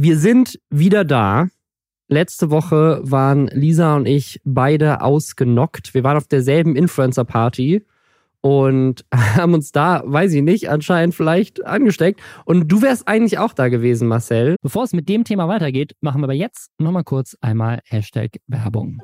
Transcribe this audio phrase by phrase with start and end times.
[0.00, 1.48] Wir sind wieder da.
[2.06, 5.92] Letzte Woche waren Lisa und ich beide ausgenockt.
[5.92, 7.84] Wir waren auf derselben Influencer-Party
[8.40, 12.20] und haben uns da, weiß ich nicht, anscheinend vielleicht angesteckt.
[12.44, 14.54] Und du wärst eigentlich auch da gewesen, Marcel.
[14.62, 19.02] Bevor es mit dem Thema weitergeht, machen wir aber jetzt nochmal kurz einmal Hashtag Werbung.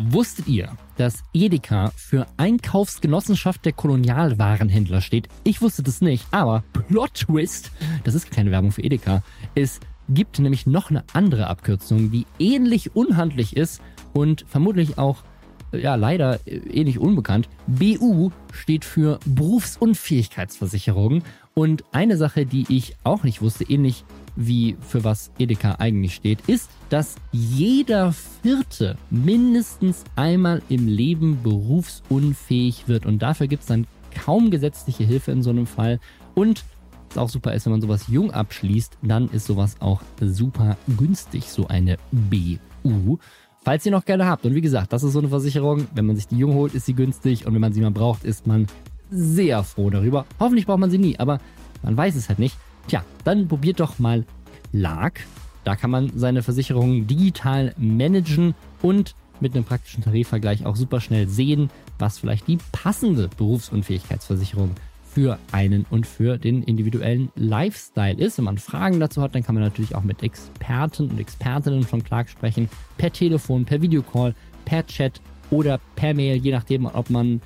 [0.00, 5.28] Wusstet ihr, dass Edeka für Einkaufsgenossenschaft der Kolonialwarenhändler steht?
[5.42, 7.72] Ich wusste das nicht, aber Plot Twist,
[8.04, 9.24] das ist keine Werbung für Edeka,
[9.56, 13.82] es gibt nämlich noch eine andere Abkürzung, die ähnlich unhandlich ist
[14.12, 15.24] und vermutlich auch
[15.72, 17.48] ja leider ähnlich unbekannt.
[17.66, 21.22] BU steht für Berufsunfähigkeitsversicherung
[21.54, 24.04] und eine Sache, die ich auch nicht wusste, ähnlich
[24.40, 32.86] wie für was Edeka eigentlich steht, ist, dass jeder Vierte mindestens einmal im Leben berufsunfähig
[32.86, 33.04] wird.
[33.04, 35.98] Und dafür gibt es dann kaum gesetzliche Hilfe in so einem Fall.
[36.36, 36.64] Und
[37.08, 41.50] was auch super ist, wenn man sowas jung abschließt, dann ist sowas auch super günstig,
[41.50, 43.18] so eine BU.
[43.64, 44.46] Falls ihr noch gerne habt.
[44.46, 45.88] Und wie gesagt, das ist so eine Versicherung.
[45.96, 47.44] Wenn man sich die jung holt, ist sie günstig.
[47.44, 48.68] Und wenn man sie mal braucht, ist man
[49.10, 50.26] sehr froh darüber.
[50.38, 51.40] Hoffentlich braucht man sie nie, aber
[51.82, 52.56] man weiß es halt nicht.
[52.88, 54.24] Tja, dann probiert doch mal
[54.72, 55.20] Clark.
[55.64, 61.28] Da kann man seine Versicherungen digital managen und mit einem praktischen Tarifvergleich auch super schnell
[61.28, 64.70] sehen, was vielleicht die passende Berufsunfähigkeitsversicherung
[65.04, 68.38] für einen und für den individuellen Lifestyle ist.
[68.38, 72.02] Wenn man Fragen dazu hat, dann kann man natürlich auch mit Experten und Expertinnen von
[72.02, 72.70] Clark sprechen.
[72.96, 77.42] Per Telefon, per Videocall, per Chat oder per Mail, je nachdem, ob man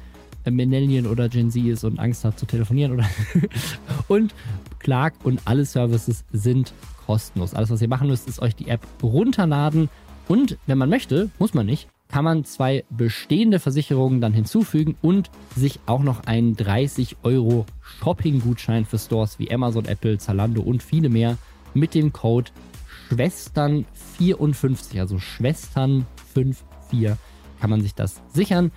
[0.51, 3.05] Millennial oder Gen Z ist und Angst hat zu telefonieren oder
[4.09, 4.35] und
[4.79, 6.73] Clark und alle Services sind
[7.07, 7.55] kostenlos.
[7.55, 9.89] Alles, was ihr machen müsst, ist euch die App runterladen
[10.29, 15.31] und wenn man möchte, muss man nicht, kann man zwei bestehende Versicherungen dann hinzufügen und
[15.57, 21.09] sich auch noch einen 30 Euro Shopping-Gutschein für Stores wie Amazon, Apple, Zalando und viele
[21.09, 21.39] mehr
[21.75, 22.51] mit dem Code
[23.11, 27.17] Schwestern54, also Schwestern54
[27.61, 28.72] kann man sich das sichern.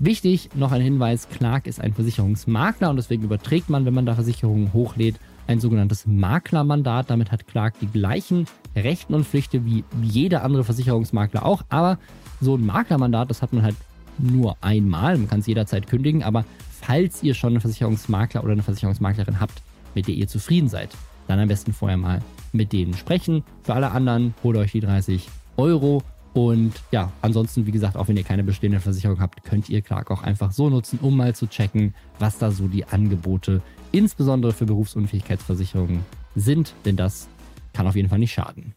[0.00, 4.14] Wichtig, noch ein Hinweis, Clark ist ein Versicherungsmakler und deswegen überträgt man, wenn man da
[4.14, 5.16] Versicherungen hochlädt,
[5.46, 7.10] ein sogenanntes Maklermandat.
[7.10, 11.62] Damit hat Clark die gleichen Rechten und Pflichten wie jeder andere Versicherungsmakler auch.
[11.68, 11.98] Aber
[12.40, 13.76] so ein Maklermandat, das hat man halt
[14.18, 15.16] nur einmal.
[15.16, 16.22] Man kann es jederzeit kündigen.
[16.22, 16.44] Aber
[16.80, 19.62] falls ihr schon einen Versicherungsmakler oder eine Versicherungsmaklerin habt,
[19.94, 20.90] mit der ihr zufrieden seid,
[21.28, 22.20] dann am besten vorher mal
[22.52, 23.44] mit denen sprechen.
[23.62, 26.02] Für alle anderen holt euch die 30 Euro
[26.34, 30.10] und ja, ansonsten, wie gesagt, auch wenn ihr keine bestehende Versicherung habt, könnt ihr Clark
[30.10, 33.62] auch einfach so nutzen, um mal zu checken, was da so die Angebote,
[33.92, 36.00] insbesondere für Berufsunfähigkeitsversicherungen,
[36.34, 36.74] sind.
[36.84, 37.28] Denn das
[37.72, 38.74] kann auf jeden Fall nicht schaden.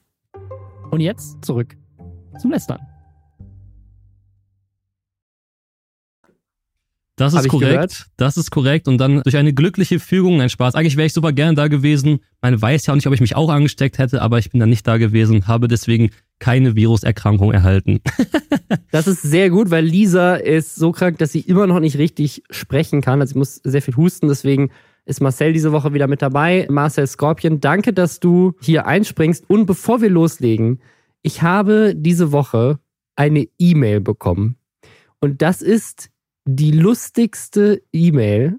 [0.91, 1.75] Und jetzt zurück
[2.39, 2.79] zum Lästern.
[7.17, 8.05] Das ist korrekt.
[8.15, 8.87] Das ist korrekt.
[8.87, 10.75] Und dann durch eine glückliche Fügung, ein Spaß.
[10.75, 12.19] Eigentlich wäre ich super gern da gewesen.
[12.41, 14.69] Man weiß ja auch nicht, ob ich mich auch angesteckt hätte, aber ich bin dann
[14.69, 18.01] nicht da gewesen, habe deswegen keine Viruserkrankung erhalten.
[18.91, 22.43] das ist sehr gut, weil Lisa ist so krank, dass sie immer noch nicht richtig
[22.51, 23.19] sprechen kann.
[23.19, 24.69] Also sie muss sehr viel husten, deswegen
[25.05, 26.67] ist Marcel diese Woche wieder mit dabei.
[26.69, 29.49] Marcel Scorpion, danke, dass du hier einspringst.
[29.49, 30.81] Und bevor wir loslegen,
[31.23, 32.77] ich habe diese Woche
[33.15, 34.57] eine E-Mail bekommen.
[35.19, 36.11] Und das ist
[36.47, 38.57] die lustigste E-Mail,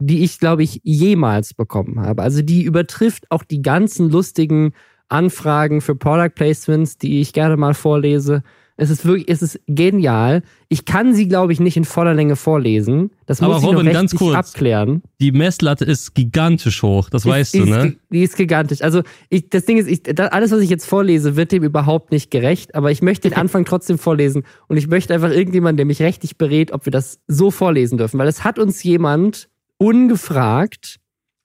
[0.00, 2.22] die ich, glaube ich, jemals bekommen habe.
[2.22, 4.72] Also die übertrifft auch die ganzen lustigen
[5.08, 8.42] Anfragen für Product Placements, die ich gerne mal vorlese.
[8.80, 10.42] Es ist wirklich, es ist genial.
[10.68, 13.10] Ich kann sie, glaube ich, nicht in voller Länge vorlesen.
[13.26, 14.36] Das Aber muss Robin, ich noch ganz kurz.
[14.36, 15.02] abklären.
[15.20, 17.96] Die Messlatte ist gigantisch hoch, das Die- weißt die du, ist, ne?
[18.10, 18.80] Die ist gigantisch.
[18.82, 22.30] Also ich, das Ding ist, ich, alles, was ich jetzt vorlese, wird dem überhaupt nicht
[22.30, 22.76] gerecht.
[22.76, 24.44] Aber ich möchte den Anfang trotzdem vorlesen.
[24.68, 28.18] Und ich möchte einfach irgendjemanden, der mich rechtlich berät, ob wir das so vorlesen dürfen.
[28.20, 31.00] Weil es hat uns jemand ungefragt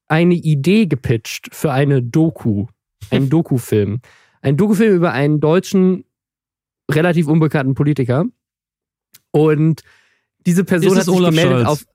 [0.08, 2.68] eine Idee gepitcht für eine Doku.
[3.10, 4.02] Einen Dokufilm.
[4.42, 6.04] Ein Dokufilm über einen deutschen,
[6.92, 8.26] relativ unbekannten Politiker.
[9.32, 9.82] Und
[10.46, 11.68] diese Person hat sich Olaf gemeldet Scholz?
[11.68, 11.86] auf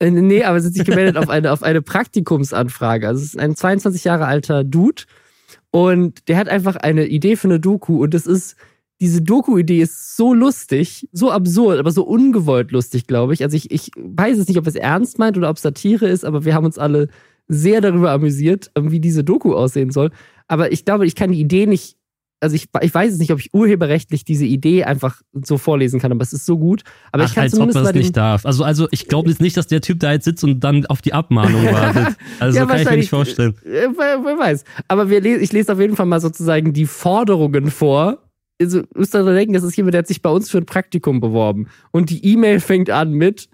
[0.00, 3.08] äh, Nee, aber sie hat sich gemeldet auf eine, auf eine Praktikumsanfrage.
[3.08, 5.02] Also es ist ein 22 Jahre alter Dude
[5.70, 8.56] und der hat einfach eine Idee für eine Doku und das ist,
[9.00, 13.42] diese Doku-Idee ist so lustig, so absurd, aber so ungewollt lustig, glaube ich.
[13.44, 16.24] Also ich, ich weiß es nicht, ob es ernst meint oder ob es Satire ist,
[16.24, 17.08] aber wir haben uns alle
[17.46, 20.10] sehr darüber amüsiert, wie diese Doku aussehen soll.
[20.48, 21.96] Aber ich glaube, ich kann die Idee nicht,
[22.40, 26.12] also ich, ich weiß es nicht, ob ich urheberrechtlich diese Idee einfach so vorlesen kann,
[26.12, 26.82] aber es ist so gut.
[27.12, 28.46] Aber Ach, ich kann als ob zumindest man mal es nicht darf.
[28.46, 31.02] Also, also ich glaube jetzt nicht, dass der Typ da jetzt sitzt und dann auf
[31.02, 32.16] die Abmahnung wartet.
[32.38, 33.10] Also Ja, kann ich mir nicht wahrscheinlich.
[33.10, 33.54] vorstellen.
[33.64, 34.64] Äh, wer, wer weiß.
[34.86, 38.18] Aber wir ich lese auf jeden Fall mal sozusagen die Forderungen vor.
[38.60, 41.20] Also, müsst ihr denken, das ist jemand, der hat sich bei uns für ein Praktikum
[41.20, 41.68] beworben.
[41.92, 43.48] Und die E-Mail fängt an mit,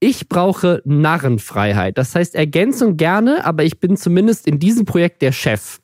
[0.00, 1.96] Ich brauche Narrenfreiheit.
[1.98, 5.81] Das heißt Ergänzung gerne, aber ich bin zumindest in diesem Projekt der Chef.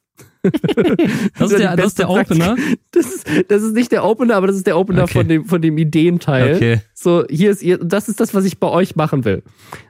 [1.38, 2.56] Das ist der, das ist der Opener?
[2.92, 5.12] Das ist, das ist nicht der Opener, aber das ist der Opener Okay.
[5.12, 6.54] von, dem, von dem Ideenteil.
[6.56, 6.80] Okay.
[6.94, 9.42] So, hier ist ihr, das ist das, was ich bei euch machen will.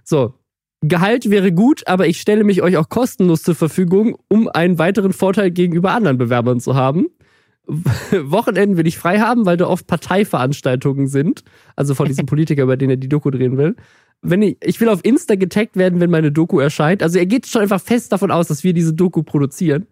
[0.04, 0.34] So.
[0.80, 5.12] Gehalt wäre gut, aber ich stelle mich euch auch kostenlos zur Verfügung, um einen weiteren
[5.12, 7.06] Vorteil gegenüber anderen Bewerbern zu haben.
[7.66, 11.42] Wochenenden will ich frei haben, weil da oft Parteiveranstaltungen sind.
[11.76, 13.76] Also von diesem Politiker, über den er die Doku drehen will.
[14.20, 17.02] Wenn ich, ich will auf Insta getaggt werden, wenn meine Doku erscheint.
[17.02, 19.86] Also er geht schon einfach fest davon aus, dass wir diese Doku produzieren.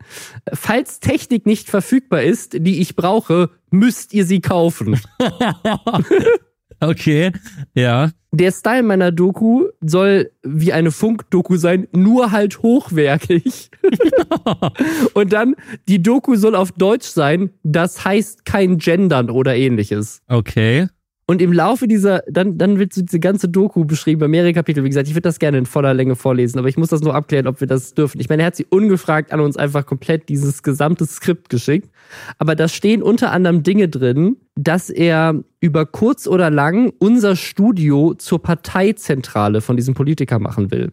[0.52, 5.00] Falls Technik nicht verfügbar ist, die ich brauche, müsst ihr sie kaufen.
[6.80, 7.32] Okay,
[7.74, 8.10] ja.
[8.32, 13.70] Der Style meiner Doku soll wie eine Funk-Doku sein, nur halt hochwertig.
[15.14, 15.54] Und dann,
[15.88, 20.20] die Doku soll auf Deutsch sein, das heißt kein Gendern oder ähnliches.
[20.28, 20.88] Okay.
[21.28, 24.84] Und im Laufe dieser, dann, dann wird so diese ganze Doku beschrieben, bei mehrere Kapitel.
[24.84, 27.16] Wie gesagt, ich würde das gerne in voller Länge vorlesen, aber ich muss das nur
[27.16, 28.20] abklären, ob wir das dürfen.
[28.20, 31.90] Ich meine, er hat sie ungefragt an uns einfach komplett dieses gesamte Skript geschickt.
[32.38, 38.14] Aber da stehen unter anderem Dinge drin, dass er über kurz oder lang unser Studio
[38.14, 40.92] zur Parteizentrale von diesem Politiker machen will.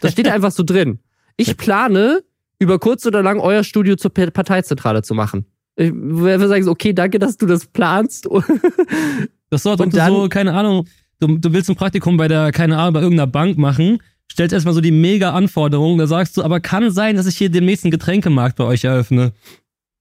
[0.00, 0.98] Das steht einfach so drin.
[1.36, 2.24] Ich plane,
[2.58, 5.46] über kurz oder lang euer Studio zur Pa- Parteizentrale zu machen.
[5.76, 8.28] Ich würde sagen, okay, danke, dass du das planst.
[9.50, 10.86] Das so, als ob Und du dann- so, keine Ahnung,
[11.20, 13.98] du, du willst ein Praktikum bei der, keine Ahnung, bei irgendeiner Bank machen,
[14.30, 17.50] stellst erstmal so die mega Anforderungen, da sagst du, aber kann sein, dass ich hier
[17.50, 19.32] demnächst einen Getränkemarkt bei euch eröffne.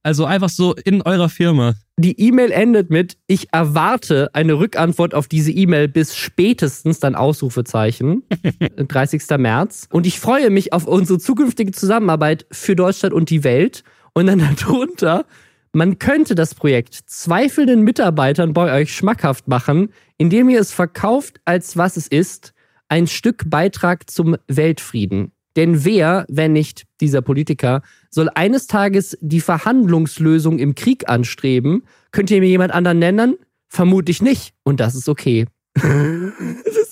[0.01, 1.73] Also einfach so in eurer Firma.
[1.97, 8.23] Die E-Mail endet mit, ich erwarte eine Rückantwort auf diese E-Mail bis spätestens dann Ausrufezeichen,
[8.77, 9.23] 30.
[9.37, 9.87] März.
[9.91, 13.83] Und ich freue mich auf unsere zukünftige Zusammenarbeit für Deutschland und die Welt.
[14.13, 15.25] Und dann darunter,
[15.73, 21.77] man könnte das Projekt zweifelnden Mitarbeitern bei euch schmackhaft machen, indem ihr es verkauft, als
[21.77, 22.53] was es ist,
[22.87, 25.31] ein Stück Beitrag zum Weltfrieden.
[25.55, 31.83] Denn wer, wenn nicht dieser Politiker, soll eines Tages die Verhandlungslösung im Krieg anstreben?
[32.11, 33.37] Könnt ihr mir jemand anderen nennen?
[33.67, 34.53] Vermutlich nicht.
[34.63, 35.45] Und das ist okay.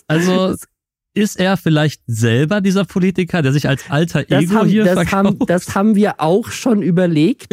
[0.10, 0.56] Also
[1.18, 4.94] ist er vielleicht selber dieser Politiker, der sich als alter Das, Ego haben, hier das,
[4.94, 5.14] verkauft?
[5.14, 7.48] haben, das haben wir auch schon überlegt,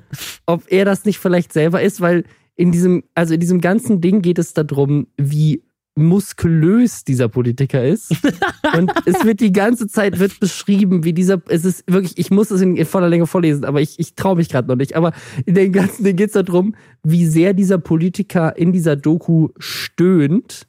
[0.46, 2.24] ob er das nicht vielleicht selber ist, weil
[2.56, 5.62] in diesem, also in diesem ganzen Ding geht es darum, wie
[5.96, 8.10] muskulös dieser Politiker ist.
[8.76, 12.50] Und es wird die ganze Zeit wird beschrieben, wie dieser, es ist wirklich, ich muss
[12.50, 14.96] es in, in voller Länge vorlesen, aber ich, ich traue mich gerade noch nicht.
[14.96, 15.12] Aber
[15.46, 16.74] in dem ganzen Ding geht es darum,
[17.04, 20.66] wie sehr dieser Politiker in dieser Doku stöhnt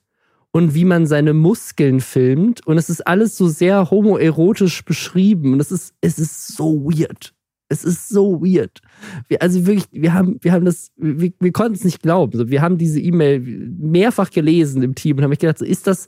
[0.56, 2.66] und wie man seine Muskeln filmt.
[2.66, 5.52] Und es ist alles so sehr homoerotisch beschrieben.
[5.52, 7.34] Und es ist, es ist so weird.
[7.68, 8.80] Es ist so weird.
[9.28, 12.50] Wir, also wirklich, wir haben, wir haben das, wir, wir konnten es nicht glauben.
[12.50, 16.08] Wir haben diese E-Mail mehrfach gelesen im Team und haben mich gedacht, so, ist das,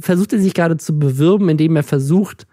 [0.00, 2.48] versucht er sich gerade zu bewirben, indem er versucht,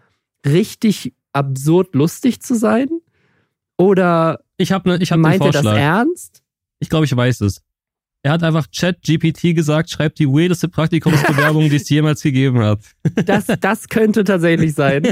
[0.46, 2.90] richtig absurd lustig zu sein?
[3.76, 6.44] Oder Ich habe ne, ich hab meint er das ernst?
[6.78, 7.64] Ich glaube, ich weiß es.
[8.28, 12.80] Er hat einfach Chat-GPT gesagt, schreibt die weirdeste Praktikumsbewerbung, die es jemals gegeben hat.
[13.26, 15.04] Das, das könnte tatsächlich sein.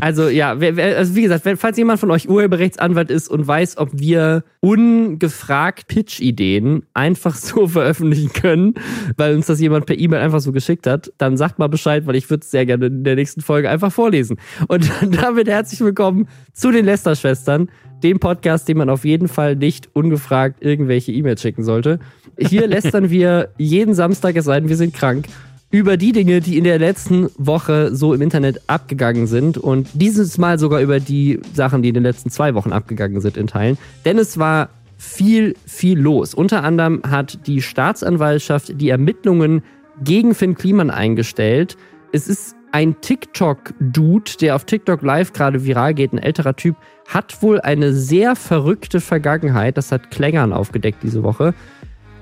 [0.00, 4.42] Also ja, also wie gesagt, falls jemand von euch Urheberrechtsanwalt ist und weiß, ob wir
[4.58, 8.74] ungefragt Pitch-Ideen einfach so veröffentlichen können,
[9.16, 12.16] weil uns das jemand per E-Mail einfach so geschickt hat, dann sagt mal Bescheid, weil
[12.16, 14.36] ich würde es sehr gerne in der nächsten Folge einfach vorlesen.
[14.66, 14.90] Und
[15.22, 17.68] damit herzlich willkommen zu den Lester-Schwestern,
[18.02, 21.98] dem Podcast, dem man auf jeden Fall nicht ungefragt irgendwelche E-Mails schicken sollte.
[22.38, 25.26] Hier lästern wir jeden Samstag, es sei denn, wir sind krank,
[25.70, 30.38] über die Dinge, die in der letzten Woche so im Internet abgegangen sind und dieses
[30.38, 33.76] Mal sogar über die Sachen, die in den letzten zwei Wochen abgegangen sind in Teilen.
[34.04, 36.32] Denn es war viel, viel los.
[36.32, 39.62] Unter anderem hat die Staatsanwaltschaft die Ermittlungen
[40.02, 41.76] gegen Finn Kliman eingestellt.
[42.12, 46.76] Es ist ein TikTok-Dude, der auf TikTok live gerade viral geht, ein älterer Typ,
[47.08, 49.76] hat wohl eine sehr verrückte Vergangenheit.
[49.76, 51.54] Das hat Klängern aufgedeckt diese Woche.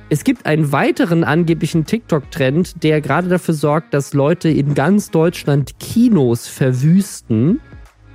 [0.09, 5.79] Es gibt einen weiteren angeblichen TikTok-Trend, der gerade dafür sorgt, dass Leute in ganz Deutschland
[5.79, 7.61] Kinos verwüsten.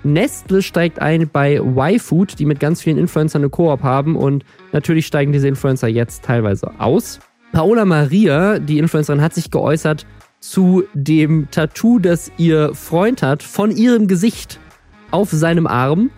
[0.03, 5.07] Nestle steigt ein bei YFood, die mit ganz vielen Influencern eine Koop haben und natürlich
[5.07, 7.19] steigen diese Influencer jetzt teilweise aus.
[7.51, 10.05] Paola Maria, die Influencerin, hat sich geäußert
[10.39, 14.59] zu dem Tattoo, das ihr Freund hat, von ihrem Gesicht
[15.09, 16.11] auf seinem Arm.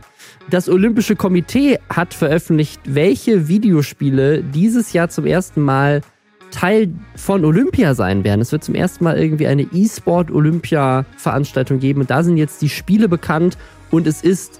[0.49, 6.01] Das Olympische Komitee hat veröffentlicht, welche Videospiele dieses Jahr zum ersten Mal
[6.49, 8.41] Teil von Olympia sein werden.
[8.41, 13.07] Es wird zum ersten Mal irgendwie eine E-Sport-Olympia-Veranstaltung geben und da sind jetzt die Spiele
[13.07, 13.59] bekannt
[13.91, 14.59] und es ist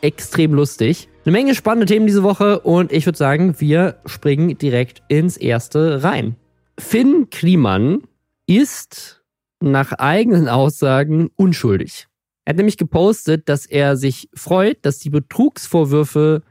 [0.00, 1.10] extrem lustig.
[1.26, 6.02] Eine Menge spannende Themen diese Woche und ich würde sagen, wir springen direkt ins erste
[6.02, 6.36] rein.
[6.78, 8.04] Finn Kliman
[8.46, 9.22] ist
[9.60, 12.06] nach eigenen Aussagen unschuldig.
[12.46, 16.42] Er hat nämlich gepostet, dass er sich freut, dass die Betrugsvorwürfe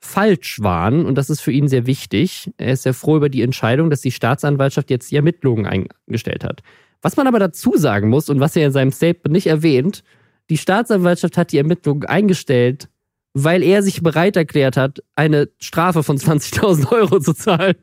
[0.00, 2.52] falsch waren und das ist für ihn sehr wichtig.
[2.58, 6.62] Er ist sehr froh über die Entscheidung, dass die Staatsanwaltschaft jetzt die Ermittlungen eingestellt hat.
[7.02, 10.04] Was man aber dazu sagen muss und was er in seinem Statement nicht erwähnt,
[10.48, 12.88] die Staatsanwaltschaft hat die Ermittlungen eingestellt,
[13.34, 17.74] weil er sich bereit erklärt hat, eine Strafe von 20.000 Euro zu zahlen.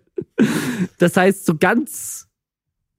[0.98, 2.30] Das heißt, so ganz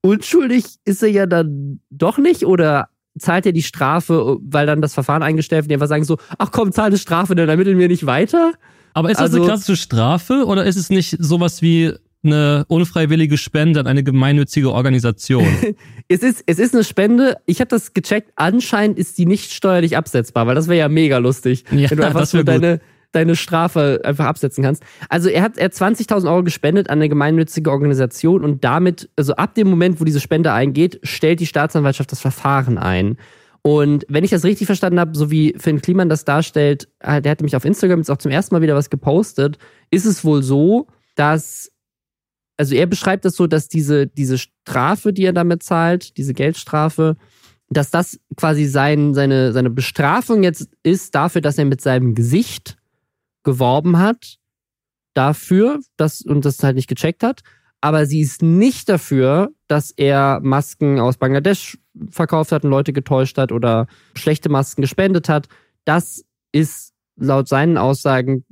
[0.02, 4.94] unschuldig ist er ja dann doch nicht oder zahlt er die Strafe, weil dann das
[4.94, 7.88] Verfahren eingestellt wird, die einfach sagen so, ach komm, zahl eine Strafe, dann ermitteln wir
[7.88, 8.52] nicht weiter?
[8.92, 13.38] Aber ist das also, eine klassische Strafe oder ist es nicht sowas wie eine unfreiwillige
[13.38, 15.46] Spende an eine gemeinnützige Organisation?
[16.08, 17.36] es, ist, es ist eine Spende.
[17.46, 18.32] Ich habe das gecheckt.
[18.36, 22.06] Anscheinend ist die nicht steuerlich absetzbar, weil das wäre ja mega lustig, ja, wenn du
[22.06, 22.80] einfach so deine,
[23.12, 24.82] deine Strafe einfach absetzen kannst.
[25.08, 29.54] Also er hat, er 20.000 Euro gespendet an eine gemeinnützige Organisation und damit, also ab
[29.54, 33.16] dem Moment, wo diese Spende eingeht, stellt die Staatsanwaltschaft das Verfahren ein.
[33.62, 37.32] Und wenn ich das richtig verstanden habe, so wie Finn Kliman das darstellt, äh, der
[37.32, 39.58] hat nämlich auf Instagram jetzt auch zum ersten Mal wieder was gepostet,
[39.90, 41.70] ist es wohl so, dass,
[42.56, 46.32] also er beschreibt es das so, dass diese, diese Strafe, die er damit zahlt, diese
[46.32, 47.16] Geldstrafe,
[47.68, 52.79] dass das quasi sein, seine, seine Bestrafung jetzt ist dafür, dass er mit seinem Gesicht
[53.42, 54.36] geworben hat,
[55.14, 57.42] dafür, dass, und das halt nicht gecheckt hat
[57.80, 61.78] aber sie ist nicht dafür, dass er Masken aus Bangladesch
[62.10, 65.48] verkauft hat und Leute getäuscht hat oder schlechte Masken gespendet hat.
[65.84, 68.44] Das ist laut seinen Aussagen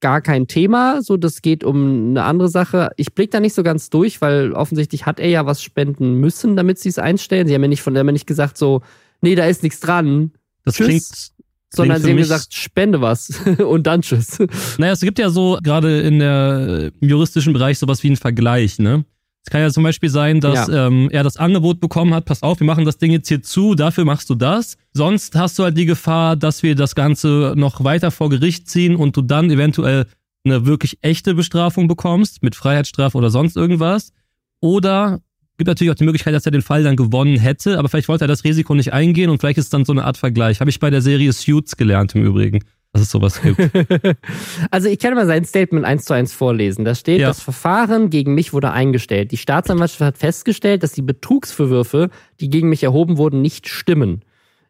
[0.00, 1.02] gar kein Thema.
[1.02, 2.90] So, das geht um eine andere Sache.
[2.96, 6.54] Ich blick da nicht so ganz durch, weil offensichtlich hat er ja was spenden müssen,
[6.54, 7.48] damit sie es einstellen.
[7.48, 8.82] Sie haben ja nicht von der nicht gesagt so,
[9.20, 10.32] nee, da ist nichts dran.
[10.64, 10.86] Das Tschüss.
[10.86, 11.32] klingt
[11.70, 14.38] sondern sie haben gesagt, spende was und dann tschüss.
[14.78, 18.78] Naja, es gibt ja so gerade in der im juristischen Bereich sowas wie einen Vergleich,
[18.78, 19.04] ne?
[19.46, 20.88] Es kann ja zum Beispiel sein, dass ja.
[20.88, 23.76] ähm, er das Angebot bekommen hat, pass auf, wir machen das Ding jetzt hier zu,
[23.76, 24.76] dafür machst du das.
[24.92, 28.96] Sonst hast du halt die Gefahr, dass wir das Ganze noch weiter vor Gericht ziehen
[28.96, 30.06] und du dann eventuell
[30.44, 34.12] eine wirklich echte Bestrafung bekommst, mit Freiheitsstrafe oder sonst irgendwas.
[34.58, 35.20] Oder
[35.56, 38.24] gibt natürlich auch die Möglichkeit, dass er den Fall dann gewonnen hätte, aber vielleicht wollte
[38.24, 40.60] er das Risiko nicht eingehen und vielleicht ist es dann so eine Art Vergleich.
[40.60, 42.60] Habe ich bei der Serie Suits gelernt im Übrigen,
[42.92, 43.58] dass es sowas gibt.
[44.70, 46.84] also ich kann mal sein Statement eins zu eins vorlesen.
[46.84, 47.28] Da steht, ja.
[47.28, 49.32] das Verfahren gegen mich wurde eingestellt.
[49.32, 52.10] Die Staatsanwaltschaft hat festgestellt, dass die Betrugsvorwürfe,
[52.40, 54.22] die gegen mich erhoben wurden, nicht stimmen.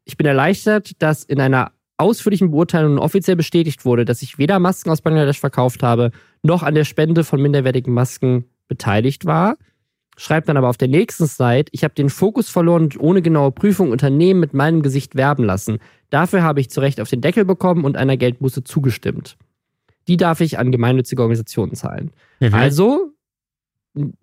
[0.05, 4.90] Ich bin erleichtert, dass in einer ausführlichen Beurteilung offiziell bestätigt wurde, dass ich weder Masken
[4.90, 6.11] aus Bangladesch verkauft habe,
[6.43, 9.57] noch an der Spende von minderwertigen Masken beteiligt war
[10.16, 13.52] schreibt dann aber auf der nächsten Slide, ich habe den Fokus verloren und ohne genaue
[13.52, 15.78] Prüfung Unternehmen mit meinem Gesicht werben lassen.
[16.11, 19.37] Dafür habe ich zu Recht auf den Deckel bekommen und einer Geldbuße zugestimmt.
[20.08, 22.12] Die darf ich an gemeinnützige Organisationen zahlen.
[22.40, 22.54] Mhm.
[22.54, 23.12] Also,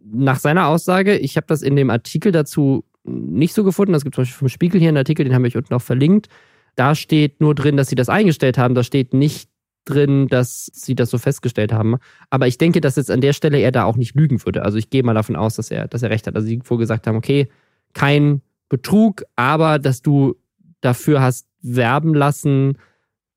[0.03, 4.15] nach seiner Aussage, ich habe das in dem Artikel dazu nicht so gefunden, das gibt
[4.15, 6.27] zum Beispiel vom Spiegel hier einen Artikel, den haben wir unten auch verlinkt.
[6.75, 8.75] Da steht nur drin, dass sie das eingestellt haben.
[8.75, 9.49] Da steht nicht
[9.85, 11.97] drin, dass sie das so festgestellt haben.
[12.29, 14.63] Aber ich denke, dass jetzt an der Stelle er da auch nicht lügen würde.
[14.63, 16.35] Also ich gehe mal davon aus, dass er, dass er recht hat.
[16.35, 17.49] Also sie vorgesagt haben, okay,
[17.93, 20.35] kein Betrug, aber dass du
[20.81, 22.77] dafür hast werben lassen,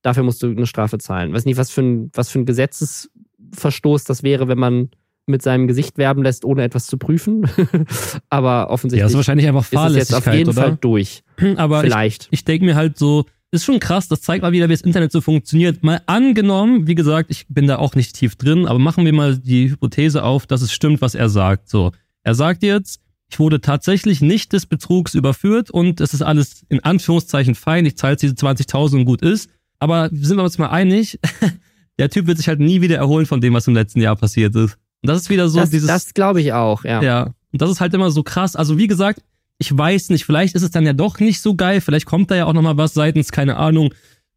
[0.03, 1.31] dafür musst du eine Strafe zahlen.
[1.31, 4.91] Ich weiß nicht, was für ein, was für ein Gesetzesverstoß das wäre, wenn man
[5.26, 7.49] mit seinem Gesicht werben lässt, ohne etwas zu prüfen.
[8.31, 10.62] aber offensichtlich ja, ist wahrscheinlich einfach Fahrlässigkeit, ist es jetzt auf jeden oder?
[10.62, 11.25] Fall durch.
[11.57, 12.25] Aber Vielleicht.
[12.26, 14.83] ich, ich denke mir halt so, ist schon krass, das zeigt mal wieder, wie das
[14.83, 15.83] Internet so funktioniert.
[15.83, 19.38] Mal angenommen, wie gesagt, ich bin da auch nicht tief drin, aber machen wir mal
[19.38, 21.69] die Hypothese auf, dass es stimmt, was er sagt.
[21.69, 26.65] So, er sagt jetzt, ich wurde tatsächlich nicht des Betrugs überführt und es ist alles
[26.69, 29.50] in Anführungszeichen fein, ich zahle diese 20.000 und gut ist.
[29.79, 31.19] Aber sind wir uns mal einig,
[31.99, 34.55] der Typ wird sich halt nie wieder erholen von dem, was im letzten Jahr passiert
[34.55, 34.76] ist.
[35.03, 35.88] Und das ist wieder so das, dieses.
[35.88, 37.03] Das glaube ich auch, ja.
[37.03, 37.35] Ja.
[37.53, 38.57] Und das ist halt immer so krass.
[38.57, 39.23] Also wie gesagt,
[39.58, 42.36] ich weiß nicht, vielleicht ist es dann ja doch nicht so geil, vielleicht kommt da
[42.36, 43.92] ja auch nochmal was seitens, keine Ahnung,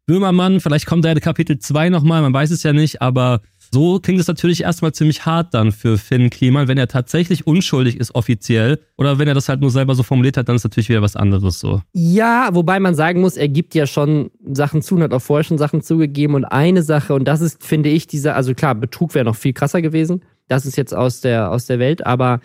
[0.06, 4.00] Böhmermann, vielleicht kommt da ja Kapitel 2 nochmal, man weiß es ja nicht, aber so
[4.00, 8.14] klingt es natürlich erstmal ziemlich hart dann für Finn Kliman, wenn er tatsächlich unschuldig ist
[8.16, 11.02] offiziell oder wenn er das halt nur selber so formuliert hat, dann ist natürlich wieder
[11.02, 11.80] was anderes so.
[11.92, 15.44] Ja, wobei man sagen muss, er gibt ja schon Sachen zu und hat auch vorher
[15.44, 19.14] schon Sachen zugegeben und eine Sache und das ist, finde ich, dieser, also klar, Betrug
[19.14, 22.40] wäre noch viel krasser gewesen, das ist jetzt aus der, aus der Welt, aber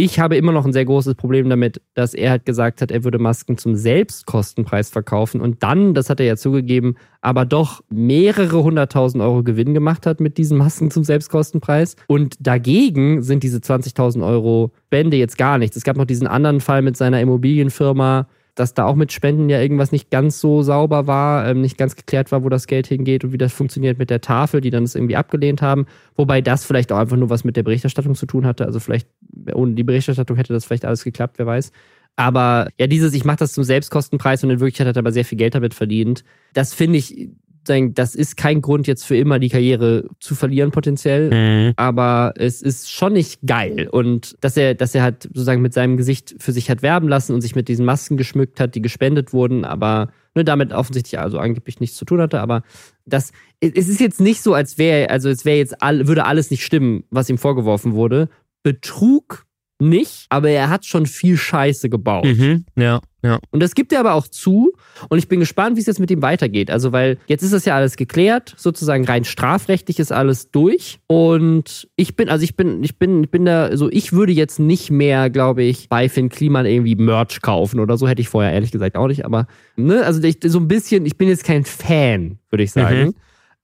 [0.00, 3.04] ich habe immer noch ein sehr großes Problem damit, dass er halt gesagt hat, er
[3.04, 8.62] würde Masken zum Selbstkostenpreis verkaufen und dann, das hat er ja zugegeben, aber doch mehrere
[8.62, 11.96] hunderttausend Euro Gewinn gemacht hat mit diesen Masken zum Selbstkostenpreis.
[12.06, 15.76] Und dagegen sind diese 20.000 Euro Spende jetzt gar nichts.
[15.76, 18.26] Es gab noch diesen anderen Fall mit seiner Immobilienfirma,
[18.60, 21.96] dass da auch mit Spenden ja irgendwas nicht ganz so sauber war, ähm, nicht ganz
[21.96, 24.84] geklärt war, wo das Geld hingeht und wie das funktioniert mit der Tafel, die dann
[24.84, 25.86] es irgendwie abgelehnt haben.
[26.14, 28.66] Wobei das vielleicht auch einfach nur was mit der Berichterstattung zu tun hatte.
[28.66, 29.08] Also vielleicht
[29.54, 31.72] ohne die Berichterstattung hätte das vielleicht alles geklappt, wer weiß.
[32.16, 35.24] Aber ja, dieses, ich mache das zum Selbstkostenpreis und in Wirklichkeit hat er aber sehr
[35.24, 36.22] viel Geld damit verdient.
[36.52, 37.30] Das finde ich,
[37.64, 41.30] das ist kein Grund jetzt für immer die Karriere zu verlieren potenziell.
[41.30, 41.72] Mhm.
[41.76, 43.88] Aber es ist schon nicht geil.
[43.90, 47.34] Und dass er, dass er halt sozusagen mit seinem Gesicht für sich hat werben lassen
[47.34, 51.38] und sich mit diesen Masken geschmückt hat, die gespendet wurden, aber ne, damit offensichtlich also
[51.38, 52.40] angeblich nichts zu tun hatte.
[52.40, 52.62] Aber
[53.04, 56.50] das, es ist jetzt nicht so, als wäre, also es wäre jetzt all, würde alles
[56.50, 58.28] nicht stimmen, was ihm vorgeworfen wurde.
[58.62, 59.46] Betrug
[59.80, 62.24] nicht, aber er hat schon viel Scheiße gebaut.
[62.24, 63.38] Mhm, ja, ja.
[63.50, 64.72] Und das gibt er aber auch zu.
[65.08, 66.70] Und ich bin gespannt, wie es jetzt mit ihm weitergeht.
[66.70, 71.00] Also, weil jetzt ist das ja alles geklärt, sozusagen rein strafrechtlich ist alles durch.
[71.06, 74.32] Und ich bin, also ich bin, ich bin, ich bin da, so, also ich würde
[74.32, 78.08] jetzt nicht mehr, glaube ich, bei Finn Kliman irgendwie Merch kaufen oder so.
[78.08, 79.24] Hätte ich vorher ehrlich gesagt auch nicht.
[79.24, 79.46] Aber,
[79.76, 83.06] ne, also ich, so ein bisschen, ich bin jetzt kein Fan, würde ich sagen.
[83.06, 83.14] Mhm.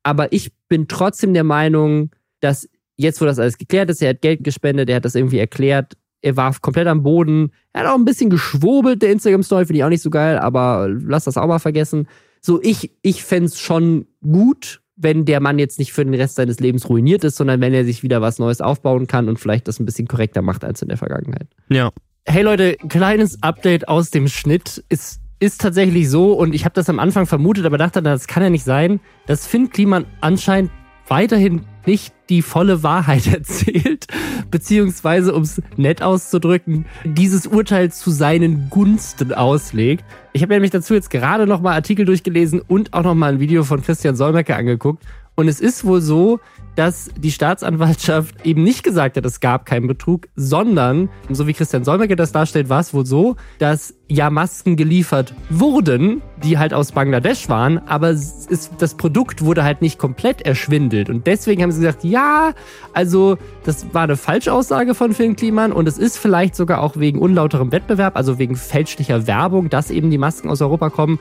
[0.03, 2.11] Aber ich bin trotzdem der Meinung,
[2.41, 5.39] dass jetzt, wo das alles geklärt ist, er hat Geld gespendet, er hat das irgendwie
[5.39, 5.95] erklärt,
[6.27, 7.53] er war komplett am Boden.
[7.73, 10.89] Er hat auch ein bisschen geschwurbelt, der Instagram-Story, finde ich auch nicht so geil, aber
[10.89, 12.09] lass das auch mal vergessen.
[12.41, 16.35] So, ich, ich fände es schon gut, wenn der Mann jetzt nicht für den Rest
[16.35, 19.69] seines Lebens ruiniert ist, sondern wenn er sich wieder was Neues aufbauen kann und vielleicht
[19.69, 21.47] das ein bisschen korrekter macht als in der Vergangenheit.
[21.69, 21.93] Ja.
[22.25, 24.83] Hey Leute, kleines Update aus dem Schnitt.
[24.89, 28.43] Es ist tatsächlich so, und ich habe das am Anfang vermutet, aber dachte, das kann
[28.43, 30.73] ja nicht sein, dass Finn Kliman anscheinend
[31.07, 34.07] weiterhin nicht die volle Wahrheit erzählt,
[34.51, 40.05] beziehungsweise, um es nett auszudrücken, dieses Urteil zu seinen Gunsten auslegt.
[40.33, 43.83] Ich habe nämlich dazu jetzt gerade nochmal Artikel durchgelesen und auch nochmal ein Video von
[43.83, 45.05] Christian Solmecke angeguckt.
[45.35, 46.41] Und es ist wohl so,
[46.77, 51.85] dass die Staatsanwaltschaft eben nicht gesagt hat, es gab keinen Betrug, sondern, so wie Christian
[51.85, 56.93] Solmecke das darstellt, war es wohl so, dass ja Masken geliefert wurden, die halt aus
[56.93, 61.11] Bangladesch waren, aber es, das Produkt wurde halt nicht komplett erschwindelt.
[61.11, 62.53] Und deswegen haben sie gesagt, ja,
[62.93, 67.19] also das war eine Falschaussage von Finn Kliman und es ist vielleicht sogar auch wegen
[67.19, 71.19] unlauterem Wettbewerb, also wegen fälschlicher Werbung, dass eben die Masken aus Europa kommen.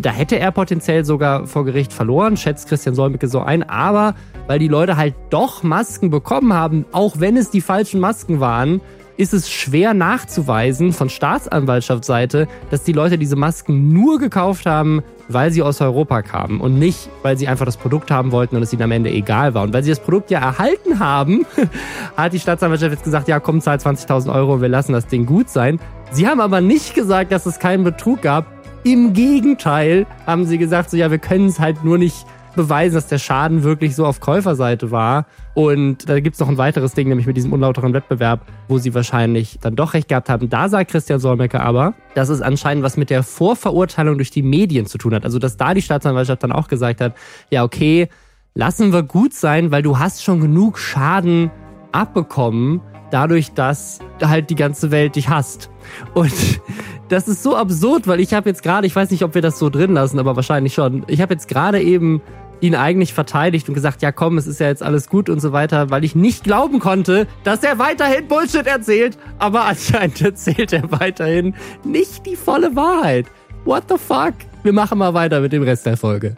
[0.00, 4.14] Da hätte er potenziell sogar vor Gericht verloren, schätzt Christian Solmecke so ein, aber
[4.46, 8.80] weil die Leute halt doch Masken bekommen haben, auch wenn es die falschen Masken waren,
[9.16, 15.52] ist es schwer nachzuweisen von Staatsanwaltschaftsseite, dass die Leute diese Masken nur gekauft haben, weil
[15.52, 18.72] sie aus Europa kamen und nicht, weil sie einfach das Produkt haben wollten und es
[18.72, 19.62] ihnen am Ende egal war.
[19.62, 21.46] Und weil sie das Produkt ja erhalten haben,
[22.16, 25.48] hat die Staatsanwaltschaft jetzt gesagt, ja komm, zahl 20.000 Euro, wir lassen das Ding gut
[25.48, 25.78] sein.
[26.10, 28.46] Sie haben aber nicht gesagt, dass es keinen Betrug gab.
[28.84, 33.06] Im Gegenteil haben sie gesagt, so ja, wir können es halt nur nicht beweisen, dass
[33.06, 35.24] der Schaden wirklich so auf Käuferseite war.
[35.54, 38.94] Und da gibt es noch ein weiteres Ding, nämlich mit diesem unlauteren Wettbewerb, wo sie
[38.94, 40.50] wahrscheinlich dann doch recht gehabt haben.
[40.50, 44.84] Da sagt Christian Solmecke aber, dass es anscheinend was mit der Vorverurteilung durch die Medien
[44.84, 45.24] zu tun hat.
[45.24, 47.14] Also, dass da die Staatsanwaltschaft dann auch gesagt hat,
[47.50, 48.08] ja, okay,
[48.54, 51.50] lassen wir gut sein, weil du hast schon genug Schaden
[51.92, 52.82] abbekommen,
[53.14, 55.70] dadurch, dass halt die ganze Welt dich hasst.
[56.14, 56.32] Und
[57.08, 59.58] das ist so absurd, weil ich habe jetzt gerade, ich weiß nicht, ob wir das
[59.58, 61.04] so drin lassen, aber wahrscheinlich schon.
[61.06, 62.20] Ich habe jetzt gerade eben
[62.60, 65.52] ihn eigentlich verteidigt und gesagt, ja komm, es ist ja jetzt alles gut und so
[65.52, 69.16] weiter, weil ich nicht glauben konnte, dass er weiterhin Bullshit erzählt.
[69.38, 73.26] Aber anscheinend erzählt er weiterhin nicht die volle Wahrheit.
[73.64, 74.34] What the fuck?
[74.64, 76.34] Wir machen mal weiter mit dem Rest der Folge.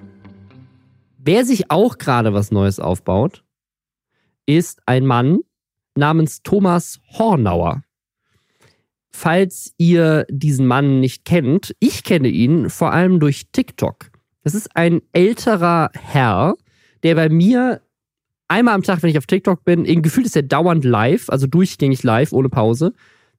[1.16, 3.44] Wer sich auch gerade was Neues aufbaut,
[4.44, 5.38] ist ein Mann
[5.96, 7.82] namens Thomas Hornauer.
[9.10, 14.10] Falls ihr diesen Mann nicht kennt, ich kenne ihn vor allem durch TikTok.
[14.44, 16.54] Das ist ein älterer Herr,
[17.02, 17.80] der bei mir
[18.48, 22.02] einmal am Tag, wenn ich auf TikTok bin, gefühlt ist er dauernd live, also durchgängig
[22.02, 22.92] live, ohne Pause,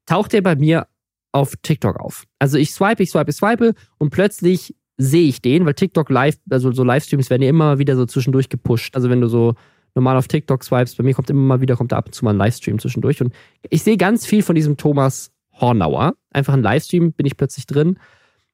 [0.06, 0.88] taucht er bei mir
[1.32, 2.26] auf TikTok auf.
[2.40, 6.38] Also ich swipe, ich swipe, ich swipe und plötzlich sehe ich den, weil TikTok live,
[6.50, 8.96] also so Livestreams werden ja immer wieder so zwischendurch gepusht.
[8.96, 9.54] Also wenn du so
[9.96, 12.24] normal auf TikTok swipes, bei mir kommt immer mal wieder, kommt da ab und zu
[12.26, 13.22] mal ein Livestream zwischendurch.
[13.22, 13.34] Und
[13.70, 16.14] ich sehe ganz viel von diesem Thomas Hornauer.
[16.32, 17.98] Einfach ein Livestream, bin ich plötzlich drin.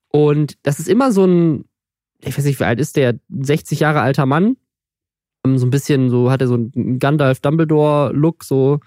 [0.10, 1.66] Und das ist immer so ein
[2.26, 3.16] ich weiß nicht, wie alt ist der?
[3.30, 4.58] 60 Jahre alter Mann.
[5.46, 8.80] Ähm, so ein bisschen, so hat er so einen Gandalf-Dumbledore-Look, so,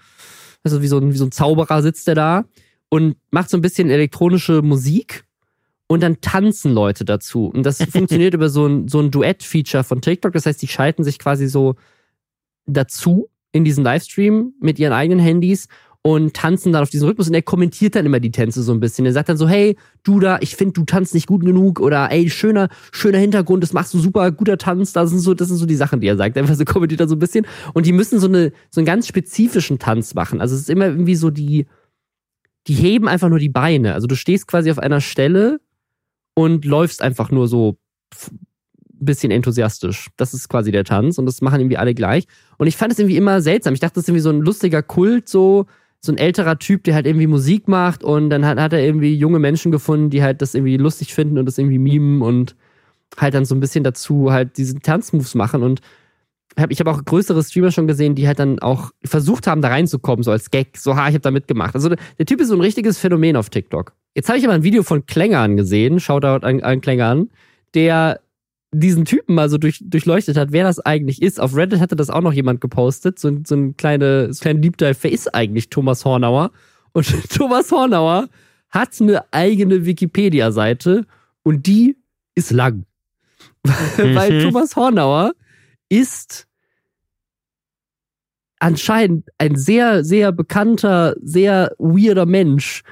[0.63, 2.45] also wie so, ein, wie so ein Zauberer sitzt er da
[2.89, 5.25] und macht so ein bisschen elektronische Musik
[5.87, 7.47] und dann tanzen Leute dazu.
[7.47, 10.33] Und das funktioniert über so ein, so ein Duett-Feature von TikTok.
[10.33, 11.75] Das heißt, die schalten sich quasi so
[12.67, 15.67] dazu in diesen Livestream mit ihren eigenen Handys
[16.01, 18.79] und tanzen dann auf diesen Rhythmus und er kommentiert dann immer die Tänze so ein
[18.79, 19.05] bisschen.
[19.05, 22.09] Er sagt dann so, hey, du da, ich finde, du tanzt nicht gut genug oder
[22.11, 25.57] ey, schöner, schöner Hintergrund, das machst du super, guter Tanz, das sind so, das sind
[25.57, 26.37] so die Sachen, die er sagt.
[26.37, 29.07] Einfach so kommentiert er so ein bisschen und die müssen so eine, so einen ganz
[29.07, 30.39] spezifischen Tanz machen.
[30.39, 31.65] Also es ist immer irgendwie so die,
[32.67, 33.93] die heben einfach nur die Beine.
[33.93, 35.59] Also du stehst quasi auf einer Stelle
[36.35, 37.77] und läufst einfach nur so
[38.99, 40.09] bisschen enthusiastisch.
[40.17, 42.25] Das ist quasi der Tanz und das machen irgendwie alle gleich.
[42.57, 43.73] Und ich fand es irgendwie immer seltsam.
[43.73, 45.65] Ich dachte, das ist irgendwie so ein lustiger Kult, so
[45.99, 49.15] so ein älterer Typ, der halt irgendwie Musik macht und dann hat, hat er irgendwie
[49.15, 52.55] junge Menschen gefunden, die halt das irgendwie lustig finden und das irgendwie mimen und
[53.17, 55.81] halt dann so ein bisschen dazu halt diese Tanzmoves machen und
[56.59, 59.69] hab, ich habe auch größere Streamer schon gesehen, die halt dann auch versucht haben, da
[59.69, 61.75] reinzukommen, so als Gag, so, ha, ich habe da mitgemacht.
[61.75, 63.93] Also der Typ ist so ein richtiges Phänomen auf TikTok.
[64.15, 67.29] Jetzt habe ich aber ein Video von Klängern gesehen, Shoutout an, an Klängern,
[67.75, 68.19] der
[68.71, 71.39] diesen Typen mal so durch, durchleuchtet hat, wer das eigentlich ist.
[71.39, 74.77] Auf Reddit hatte das auch noch jemand gepostet, so, so ein kleine, so kleiner Deep
[74.77, 76.51] Dive, wer ist eigentlich Thomas Hornauer?
[76.91, 78.29] Und Thomas Hornauer
[78.69, 81.05] hat eine eigene Wikipedia-Seite
[81.43, 81.97] und die
[82.35, 82.85] ist lang.
[83.97, 84.43] Weil Mhm.
[84.43, 85.33] Thomas Hornauer
[85.89, 86.47] ist
[88.59, 92.83] anscheinend ein sehr, sehr bekannter, sehr weirder Mensch.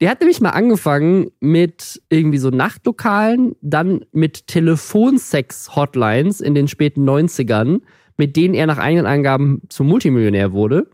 [0.00, 7.08] Der hat nämlich mal angefangen mit irgendwie so Nachtlokalen, dann mit Telefonsex-Hotlines in den späten
[7.08, 7.80] 90ern,
[8.18, 10.90] mit denen er nach eigenen Angaben zum Multimillionär wurde.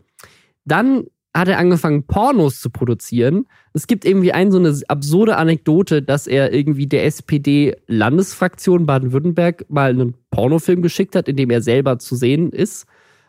[0.63, 1.03] Dann
[1.35, 3.45] hat er angefangen, Pornos zu produzieren.
[3.73, 9.89] Es gibt irgendwie ein, so eine absurde Anekdote, dass er irgendwie der SPD-Landesfraktion Baden-Württemberg mal
[9.89, 12.85] einen Pornofilm geschickt hat, in dem er selber zu sehen ist.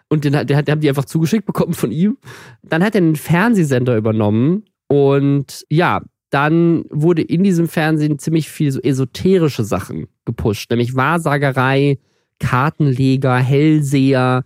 [0.08, 2.18] Und den, den, den haben die einfach zugeschickt bekommen von ihm.
[2.62, 8.72] Dann hat er einen Fernsehsender übernommen und ja, dann wurde in diesem Fernsehen ziemlich viel
[8.72, 11.98] so esoterische Sachen gepusht, nämlich Wahrsagerei,
[12.40, 14.42] Kartenleger, Hellseher,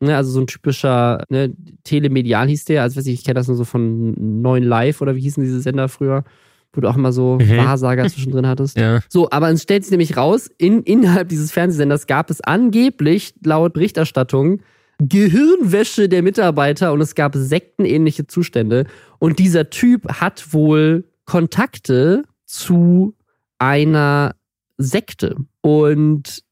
[0.00, 1.52] ne, also so ein typischer ne,
[1.84, 5.16] Telemedial hieß der, also weiß ich, ich kenne das nur so von Neuen Live oder
[5.16, 6.24] wie hießen diese Sender früher,
[6.72, 7.56] wo du auch immer so Mhm.
[7.56, 8.76] Wahrsager zwischendrin hattest.
[8.78, 9.00] Ja.
[9.08, 13.72] So, aber es stellt sich nämlich raus, in, innerhalb dieses Fernsehsenders gab es angeblich laut
[13.72, 14.60] Berichterstattung
[15.00, 18.86] Gehirnwäsche der Mitarbeiter und es gab sektenähnliche Zustände.
[19.18, 23.14] Und dieser Typ hat wohl Kontakte zu
[23.58, 24.34] einer
[24.78, 26.42] Sekte und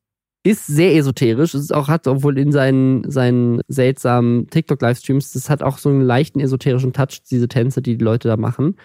[0.45, 1.55] ist sehr esoterisch.
[1.55, 6.41] Es auch, hat obwohl in seinen, seinen seltsamen TikTok-Livestreams, das hat auch so einen leichten
[6.41, 8.77] esoterischen Touch, diese Tänze, die die Leute da machen.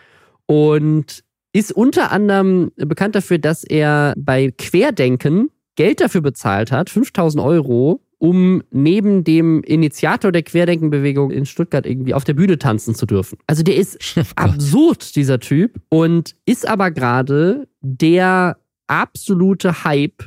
[0.45, 1.23] Und
[1.53, 8.01] ist unter anderem bekannt dafür, dass er bei Querdenken Geld dafür bezahlt hat, 5000 Euro,
[8.23, 13.37] um neben dem Initiator der Querdenkenbewegung in Stuttgart irgendwie auf der Bühne tanzen zu dürfen.
[13.47, 13.99] Also der ist
[14.37, 18.55] absurd, dieser Typ, und ist aber gerade der
[18.87, 20.23] absolute Hype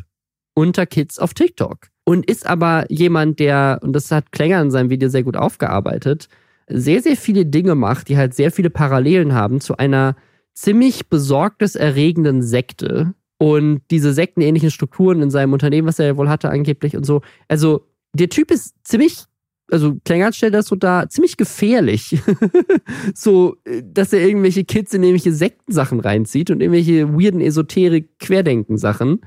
[0.53, 1.89] unter Kids auf TikTok.
[2.05, 6.29] Und ist aber jemand, der, und das hat Klänger in seinem Video sehr gut aufgearbeitet,
[6.69, 10.17] sehr, sehr viele Dinge macht, die halt sehr viele Parallelen haben zu einer
[10.53, 13.15] ziemlich besorgniserregenden Sekte.
[13.39, 17.21] Und diese sektenähnlichen Strukturen in seinem Unternehmen, was er ja wohl hatte angeblich und so.
[17.49, 19.25] Also der Typ ist ziemlich,
[19.71, 22.19] also Klengert stellt das so dar, ziemlich gefährlich.
[23.15, 29.21] so, äh, dass er irgendwelche Kids in irgendwelche Sektensachen reinzieht und irgendwelche weirden Esoterik-Querdenken-Sachen.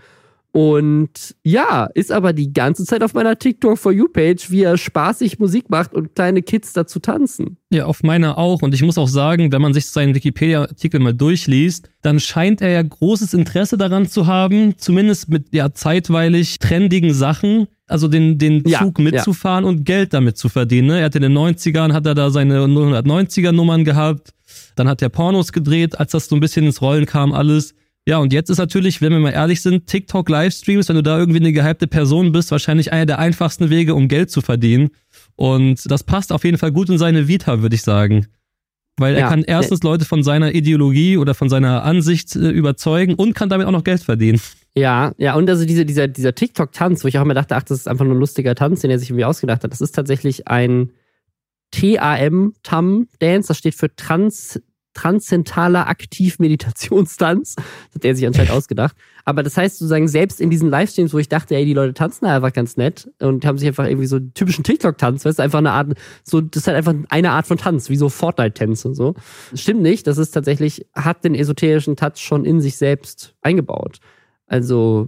[0.51, 4.77] Und ja, ist aber die ganze Zeit auf meiner TikTok for You Page, wie er
[4.77, 7.57] spaßig Musik macht und kleine Kids dazu tanzen.
[7.71, 8.63] Ja, auf meiner auch.
[8.63, 12.69] Und ich muss auch sagen, wenn man sich seinen Wikipedia-Artikel mal durchliest, dann scheint er
[12.69, 18.63] ja großes Interesse daran zu haben, zumindest mit ja zeitweilig trendigen Sachen, also den, den
[18.67, 20.87] Ja, Zug mitzufahren und Geld damit zu verdienen.
[20.87, 20.99] Ne?
[20.99, 24.33] Er hat in den 90ern, hat er da seine 090er Nummern gehabt.
[24.75, 27.75] Dann hat er Pornos gedreht, als das so ein bisschen ins Rollen kam, alles.
[28.09, 31.41] Ja, und jetzt ist natürlich, wenn wir mal ehrlich sind, TikTok-Livestreams, wenn du da irgendwie
[31.41, 34.89] eine gehypte Person bist, wahrscheinlich einer der einfachsten Wege, um Geld zu verdienen.
[35.35, 38.25] Und das passt auf jeden Fall gut in seine Vita, würde ich sagen.
[38.97, 39.29] Weil er Ja.
[39.29, 43.67] kann erstens Leute von seiner Ideologie oder von seiner Ansicht äh, überzeugen und kann damit
[43.67, 44.41] auch noch Geld verdienen.
[44.75, 47.77] Ja, ja, und also diese, dieser, dieser TikTok-Tanz, wo ich auch immer dachte, ach, das
[47.77, 49.71] ist einfach nur ein lustiger Tanz, den er sich irgendwie ausgedacht hat.
[49.71, 50.89] Das ist tatsächlich ein
[51.71, 54.59] TAM-TAM-Dance, das steht für Trans,
[54.93, 57.55] Transzentaler Aktiv-Meditationstanz.
[57.55, 58.95] Das hat er sich anscheinend ausgedacht.
[59.25, 62.25] Aber das heißt sozusagen, selbst in diesen Livestreams, wo ich dachte, ey, die Leute tanzen
[62.25, 65.43] da einfach ganz nett und haben sich einfach irgendwie so einen typischen TikTok-Tanz, weißt du,
[65.43, 68.87] einfach eine Art, so, das ist halt einfach eine Art von Tanz, wie so Fortnite-Tänze
[68.87, 69.15] und so.
[69.53, 73.99] Stimmt nicht, das ist tatsächlich, hat den esoterischen Touch schon in sich selbst eingebaut.
[74.47, 75.07] Also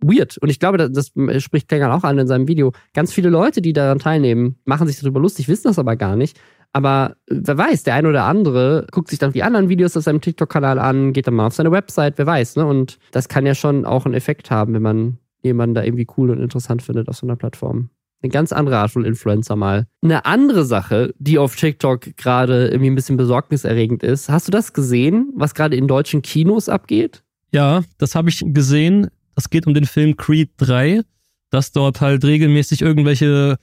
[0.00, 0.38] weird.
[0.38, 2.72] Und ich glaube, das, das spricht Klängern auch an in seinem Video.
[2.94, 6.38] Ganz viele Leute, die daran teilnehmen, machen sich darüber lustig, wissen das aber gar nicht.
[6.72, 10.04] Aber äh, wer weiß, der eine oder andere guckt sich dann die anderen Videos auf
[10.04, 12.66] seinem TikTok-Kanal an, geht dann mal auf seine Website, wer weiß, ne?
[12.66, 16.30] Und das kann ja schon auch einen Effekt haben, wenn man jemanden da irgendwie cool
[16.30, 17.90] und interessant findet auf so einer Plattform.
[18.22, 19.86] Eine ganz andere Art von Influencer mal.
[20.02, 24.28] Eine andere Sache, die auf TikTok gerade irgendwie ein bisschen besorgniserregend ist.
[24.28, 27.22] Hast du das gesehen, was gerade in deutschen Kinos abgeht?
[27.52, 29.08] Ja, das habe ich gesehen.
[29.34, 31.00] Das geht um den Film Creed 3,
[31.48, 33.56] dass dort halt regelmäßig irgendwelche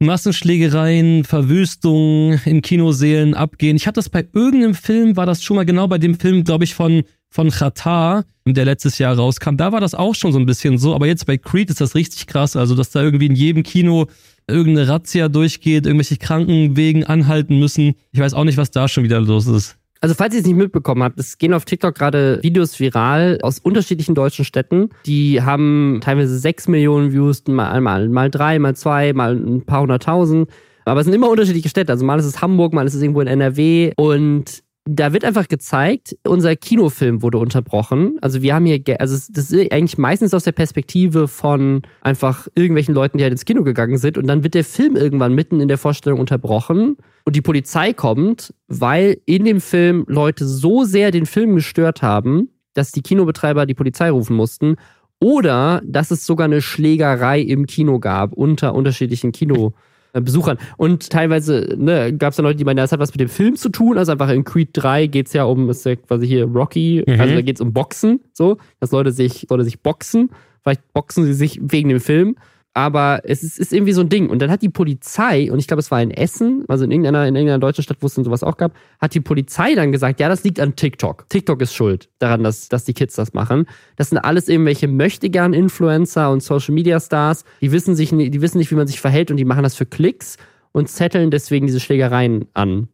[0.00, 3.76] Massenschlägereien, Verwüstungen in Kinosälen abgehen.
[3.76, 6.64] Ich hatte das bei irgendeinem Film, war das schon mal genau bei dem Film, glaube
[6.64, 9.56] ich, von, von Qatar, der letztes Jahr rauskam.
[9.56, 11.94] Da war das auch schon so ein bisschen so, aber jetzt bei Creed ist das
[11.96, 12.54] richtig krass.
[12.54, 14.06] Also, dass da irgendwie in jedem Kino
[14.46, 17.94] irgendeine Razzia durchgeht, irgendwelche Krankenwegen anhalten müssen.
[18.12, 19.77] Ich weiß auch nicht, was da schon wieder los ist.
[20.00, 23.58] Also falls ihr es nicht mitbekommen habt, es gehen auf TikTok gerade Videos viral aus
[23.58, 24.90] unterschiedlichen deutschen Städten.
[25.06, 29.80] Die haben teilweise sechs Millionen Views, mal, mal, mal drei, mal zwei, mal ein paar
[29.80, 30.48] hunderttausend.
[30.84, 31.92] Aber es sind immer unterschiedliche Städte.
[31.92, 33.92] Also mal ist es Hamburg, mal ist es irgendwo in NRW.
[33.96, 38.16] Und da wird einfach gezeigt, unser Kinofilm wurde unterbrochen.
[38.22, 42.94] Also wir haben hier, also das ist eigentlich meistens aus der Perspektive von einfach irgendwelchen
[42.94, 44.16] Leuten, die halt ins Kino gegangen sind.
[44.16, 48.54] Und dann wird der Film irgendwann mitten in der Vorstellung unterbrochen und die Polizei kommt,
[48.68, 53.74] weil in dem Film Leute so sehr den Film gestört haben, dass die Kinobetreiber die
[53.74, 54.76] Polizei rufen mussten.
[55.20, 59.74] Oder dass es sogar eine Schlägerei im Kino gab unter unterschiedlichen Kino.
[60.12, 60.58] Äh, Besuchern.
[60.76, 63.56] Und teilweise ne, gab es dann Leute, die meinen, das hat was mit dem Film
[63.56, 63.98] zu tun.
[63.98, 67.20] Also einfach in Creed 3 geht es ja um, ist ja quasi hier Rocky, mhm.
[67.20, 70.30] also da geht es um Boxen, so, dass Leute sich, Leute sich boxen.
[70.62, 72.36] Vielleicht boxen sie sich wegen dem Film
[72.78, 74.30] aber es ist, ist, irgendwie so ein Ding.
[74.30, 77.26] Und dann hat die Polizei, und ich glaube, es war in Essen, also in irgendeiner,
[77.26, 80.20] in irgendeiner deutschen Stadt, wo es dann sowas auch gab, hat die Polizei dann gesagt,
[80.20, 81.28] ja, das liegt an TikTok.
[81.28, 83.66] TikTok ist schuld daran, dass, dass die Kids das machen.
[83.96, 88.86] Das sind alles irgendwelche Möchtegern-Influencer und Social-Media-Stars, die wissen sich, die wissen nicht, wie man
[88.86, 90.36] sich verhält und die machen das für Klicks
[90.70, 92.86] und zetteln deswegen diese Schlägereien an.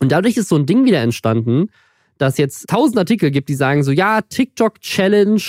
[0.00, 1.70] Und dadurch ist so ein Ding wieder entstanden,
[2.18, 5.40] dass jetzt tausend Artikel gibt, die sagen so, ja, TikTok Challenge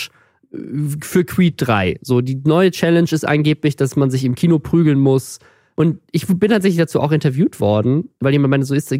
[0.51, 1.99] für Creed 3.
[2.01, 5.39] So, die neue Challenge ist angeblich, dass man sich im Kino prügeln muss.
[5.75, 8.93] Und ich bin tatsächlich dazu auch interviewt worden, weil jemand meinte, so ist,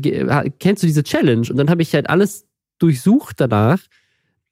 [0.60, 1.48] kennst du diese Challenge?
[1.50, 2.46] Und dann habe ich halt alles
[2.78, 3.80] durchsucht danach.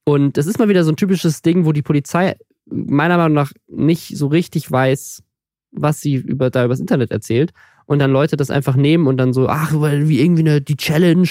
[0.04, 3.52] Und das ist mal wieder so ein typisches Ding, wo die Polizei meiner Meinung nach
[3.68, 5.24] nicht so richtig weiß,
[5.72, 7.52] was sie über, da übers Internet erzählt.
[7.86, 11.30] Und dann Leute das einfach nehmen und dann so, ach, wie irgendwie eine, die Challenge.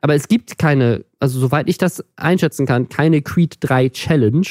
[0.00, 4.46] Aber es gibt keine, also soweit ich das einschätzen kann, keine Creed 3 Challenge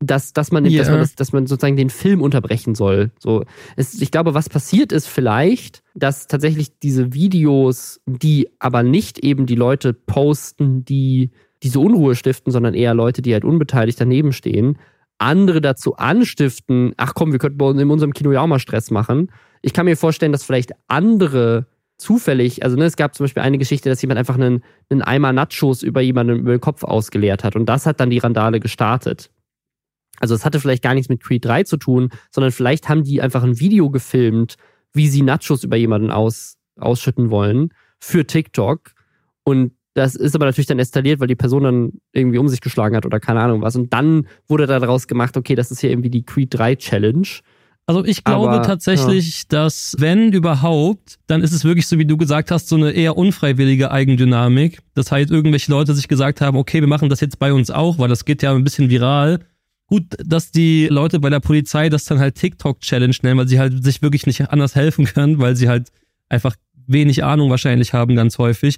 [0.00, 0.78] dass, dass, man, yeah.
[0.78, 3.10] dass, man das, dass man sozusagen den Film unterbrechen soll.
[3.18, 3.44] So,
[3.76, 9.44] es, ich glaube, was passiert ist vielleicht, dass tatsächlich diese Videos, die aber nicht eben
[9.46, 11.30] die Leute posten, die
[11.62, 14.78] diese Unruhe stiften, sondern eher Leute, die halt unbeteiligt daneben stehen,
[15.18, 19.30] andere dazu anstiften, ach komm, wir könnten in unserem Kino ja auch mal Stress machen.
[19.60, 21.66] Ich kann mir vorstellen, dass vielleicht andere
[21.98, 25.34] zufällig, also ne, es gab zum Beispiel eine Geschichte, dass jemand einfach einen, einen Eimer
[25.34, 29.30] Nachos über jemanden über den Kopf ausgeleert hat und das hat dann die Randale gestartet.
[30.18, 33.22] Also es hatte vielleicht gar nichts mit Creed 3 zu tun, sondern vielleicht haben die
[33.22, 34.56] einfach ein Video gefilmt,
[34.92, 38.92] wie sie Nachos über jemanden aus, ausschütten wollen für TikTok.
[39.44, 42.96] Und das ist aber natürlich dann eskaliert, weil die Person dann irgendwie um sich geschlagen
[42.96, 43.76] hat oder keine Ahnung was.
[43.76, 47.28] Und dann wurde daraus gemacht, okay, das ist hier irgendwie die Creed 3 Challenge.
[47.86, 49.44] Also ich glaube aber, tatsächlich, ja.
[49.48, 53.16] dass wenn überhaupt, dann ist es wirklich so, wie du gesagt hast, so eine eher
[53.16, 54.78] unfreiwillige Eigendynamik.
[54.94, 57.98] Das heißt, irgendwelche Leute sich gesagt haben, okay, wir machen das jetzt bei uns auch,
[57.98, 59.40] weil das geht ja ein bisschen viral.
[59.90, 63.82] Gut, dass die Leute bei der Polizei das dann halt TikTok-Challenge nennen, weil sie halt
[63.82, 65.90] sich wirklich nicht anders helfen können, weil sie halt
[66.28, 66.54] einfach
[66.86, 68.76] wenig Ahnung wahrscheinlich haben, ganz häufig.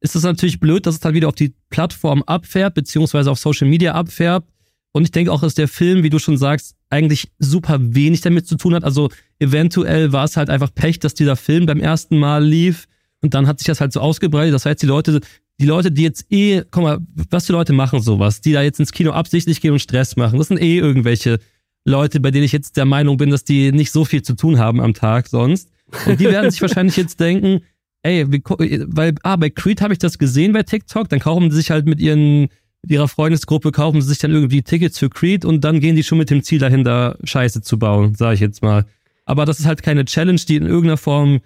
[0.00, 3.68] Ist es natürlich blöd, dass es dann wieder auf die Plattform abfärbt, beziehungsweise auf Social
[3.68, 4.48] Media abfärbt.
[4.92, 8.46] Und ich denke auch, dass der Film, wie du schon sagst, eigentlich super wenig damit
[8.46, 8.84] zu tun hat.
[8.84, 12.86] Also eventuell war es halt einfach Pech, dass dieser Film beim ersten Mal lief
[13.20, 14.54] und dann hat sich das halt so ausgebreitet.
[14.54, 15.20] Das heißt, die Leute
[15.60, 16.98] die Leute, die jetzt eh, guck mal,
[17.30, 20.38] was für Leute machen sowas, die da jetzt ins Kino absichtlich gehen und Stress machen,
[20.38, 21.38] das sind eh irgendwelche
[21.84, 24.58] Leute, bei denen ich jetzt der Meinung bin, dass die nicht so viel zu tun
[24.58, 25.70] haben am Tag sonst.
[26.06, 27.60] Und die werden sich wahrscheinlich jetzt denken,
[28.02, 31.70] ey, weil, ah, bei Creed habe ich das gesehen bei TikTok, dann kaufen sie sich
[31.70, 32.48] halt mit ihren,
[32.82, 36.02] mit ihrer Freundesgruppe, kaufen sie sich dann irgendwie Tickets für Creed und dann gehen die
[36.02, 38.86] schon mit dem Ziel dahinter, Scheiße zu bauen, sage ich jetzt mal.
[39.24, 41.40] Aber das ist halt keine Challenge, die in irgendeiner Form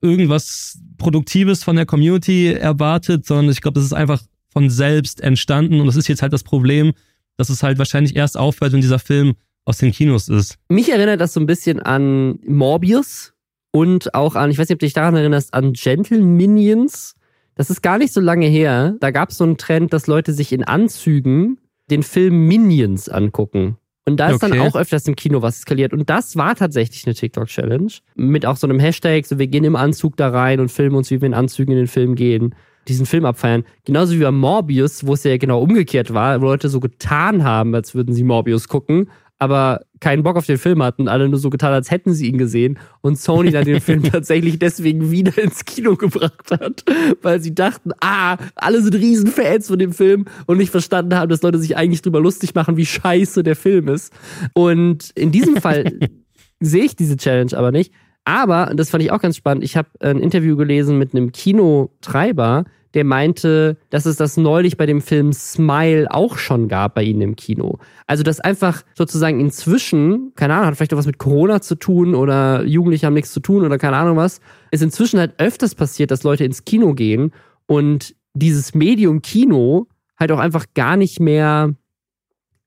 [0.00, 5.80] irgendwas Produktives von der Community erwartet, sondern ich glaube, das ist einfach von selbst entstanden
[5.80, 6.92] und das ist jetzt halt das Problem,
[7.36, 10.56] dass es halt wahrscheinlich erst aufhört, wenn dieser Film aus den Kinos ist.
[10.68, 13.32] Mich erinnert das so ein bisschen an Morbius
[13.72, 17.14] und auch an, ich weiß nicht, ob du dich daran erinnerst, an Gentle Minions.
[17.56, 18.96] Das ist gar nicht so lange her.
[19.00, 21.58] Da gab es so einen Trend, dass Leute sich in Anzügen
[21.90, 23.76] den Film Minions angucken.
[24.06, 24.50] Und da ist okay.
[24.50, 25.92] dann auch öfters im Kino was skaliert.
[25.92, 27.90] Und das war tatsächlich eine TikTok-Challenge.
[28.16, 31.10] Mit auch so einem Hashtag, so wir gehen im Anzug da rein und filmen uns,
[31.10, 32.54] wie wir in Anzügen in den Film gehen.
[32.86, 33.64] Diesen Film abfeiern.
[33.86, 37.74] Genauso wie bei Morbius, wo es ja genau umgekehrt war, wo Leute so getan haben,
[37.74, 41.50] als würden sie Morbius gucken aber keinen Bock auf den Film hatten, alle nur so
[41.50, 45.64] getan, als hätten sie ihn gesehen und Sony dann den Film tatsächlich deswegen wieder ins
[45.64, 46.84] Kino gebracht hat,
[47.22, 51.42] weil sie dachten, ah, alle sind Riesenfans von dem Film und nicht verstanden haben, dass
[51.42, 54.12] Leute sich eigentlich drüber lustig machen, wie scheiße der Film ist.
[54.52, 55.98] Und in diesem Fall
[56.60, 57.92] sehe ich diese Challenge aber nicht.
[58.24, 62.64] Aber, das fand ich auch ganz spannend, ich habe ein Interview gelesen mit einem Kinotreiber,
[62.94, 67.20] der meinte, dass es das neulich bei dem Film Smile auch schon gab bei ihnen
[67.20, 67.78] im Kino.
[68.06, 72.14] Also, dass einfach sozusagen inzwischen, keine Ahnung, hat vielleicht auch was mit Corona zu tun
[72.14, 76.10] oder Jugendliche haben nichts zu tun oder keine Ahnung was, ist inzwischen halt öfters passiert,
[76.10, 77.32] dass Leute ins Kino gehen
[77.66, 81.74] und dieses Medium Kino halt auch einfach gar nicht mehr,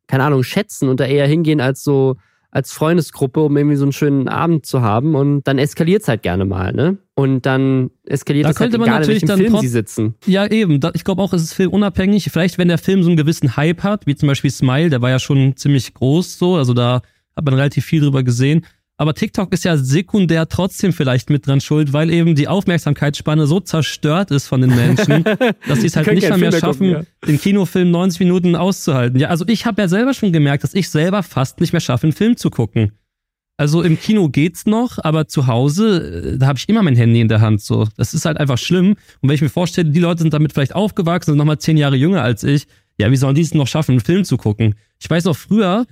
[0.07, 2.17] keine Ahnung, schätzen und da eher hingehen als so,
[2.51, 5.15] als Freundesgruppe, um irgendwie so einen schönen Abend zu haben.
[5.15, 6.97] Und dann eskaliert es halt gerne mal, ne?
[7.13, 9.67] Und dann eskaliert Da es halt könnte man egal, in natürlich welchem dann Film sie
[9.67, 10.15] sitzen.
[10.25, 10.79] Ja, eben.
[10.79, 12.29] Da- Ich glaube auch, es ist filmunabhängig.
[12.31, 15.10] Vielleicht, wenn der Film so einen gewissen Hype hat, wie zum Beispiel Smile, der war
[15.10, 17.01] ja schon ziemlich groß so, also da
[17.36, 18.65] hat man relativ viel drüber gesehen.
[18.99, 23.60] Aber TikTok ist ja sekundär trotzdem vielleicht mit dran schuld, weil eben die Aufmerksamkeitsspanne so
[23.60, 25.23] zerstört ist von den Menschen,
[25.67, 29.19] dass sie es halt nicht mehr mehr schaffen, gucken, den Kinofilm 90 Minuten auszuhalten.
[29.19, 32.07] Ja, also ich habe ja selber schon gemerkt, dass ich selber fast nicht mehr schaffe,
[32.07, 32.93] einen Film zu gucken.
[33.60, 37.21] Also im Kino geht's noch, aber zu Hause, äh, da habe ich immer mein Handy
[37.21, 37.62] in der Hand.
[37.62, 38.95] So, das ist halt einfach schlimm.
[39.21, 41.95] Und wenn ich mir vorstelle, die Leute sind damit vielleicht aufgewachsen, sind nochmal zehn Jahre
[41.95, 42.67] jünger als ich,
[42.99, 44.75] ja, wie sollen die es noch schaffen, einen Film zu gucken?
[44.99, 45.86] Ich weiß auch früher,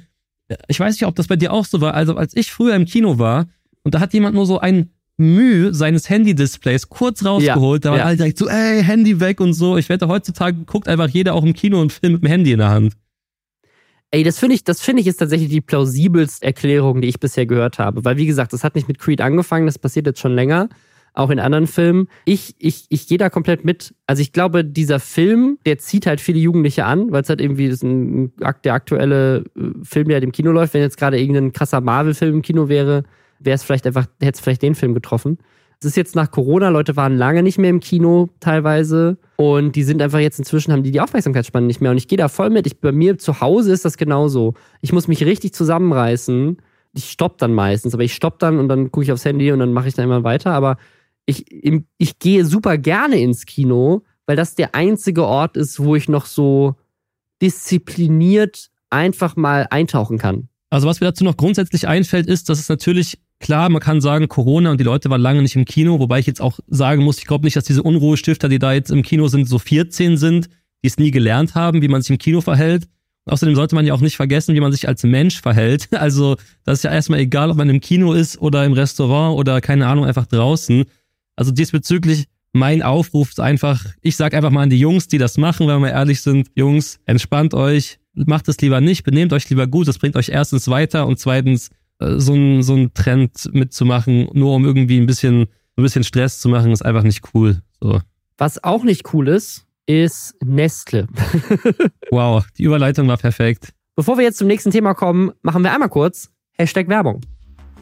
[0.67, 1.93] ich weiß nicht, ob das bei dir auch so war.
[1.93, 3.47] Also als ich früher im Kino war
[3.83, 8.05] und da hat jemand nur so ein Mühe seines Handy-Displays kurz rausgeholt, da waren ja.
[8.05, 9.77] alle direkt so, ey, Handy weg und so.
[9.77, 12.59] Ich wette, heutzutage guckt einfach jeder auch im Kino einen Film mit dem Handy in
[12.59, 12.93] der Hand.
[14.11, 17.45] Ey, das finde ich, das finde ich ist tatsächlich die plausibelste Erklärung, die ich bisher
[17.45, 18.05] gehört habe.
[18.05, 20.69] Weil, wie gesagt, das hat nicht mit Creed angefangen, das passiert jetzt schon länger,
[21.15, 22.07] auch in anderen Filmen.
[22.25, 23.95] Ich, ich, ich gehe da komplett mit.
[24.05, 27.65] Also ich glaube, dieser Film, der zieht halt viele Jugendliche an, weil es halt irgendwie
[27.65, 30.73] ist ein, der aktuelle äh, Film, der halt im Kino läuft.
[30.73, 33.03] Wenn jetzt gerade irgendein krasser Marvel-Film im Kino wäre,
[33.39, 35.37] wäre es vielleicht einfach, hätte es vielleicht den Film getroffen.
[35.79, 39.83] Es ist jetzt nach Corona, Leute waren lange nicht mehr im Kino teilweise und die
[39.83, 42.49] sind einfach jetzt inzwischen, haben die die Aufmerksamkeitsspanne nicht mehr und ich gehe da voll
[42.49, 42.65] mit.
[42.65, 44.53] Ich, bei mir zu Hause ist das genauso.
[44.81, 46.57] Ich muss mich richtig zusammenreißen.
[46.93, 49.59] Ich stopp dann meistens, aber ich stopp dann und dann gucke ich aufs Handy und
[49.59, 50.53] dann mache ich dann immer weiter.
[50.53, 50.77] Aber
[51.25, 51.45] ich,
[51.97, 56.25] ich gehe super gerne ins Kino, weil das der einzige Ort ist, wo ich noch
[56.25, 56.75] so
[57.41, 60.49] diszipliniert einfach mal eintauchen kann.
[60.69, 64.27] Also was mir dazu noch grundsätzlich einfällt, ist, dass es natürlich klar, man kann sagen
[64.27, 67.17] Corona und die Leute waren lange nicht im Kino, wobei ich jetzt auch sagen muss,
[67.17, 70.49] ich glaube nicht, dass diese Unruhestifter, die da jetzt im Kino sind, so 14 sind,
[70.83, 72.87] die es nie gelernt haben, wie man sich im Kino verhält.
[73.25, 75.89] Außerdem sollte man ja auch nicht vergessen, wie man sich als Mensch verhält.
[75.95, 79.61] Also das ist ja erstmal egal, ob man im Kino ist oder im Restaurant oder
[79.61, 80.85] keine Ahnung, einfach draußen.
[81.35, 85.37] Also diesbezüglich mein Aufruf ist einfach, ich sag einfach mal an die Jungs, die das
[85.37, 89.67] machen, wenn wir ehrlich sind, Jungs, entspannt euch, macht es lieber nicht, benehmt euch lieber
[89.67, 91.69] gut, das bringt euch erstens weiter und zweitens
[91.99, 96.39] äh, so ein so ein Trend mitzumachen, nur um irgendwie ein bisschen ein bisschen Stress
[96.39, 97.61] zu machen, ist einfach nicht cool.
[97.81, 97.99] So.
[98.37, 101.07] Was auch nicht cool ist, ist Nestle.
[102.11, 103.73] Wow, die Überleitung war perfekt.
[103.95, 107.21] Bevor wir jetzt zum nächsten Thema kommen, machen wir einmal kurz Hashtag Werbung.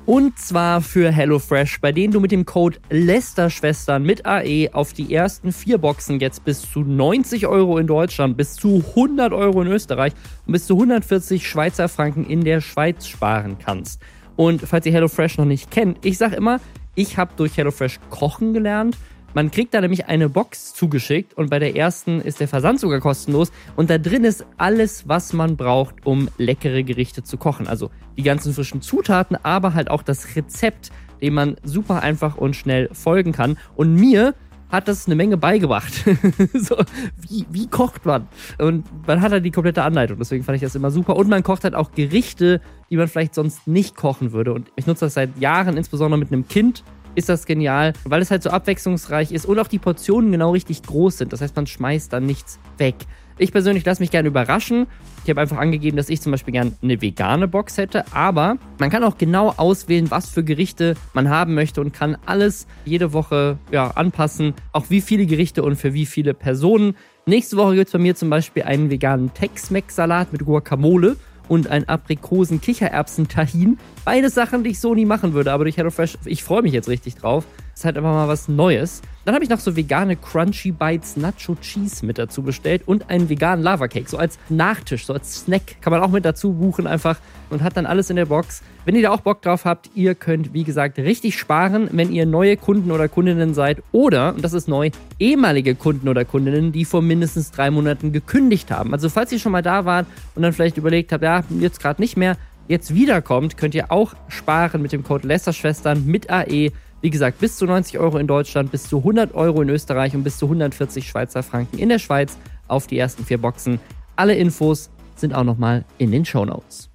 [0.05, 5.13] Und zwar für HelloFresh, bei denen du mit dem Code Lästerschwestern mit AE auf die
[5.13, 9.69] ersten vier Boxen jetzt bis zu 90 Euro in Deutschland, bis zu 100 Euro in
[9.69, 10.11] Österreich
[10.45, 14.01] und bis zu 140 Schweizer Franken in der Schweiz sparen kannst.
[14.35, 16.59] Und falls ihr HelloFresh noch nicht kennt, ich sag immer,
[16.95, 18.97] ich habe durch HelloFresh kochen gelernt.
[19.33, 22.99] Man kriegt da nämlich eine Box zugeschickt und bei der ersten ist der Versand sogar
[22.99, 27.67] kostenlos und da drin ist alles, was man braucht, um leckere Gerichte zu kochen.
[27.67, 30.91] Also die ganzen frischen Zutaten, aber halt auch das Rezept,
[31.21, 33.57] dem man super einfach und schnell folgen kann.
[33.75, 34.35] Und mir
[34.69, 35.93] hat das eine Menge beigebracht.
[36.53, 36.77] so,
[37.21, 38.27] wie, wie kocht man?
[38.57, 40.17] Und man hat halt die komplette Anleitung.
[40.17, 41.15] Deswegen fand ich das immer super.
[41.15, 44.51] Und man kocht halt auch Gerichte, die man vielleicht sonst nicht kochen würde.
[44.51, 46.83] Und ich nutze das seit Jahren, insbesondere mit einem Kind
[47.15, 50.84] ist das genial, weil es halt so abwechslungsreich ist und auch die Portionen genau richtig
[50.84, 51.34] groß sind.
[51.34, 52.95] Das heißt, man schmeißt dann nichts weg.
[53.38, 54.86] Ich persönlich lasse mich gerne überraschen.
[55.23, 58.89] Ich habe einfach angegeben, dass ich zum Beispiel gerne eine vegane Box hätte, aber man
[58.89, 63.58] kann auch genau auswählen, was für Gerichte man haben möchte und kann alles jede Woche
[63.71, 66.95] ja, anpassen, auch wie viele Gerichte und für wie viele Personen.
[67.26, 71.15] Nächste Woche gibt es bei mir zum Beispiel einen veganen Tex-Mex-Salat mit Guacamole
[71.47, 73.77] und ein Aprikosen-Kichererbsen-Tahin.
[74.06, 76.89] Beides Sachen, die ich so nie machen würde, aber durch HelloFresh, ich freue mich jetzt
[76.89, 77.45] richtig drauf.
[77.73, 79.01] Ist halt einfach mal was Neues.
[79.25, 83.29] Dann habe ich noch so vegane Crunchy Bites Nacho Cheese mit dazu bestellt und einen
[83.29, 85.81] veganen Lava Cake, so als Nachtisch, so als Snack.
[85.81, 87.17] Kann man auch mit dazu buchen einfach
[87.49, 88.62] und hat dann alles in der Box.
[88.83, 92.25] Wenn ihr da auch Bock drauf habt, ihr könnt, wie gesagt, richtig sparen, wenn ihr
[92.25, 96.83] neue Kunden oder Kundinnen seid oder, und das ist neu, ehemalige Kunden oder Kundinnen, die
[96.83, 98.91] vor mindestens drei Monaten gekündigt haben.
[98.91, 100.05] Also falls ihr schon mal da wart
[100.36, 102.36] und dann vielleicht überlegt habt, ja, jetzt gerade nicht mehr,
[102.67, 106.71] jetzt wiederkommt, könnt ihr auch sparen mit dem Code Lästerschwestern mit AE.
[107.04, 110.24] Wie gesagt, bis zu 90 Euro in Deutschland, bis zu 100 Euro in Österreich und
[110.24, 112.38] bis zu 140 Schweizer Franken in der Schweiz
[112.70, 113.82] auf die ersten vier Boxen.
[114.16, 116.89] Alle Infos sind auch nochmal in den Show Notes.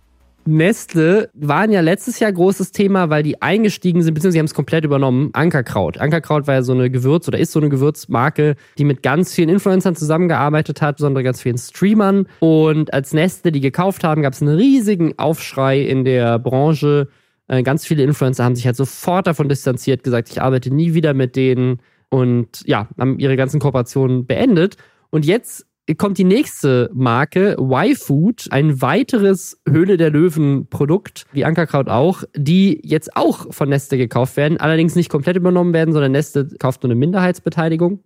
[0.46, 4.54] Nestle waren ja letztes Jahr großes Thema, weil die eingestiegen sind, beziehungsweise sie haben es
[4.54, 5.28] komplett übernommen.
[5.34, 5.98] Ankerkraut.
[5.98, 9.50] Ankerkraut war ja so eine Gewürz- oder ist so eine Gewürzmarke, die mit ganz vielen
[9.50, 12.26] Influencern zusammengearbeitet hat, besonders ganz vielen Streamern.
[12.40, 17.08] Und als Nestle die gekauft haben, gab es einen riesigen Aufschrei in der Branche.
[17.48, 21.14] Äh, ganz viele Influencer haben sich halt sofort davon distanziert, gesagt, ich arbeite nie wieder
[21.14, 21.80] mit denen
[22.10, 24.76] und ja, haben ihre ganzen Kooperationen beendet.
[25.10, 32.24] Und jetzt kommt die nächste Marke, Y-Food, ein weiteres Höhle der Löwen-Produkt, wie Ankerkraut auch,
[32.36, 36.82] die jetzt auch von Neste gekauft werden, allerdings nicht komplett übernommen werden, sondern Neste kauft
[36.82, 38.04] nur eine Minderheitsbeteiligung.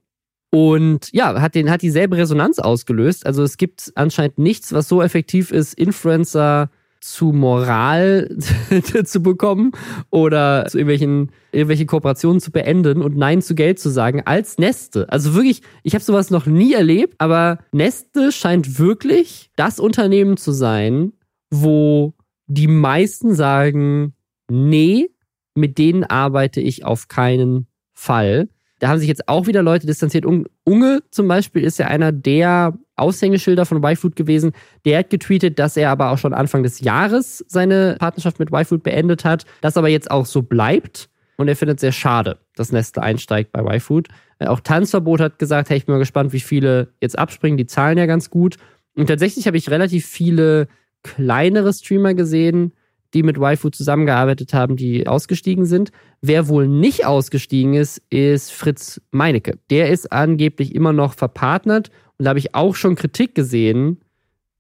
[0.54, 3.26] Und ja, hat, den, hat dieselbe Resonanz ausgelöst.
[3.26, 6.70] Also es gibt anscheinend nichts, was so effektiv ist, Influencer
[7.02, 8.36] zu Moral
[9.04, 9.72] zu bekommen
[10.10, 15.08] oder zu irgendwelchen irgendwelche Kooperationen zu beenden und Nein zu Geld zu sagen als Neste.
[15.10, 20.52] Also wirklich, ich habe sowas noch nie erlebt, aber Neste scheint wirklich das Unternehmen zu
[20.52, 21.12] sein,
[21.50, 22.14] wo
[22.46, 24.14] die meisten sagen,
[24.50, 25.10] nee,
[25.54, 28.48] mit denen arbeite ich auf keinen Fall.
[28.82, 30.26] Da haben sich jetzt auch wieder Leute distanziert.
[30.26, 34.50] Unge zum Beispiel ist ja einer der Aushängeschilder von YFood gewesen.
[34.84, 38.82] Der hat getweetet, dass er aber auch schon Anfang des Jahres seine Partnerschaft mit YFood
[38.82, 41.08] beendet hat, das aber jetzt auch so bleibt.
[41.36, 44.08] Und er findet es sehr schade, dass Nestle einsteigt bei YFood.
[44.40, 47.56] Äh, auch Tanzverbot hat gesagt, hey, ich bin mal gespannt, wie viele jetzt abspringen.
[47.56, 48.56] Die zahlen ja ganz gut.
[48.96, 50.66] Und tatsächlich habe ich relativ viele
[51.04, 52.72] kleinere Streamer gesehen,
[53.14, 55.92] die mit Waifu zusammengearbeitet haben, die ausgestiegen sind.
[56.20, 59.58] Wer wohl nicht ausgestiegen ist, ist Fritz Meinecke.
[59.70, 64.00] Der ist angeblich immer noch verpartnert und da habe ich auch schon Kritik gesehen,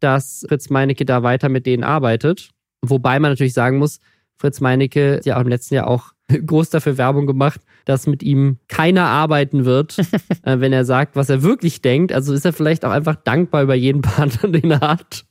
[0.00, 2.50] dass Fritz Meinecke da weiter mit denen arbeitet.
[2.82, 4.00] Wobei man natürlich sagen muss,
[4.36, 6.12] Fritz Meinecke hat ja auch im letzten Jahr auch
[6.46, 9.98] groß dafür Werbung gemacht, dass mit ihm keiner arbeiten wird,
[10.42, 12.12] äh, wenn er sagt, was er wirklich denkt.
[12.12, 15.24] Also ist er vielleicht auch einfach dankbar über jeden Partner, den er hat.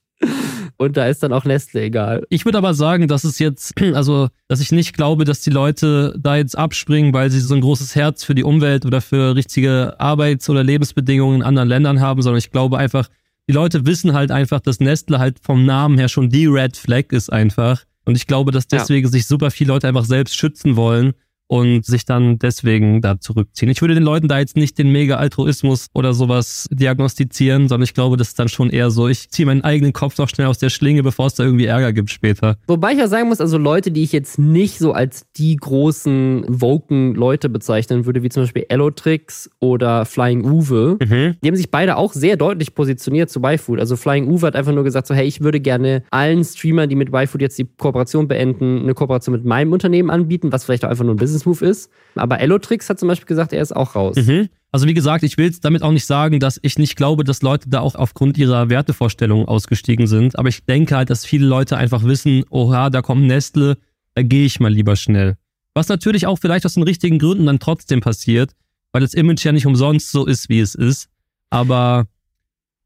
[0.82, 2.26] Und da ist dann auch Nestle egal.
[2.30, 6.16] Ich würde aber sagen, dass es jetzt, also, dass ich nicht glaube, dass die Leute
[6.18, 9.94] da jetzt abspringen, weil sie so ein großes Herz für die Umwelt oder für richtige
[10.00, 13.10] Arbeits- oder Lebensbedingungen in anderen Ländern haben, sondern ich glaube einfach,
[13.48, 17.12] die Leute wissen halt einfach, dass Nestle halt vom Namen her schon die Red Flag
[17.12, 17.84] ist einfach.
[18.06, 19.12] Und ich glaube, dass deswegen ja.
[19.12, 21.14] sich super viele Leute einfach selbst schützen wollen
[21.52, 23.70] und sich dann deswegen da zurückziehen.
[23.70, 28.16] Ich würde den Leuten da jetzt nicht den Mega-Altruismus oder sowas diagnostizieren, sondern ich glaube,
[28.16, 30.70] das ist dann schon eher so, ich ziehe meinen eigenen Kopf noch schnell aus der
[30.70, 32.56] Schlinge, bevor es da irgendwie Ärger gibt später.
[32.68, 36.46] Wobei ich auch sagen muss, also Leute, die ich jetzt nicht so als die großen
[36.48, 41.36] woken Leute bezeichnen würde, wie zum Beispiel Elotrix oder Flying Uwe, mhm.
[41.44, 43.82] die haben sich beide auch sehr deutlich positioniert zu YFood.
[43.82, 46.96] Also Flying Uwe hat einfach nur gesagt so, hey, ich würde gerne allen Streamern, die
[46.96, 50.90] mit YFood jetzt die Kooperation beenden, eine Kooperation mit meinem Unternehmen anbieten, was vielleicht auch
[50.90, 51.90] einfach nur ein Business Business-Move ist.
[52.16, 54.16] Aber Elotrix hat zum Beispiel gesagt, er ist auch raus.
[54.16, 54.50] Mhm.
[54.72, 57.70] Also wie gesagt, ich will damit auch nicht sagen, dass ich nicht glaube, dass Leute
[57.70, 60.40] da auch aufgrund ihrer Wertevorstellungen ausgestiegen sind.
[60.40, 63.78] Aber ich denke halt, dass viele Leute einfach wissen, oha, da kommt Nestle,
[64.16, 65.36] da gehe ich mal lieber schnell.
[65.74, 68.52] Was natürlich auch vielleicht aus den richtigen Gründen dann trotzdem passiert,
[68.92, 71.08] weil das Image ja nicht umsonst so ist, wie es ist.
[71.50, 72.08] Aber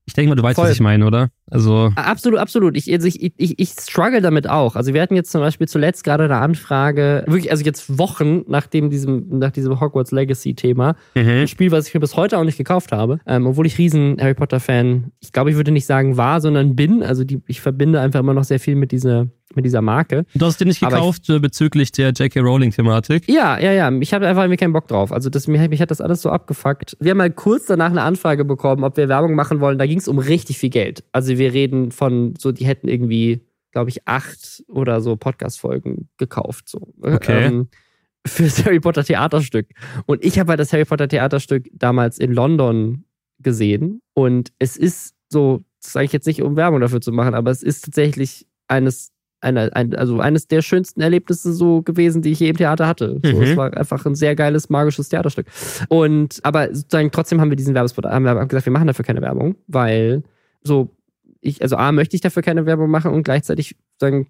[0.06, 0.66] ich denke mal, du weißt, Voll.
[0.66, 1.30] was ich meine, oder?
[1.52, 2.76] Also absolut, absolut.
[2.76, 4.76] Ich, also ich, ich, ich struggle damit auch.
[4.76, 8.66] Also wir hatten jetzt zum Beispiel zuletzt gerade eine Anfrage, wirklich, also jetzt Wochen nach
[8.66, 11.28] dem diesem, nach diesem Hogwarts Legacy-Thema, mhm.
[11.28, 14.18] ein Spiel, was ich mir bis heute auch nicht gekauft habe, ähm, obwohl ich riesen
[14.20, 17.04] Harry Potter-Fan, ich glaube, ich würde nicht sagen war, sondern bin.
[17.04, 20.26] Also die, ich verbinde einfach immer noch sehr viel mit dieser mit dieser Marke.
[20.34, 22.39] Du hast den nicht gekauft ich, äh, bezüglich der J.K.
[22.39, 23.30] Rowling-Thematik?
[23.30, 23.91] Ja, ja, ja.
[24.00, 25.12] Ich habe einfach irgendwie keinen Bock drauf.
[25.12, 26.98] Also das, mich, mich hat das alles so abgefuckt.
[27.00, 29.78] Wir haben mal kurz danach eine Anfrage bekommen, ob wir Werbung machen wollen.
[29.78, 31.04] Da ging es um richtig viel Geld.
[31.12, 36.70] Also wir reden von so, die hätten irgendwie, glaube ich, acht oder so Podcast-Folgen gekauft.
[36.70, 36.94] So.
[37.02, 37.46] Okay.
[37.46, 37.68] Ähm,
[38.26, 39.68] für das Harry Potter Theaterstück.
[40.06, 43.06] Und ich habe halt das Harry Potter Theaterstück damals in London
[43.40, 44.02] gesehen.
[44.14, 47.52] Und es ist so, das sage ich jetzt nicht, um Werbung dafür zu machen, aber
[47.52, 49.12] es ist tatsächlich eines
[49.42, 53.20] eine, ein, also eines der schönsten Erlebnisse so gewesen, die ich je im Theater hatte.
[53.24, 53.44] So, mhm.
[53.44, 55.46] Es war einfach ein sehr geiles, magisches Theaterstück.
[55.88, 59.22] Und aber sozusagen trotzdem haben wir diesen Werbespot, haben wir gesagt, wir machen dafür keine
[59.22, 60.24] Werbung, weil
[60.64, 60.90] so
[61.46, 64.28] ich, also A, möchte ich dafür keine Werbung machen und gleichzeitig sagen,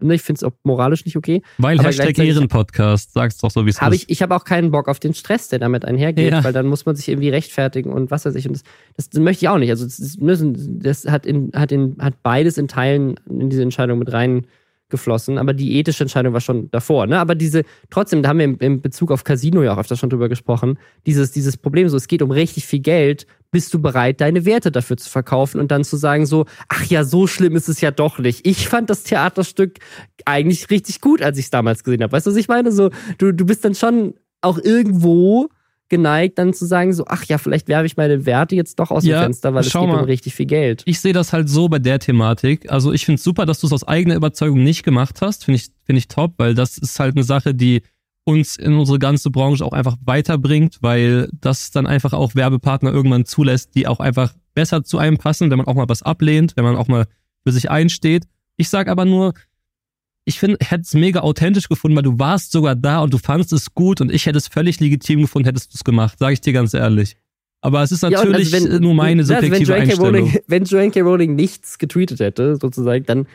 [0.00, 1.42] ne, ich finde es auch moralisch nicht okay.
[1.58, 3.92] Weil Hashtag Ehrenpodcast, sag's doch so, wie es ist.
[3.94, 6.44] Ich, ich habe auch keinen Bock auf den Stress, der damit einhergeht, ja.
[6.44, 8.46] weil dann muss man sich irgendwie rechtfertigen und was weiß ich.
[8.46, 8.62] Und das,
[8.96, 9.70] das, das möchte ich auch nicht.
[9.70, 14.12] Also das, das hat, in, hat, in, hat beides in Teilen in diese Entscheidung mit
[14.12, 14.46] rein
[14.88, 17.06] geflossen, aber die ethische Entscheidung war schon davor.
[17.06, 17.18] Ne?
[17.18, 20.28] Aber diese, trotzdem, da haben wir im, Bezug auf Casino ja auch öfter schon drüber
[20.28, 24.44] gesprochen, dieses, dieses Problem, so es geht um richtig viel Geld, bist du bereit, deine
[24.44, 27.80] Werte dafür zu verkaufen und dann zu sagen so, ach ja, so schlimm ist es
[27.80, 28.46] ja doch nicht.
[28.46, 29.78] Ich fand das Theaterstück
[30.24, 32.12] eigentlich richtig gut, als ich es damals gesehen habe.
[32.12, 32.70] Weißt du, was ich meine?
[32.70, 35.48] So, du, du bist dann schon auch irgendwo
[35.88, 39.04] geneigt, dann zu sagen, so, ach ja, vielleicht werfe ich meine Werte jetzt doch aus
[39.04, 40.00] Ja, dem Fenster, weil es geht mal.
[40.00, 40.82] um richtig viel Geld.
[40.86, 42.70] Ich sehe das halt so bei der Thematik.
[42.70, 45.44] Also ich finde es super, dass du es aus eigener Überzeugung nicht gemacht hast.
[45.44, 47.82] Finde ich, finde ich top, weil das ist halt eine Sache, die
[48.24, 53.24] uns in unsere ganze Branche auch einfach weiterbringt, weil das dann einfach auch Werbepartner irgendwann
[53.24, 56.64] zulässt, die auch einfach besser zu einem passen, wenn man auch mal was ablehnt, wenn
[56.64, 57.06] man auch mal
[57.44, 58.24] für sich einsteht.
[58.56, 59.34] Ich sag aber nur,
[60.28, 63.52] ich finde, hätte es mega authentisch gefunden, weil du warst sogar da und du fandest
[63.52, 66.40] es gut und ich hätte es völlig legitim gefunden, hättest du es gemacht, sage ich
[66.40, 67.16] dir ganz ehrlich.
[67.62, 69.82] Aber es ist Ja, und natürlich also wenn- nur meine Ja, also subjektive wenn.
[69.82, 70.14] Einstellung.
[70.26, 71.00] Rowling, wenn Joanne K.
[71.00, 73.26] Rowling nichts getweetet hätte, sozusagen, dann,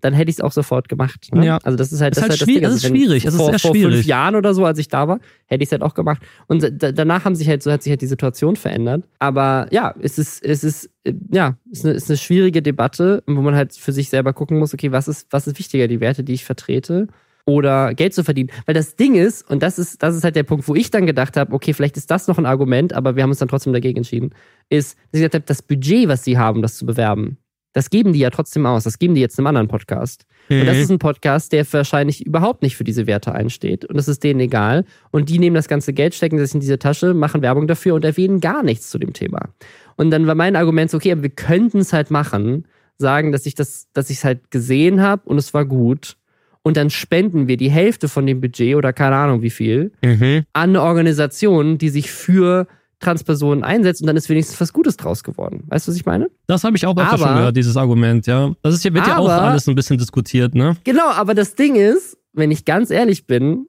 [0.00, 1.28] dann hätte ich es auch sofort gemacht.
[1.32, 1.46] Ne?
[1.46, 1.58] Ja.
[1.62, 2.64] Also das ist halt ist das, halt das schwierig- Ding.
[2.64, 5.08] Also ist schwierig, es ist vor, sehr vor fünf Jahren oder so, als ich da
[5.08, 6.22] war, hätte ich es halt auch gemacht.
[6.46, 9.04] Und da, danach haben sich halt so hat sich halt die Situation verändert.
[9.18, 13.22] Aber ja, es ist es ist äh, ja es ist eine, ist eine schwierige Debatte,
[13.26, 14.74] wo man halt für sich selber gucken muss.
[14.74, 17.08] Okay, was ist was ist wichtiger, die Werte, die ich vertrete?
[17.44, 18.50] Oder Geld zu verdienen.
[18.66, 21.06] Weil das Ding ist, und das ist, das ist halt der Punkt, wo ich dann
[21.06, 23.72] gedacht habe, okay, vielleicht ist das noch ein Argument, aber wir haben uns dann trotzdem
[23.72, 24.34] dagegen entschieden,
[24.68, 27.38] ist, dass ich gesagt habe, das Budget, was sie haben, das zu bewerben,
[27.74, 28.84] das geben die ja trotzdem aus.
[28.84, 30.24] Das geben die jetzt einem anderen Podcast.
[30.48, 30.82] Und das Mhm.
[30.82, 33.84] ist ein Podcast, der wahrscheinlich überhaupt nicht für diese Werte einsteht.
[33.84, 34.84] Und das ist denen egal.
[35.10, 38.04] Und die nehmen das ganze Geld, stecken das in diese Tasche, machen Werbung dafür und
[38.04, 39.50] erwähnen gar nichts zu dem Thema.
[39.96, 42.66] Und dann war mein Argument so, okay, aber wir könnten es halt machen,
[42.96, 46.16] sagen, dass ich das, dass ich es halt gesehen habe und es war gut.
[46.62, 50.44] Und dann spenden wir die Hälfte von dem Budget oder keine Ahnung wie viel Mhm.
[50.52, 52.66] an eine Organisation, die sich für
[53.00, 55.64] Transpersonen einsetzt und dann ist wenigstens was Gutes draus geworden.
[55.68, 56.28] Weißt du, was ich meine?
[56.46, 58.52] Das habe ich auch öfter Aber- schon gehört, dieses Argument, ja.
[58.62, 60.76] Das ist ja, wird ja auch alles ein bisschen diskutiert, ne?
[60.84, 63.66] Genau, aber das Ding ist, wenn ich ganz ehrlich bin,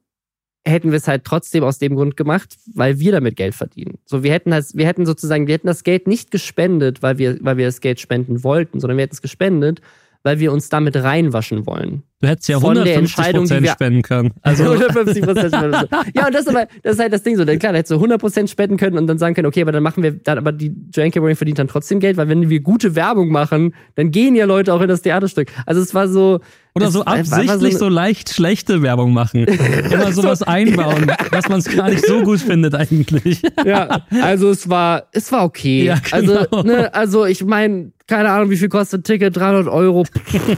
[0.65, 3.97] hätten wir es halt trotzdem aus dem Grund gemacht, weil wir damit Geld verdienen.
[4.05, 7.37] So, wir hätten das, wir hätten sozusagen, wir hätten das Geld nicht gespendet, weil wir,
[7.41, 9.81] weil wir das Geld spenden wollten, sondern wir hätten es gespendet,
[10.23, 12.03] weil wir uns damit reinwaschen wollen.
[12.21, 14.31] Du hättest ja Von der 150 Entscheidung, die Prozent wir- spenden können.
[14.41, 15.87] Also, 150 Prozent spenden.
[16.13, 17.45] Ja, und das ist aber, das ist halt das Ding so.
[17.45, 19.71] Denn klar, da hättest du 100 Prozent spenden können und dann sagen können, okay, aber
[19.71, 21.19] dann machen wir, dann, aber die Joanne K.
[21.21, 24.73] Rowling verdient dann trotzdem Geld, weil wenn wir gute Werbung machen, dann gehen ja Leute
[24.73, 25.49] auch in das Theaterstück.
[25.65, 26.41] Also es war so.
[26.75, 29.45] oder so absichtlich so, eine- leicht schlechte Werbung machen.
[29.91, 33.41] Immer sowas einbauen, dass man es gar nicht so gut findet eigentlich.
[33.65, 35.85] Ja, also es war, es war okay.
[35.85, 36.33] Ja, genau.
[36.51, 39.37] Also, ne, also ich meine, keine Ahnung, wie viel kostet ein Ticket?
[39.37, 40.03] 300 Euro.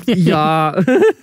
[0.07, 0.75] Ja.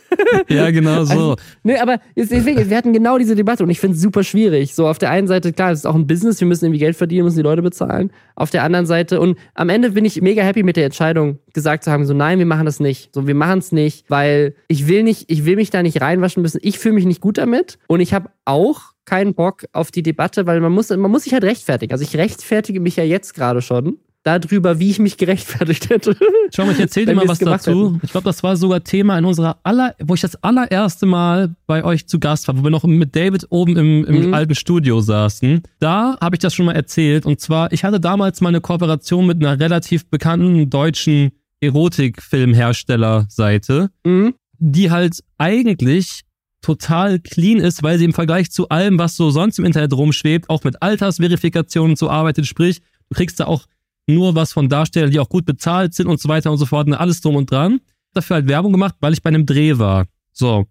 [0.49, 1.13] ja, genau so.
[1.13, 4.75] Also, ne, aber deswegen, wir hatten genau diese Debatte und ich finde es super schwierig.
[4.75, 6.97] So auf der einen Seite, klar, es ist auch ein Business, wir müssen irgendwie Geld
[6.97, 8.11] verdienen, müssen die Leute bezahlen.
[8.35, 11.85] Auf der anderen Seite und am Ende bin ich mega happy mit der Entscheidung, gesagt
[11.85, 13.15] zu haben, so nein, wir machen das nicht.
[13.15, 16.43] So, wir machen es nicht, weil ich will nicht, ich will mich da nicht reinwaschen
[16.43, 16.61] müssen.
[16.63, 20.47] Ich fühle mich nicht gut damit und ich habe auch keinen Bock auf die Debatte,
[20.47, 21.93] weil man muss, man muss sich halt rechtfertigen.
[21.93, 23.99] Also ich rechtfertige mich ja jetzt gerade schon
[24.37, 26.15] darüber, wie ich mich gerechtfertigt hätte.
[26.55, 27.93] Schau mal, ich erzähl dir mal was dazu.
[27.95, 28.01] hätten.
[28.05, 31.83] Ich glaube, das war sogar Thema in unserer aller, wo ich das allererste Mal bei
[31.85, 34.35] euch zu Gast war, wo wir noch mit David oben im, im Mhm.
[34.35, 35.63] alten Studio saßen.
[35.81, 37.25] Da habe ich das schon mal erzählt.
[37.27, 44.35] Und zwar, ich hatte damals mal eine Kooperation mit einer relativ bekannten deutschen Erotikfilmherstellerseite, Mhm.
[44.59, 46.23] die halt eigentlich
[46.61, 50.51] total clean ist, weil sie im Vergleich zu allem, was so sonst im Internet rumschwebt,
[50.51, 52.47] auch mit Altersverifikationen so arbeitet.
[52.47, 53.65] Sprich, du kriegst da auch
[54.09, 56.87] nur was von Darstellern, die auch gut bezahlt sind und so weiter und so fort.
[56.87, 57.81] Und alles drum und dran.
[58.15, 60.07] Dafür halt Werbung gemacht, weil ich bei einem Dreh war.
[60.33, 60.67] So.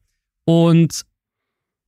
[0.46, 1.04] Und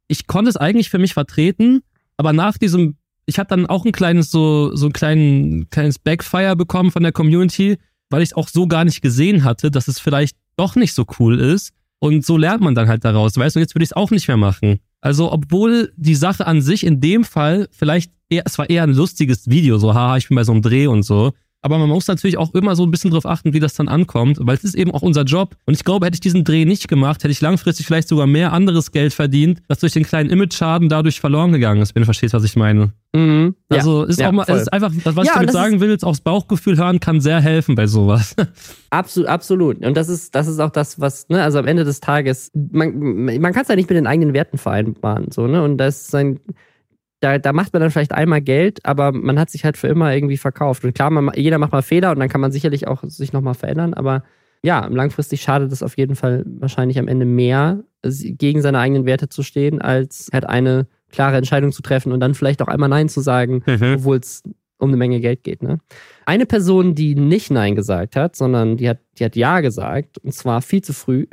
[0.07, 1.81] ich konnte es eigentlich für mich vertreten,
[2.17, 6.55] aber nach diesem, ich hatte dann auch ein kleines, so, so ein kleinen, kleines Backfire
[6.55, 7.77] bekommen von der Community,
[8.09, 11.39] weil ich auch so gar nicht gesehen hatte, dass es vielleicht doch nicht so cool
[11.39, 11.71] ist.
[11.99, 14.11] Und so lernt man dann halt daraus, weißt du, und jetzt würde ich es auch
[14.11, 14.79] nicht mehr machen.
[15.01, 18.93] Also, obwohl die Sache an sich in dem Fall vielleicht eher, es war eher ein
[18.93, 21.33] lustiges Video, so, haha, ich bin bei so einem Dreh und so.
[21.61, 24.37] Aber man muss natürlich auch immer so ein bisschen drauf achten, wie das dann ankommt,
[24.39, 25.57] weil es ist eben auch unser Job.
[25.65, 28.53] Und ich glaube, hätte ich diesen Dreh nicht gemacht, hätte ich langfristig vielleicht sogar mehr
[28.53, 32.33] anderes Geld verdient, das durch den kleinen Image-Schaden dadurch verloren gegangen ist, wenn du verstehst,
[32.33, 32.93] was ich meine.
[33.13, 33.55] Mhm.
[33.67, 34.57] Also ist ja, auch mal, voll.
[34.57, 37.41] ist einfach, das, was Ja, ich damit sagen will, ist aufs Bauchgefühl hören, kann sehr
[37.41, 38.35] helfen bei sowas.
[38.91, 39.85] Absolut, absolut.
[39.85, 42.97] Und das ist, das ist auch das, was, ne, also am Ende des Tages, man,
[43.39, 45.61] man kann es ja nicht mit den eigenen Werten vereinbaren, so, ne?
[45.61, 46.39] Und das ist ein,
[47.19, 50.13] da, da macht man dann vielleicht einmal Geld, aber man hat sich halt für immer
[50.13, 50.85] irgendwie verkauft.
[50.85, 53.55] Und klar, man, jeder macht mal Fehler und dann kann man sicherlich auch sich nochmal
[53.55, 54.23] verändern, aber
[54.61, 59.29] ja, langfristig schadet es auf jeden Fall wahrscheinlich am Ende mehr, gegen seine eigenen Werte
[59.29, 63.09] zu stehen, als halt eine klare Entscheidung zu treffen und dann vielleicht auch einmal Nein
[63.09, 63.63] zu sagen,
[63.95, 64.43] obwohl es
[64.77, 65.61] um eine Menge Geld geht.
[65.61, 65.79] Ne?
[66.29, 70.31] Eine Person, die nicht Nein gesagt hat, sondern die hat, die hat Ja gesagt, und
[70.31, 71.25] zwar viel zu früh,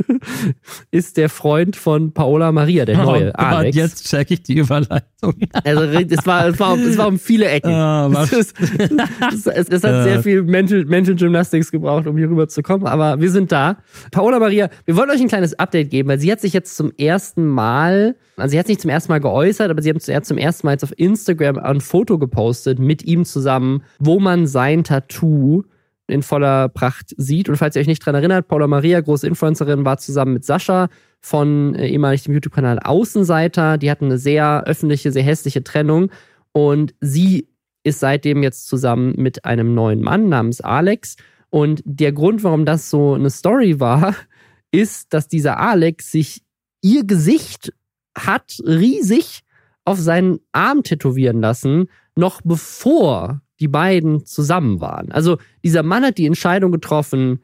[0.90, 3.76] ist der Freund von Paola Maria, der neue oh Gott, Alex.
[3.76, 5.34] Jetzt check ich die Überleitung.
[5.64, 7.70] Also es war, es war, es war um viele Ecken.
[7.70, 10.22] Was- es, es, es, es hat sehr Äh.
[10.22, 13.76] viel Mental, Mental Gymnastics gebraucht, um hier rüber zu kommen, aber wir sind da.
[14.10, 16.92] Paola Maria, wir wollen euch ein kleines Update geben, weil sie hat sich jetzt zum
[16.96, 20.26] ersten Mal, also sie hat sich nicht zum ersten Mal geäußert, aber sie hat zuerst
[20.28, 24.84] zum ersten Mal jetzt auf Instagram ein Foto gepostet mit ihm zusammen, wo man sein
[24.84, 25.64] Tattoo
[26.10, 27.48] in voller Pracht sieht.
[27.48, 30.88] Und falls ihr euch nicht dran erinnert, Paula Maria, große Influencerin, war zusammen mit Sascha
[31.20, 33.78] von äh, ehemalig dem YouTube-Kanal Außenseiter.
[33.78, 36.10] Die hatten eine sehr öffentliche, sehr hässliche Trennung.
[36.52, 37.48] Und sie
[37.84, 41.16] ist seitdem jetzt zusammen mit einem neuen Mann namens Alex.
[41.48, 44.14] Und der Grund, warum das so eine Story war,
[44.72, 46.42] ist, dass dieser Alex sich
[46.82, 47.72] ihr Gesicht
[48.16, 49.40] hat riesig
[49.84, 55.12] auf seinen Arm tätowieren lassen, noch bevor die beiden zusammen waren.
[55.12, 57.40] Also dieser Mann hat die Entscheidung getroffen,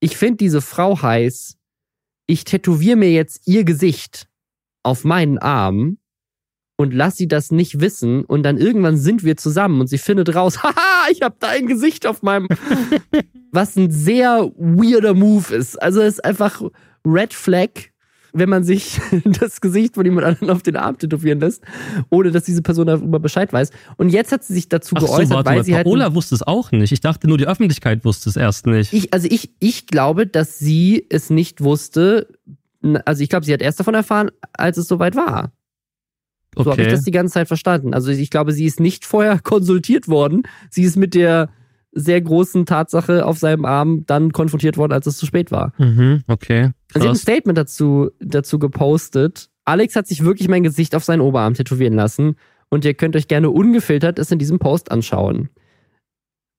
[0.00, 1.56] ich finde diese Frau heiß,
[2.26, 4.28] ich tätowiere mir jetzt ihr Gesicht
[4.82, 5.98] auf meinen Arm
[6.76, 10.34] und lass sie das nicht wissen und dann irgendwann sind wir zusammen und sie findet
[10.34, 12.48] raus, haha, ich habe dein Gesicht auf meinem
[13.52, 15.80] was ein sehr weirder Move ist.
[15.82, 16.62] Also es ist einfach
[17.04, 17.70] Red Flag,
[18.32, 21.62] wenn man sich das Gesicht von jemand anderem auf den Arm tätowieren lässt,
[22.10, 23.70] ohne dass diese Person darüber Bescheid weiß.
[23.96, 26.14] Und jetzt hat sie sich dazu Ach so, geäußert, warte weil mal, sie halt Paola
[26.14, 26.92] wusste es auch nicht.
[26.92, 28.92] Ich dachte nur, die Öffentlichkeit wusste es erst nicht.
[28.92, 32.28] ich, also ich, ich glaube, dass sie es nicht wusste.
[33.04, 35.52] Also ich glaube, sie hat erst davon erfahren, als es soweit war.
[36.56, 36.96] So habe ich okay.
[36.96, 37.94] das die ganze Zeit verstanden.
[37.94, 40.42] Also ich glaube, sie ist nicht vorher konsultiert worden.
[40.70, 41.50] Sie ist mit der
[41.92, 45.72] sehr großen Tatsache auf seinem Arm dann konfrontiert worden, als es zu spät war.
[45.78, 46.70] Mhm, okay.
[46.92, 47.22] Sie hat ein Krass.
[47.22, 49.48] Statement dazu, dazu gepostet.
[49.64, 52.36] Alex hat sich wirklich mein Gesicht auf seinen Oberarm tätowieren lassen
[52.68, 55.50] und ihr könnt euch gerne ungefiltert es in diesem Post anschauen.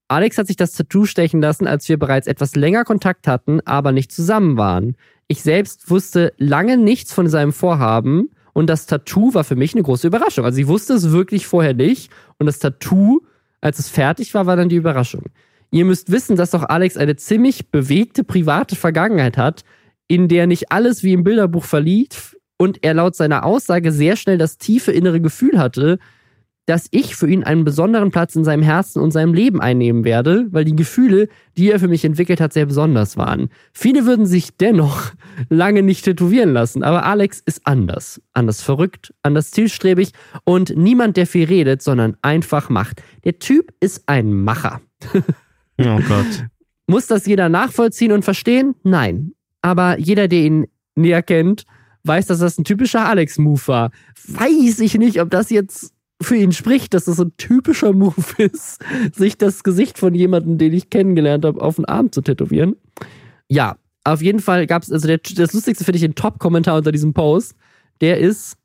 [0.08, 3.94] Alex hat sich das Tattoo stechen lassen, als wir bereits etwas länger Kontakt hatten, aber
[3.94, 4.98] nicht zusammen waren.
[5.28, 9.84] Ich selbst wusste lange nichts von seinem Vorhaben und das Tattoo war für mich eine
[9.84, 10.44] große Überraschung.
[10.44, 13.22] Also ich wusste es wirklich vorher nicht und das Tattoo,
[13.62, 15.26] als es fertig war, war dann die Überraschung.
[15.70, 19.64] Ihr müsst wissen, dass auch Alex eine ziemlich bewegte private Vergangenheit hat,
[20.08, 24.38] in der nicht alles wie im Bilderbuch verlief und er laut seiner Aussage sehr schnell
[24.38, 26.00] das tiefe innere Gefühl hatte,
[26.66, 30.48] dass ich für ihn einen besonderen Platz in seinem Herzen und seinem Leben einnehmen werde,
[30.52, 33.50] weil die Gefühle, die er für mich entwickelt hat, sehr besonders waren.
[33.74, 35.12] Viele würden sich dennoch
[35.50, 38.22] lange nicht tätowieren lassen, aber Alex ist anders.
[38.34, 40.12] Anders verrückt, anders zielstrebig
[40.44, 43.02] und niemand, der viel redet, sondern einfach macht.
[43.24, 44.82] Der Typ ist ein Macher.
[45.84, 46.46] Oh Gott.
[46.86, 48.76] Muss das jeder nachvollziehen und verstehen?
[48.84, 49.32] Nein.
[49.62, 51.66] Aber jeder, der ihn näher kennt,
[52.04, 53.92] weiß, dass das ein typischer Alex-Move war.
[54.28, 58.14] Weiß ich nicht, ob das jetzt für ihn spricht, dass das so ein typischer Move
[58.38, 58.80] ist,
[59.14, 62.76] sich das Gesicht von jemandem, den ich kennengelernt habe, auf den Arm zu tätowieren.
[63.48, 66.92] Ja, auf jeden Fall gab es, also der, das Lustigste finde ich den Top-Kommentar unter
[66.92, 67.56] diesem Post.
[68.02, 68.56] Der ist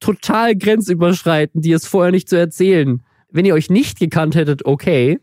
[0.00, 3.02] total grenzüberschreitend, die es vorher nicht zu erzählen.
[3.30, 5.18] Wenn ihr euch nicht gekannt hättet, okay.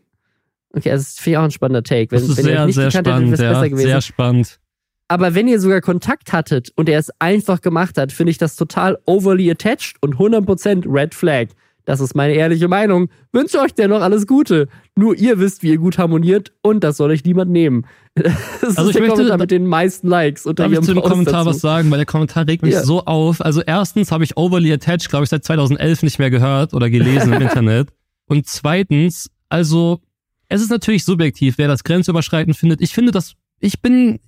[0.74, 2.10] Okay, also das finde ich auch ein spannender Take.
[2.10, 3.38] Wenn, Das ist wenn ihr euch sehr, nicht sehr gekannt hättet, spannend.
[3.38, 3.86] wäre es besser Ja, gewesen.
[3.86, 4.60] sehr spannend.
[5.08, 8.56] Aber wenn ihr sogar Kontakt hattet und er es einfach gemacht hat, finde ich das
[8.56, 11.46] total overly attached und 100% Red Flag.
[11.86, 13.08] Das ist meine ehrliche Meinung.
[13.32, 14.68] Wünsche euch dennoch alles Gute.
[14.96, 17.86] Nur ihr wisst, wie ihr gut harmoniert und das soll euch niemand nehmen.
[18.60, 20.84] Das Also ist ich der möchte- Kommentar mit den meisten Likes unter Darf ich ihrem
[20.84, 21.50] zu dem Post Kommentar dazu.
[21.50, 21.90] was sagen?
[21.90, 22.82] Weil der Kommentar regt mich Ja.
[22.82, 23.40] so auf.
[23.40, 27.32] Also erstens habe ich Overly Attached, glaube ich, seit 2011 nicht mehr gehört oder gelesen
[27.32, 27.88] im Internet.
[28.26, 30.00] Und zweitens, also
[30.48, 32.80] es ist natürlich subjektiv, wer das grenzüberschreitend findet.
[32.80, 34.18] Ich finde das, ich bin,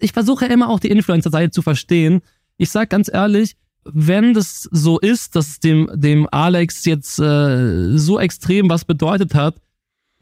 [0.00, 2.22] ich versuche immer auch die Influencer-Seite zu verstehen.
[2.56, 3.54] Ich sag ganz ehrlich,
[3.84, 9.34] wenn das so ist, dass es dem, dem Alex jetzt äh, so extrem was bedeutet
[9.34, 9.56] hat,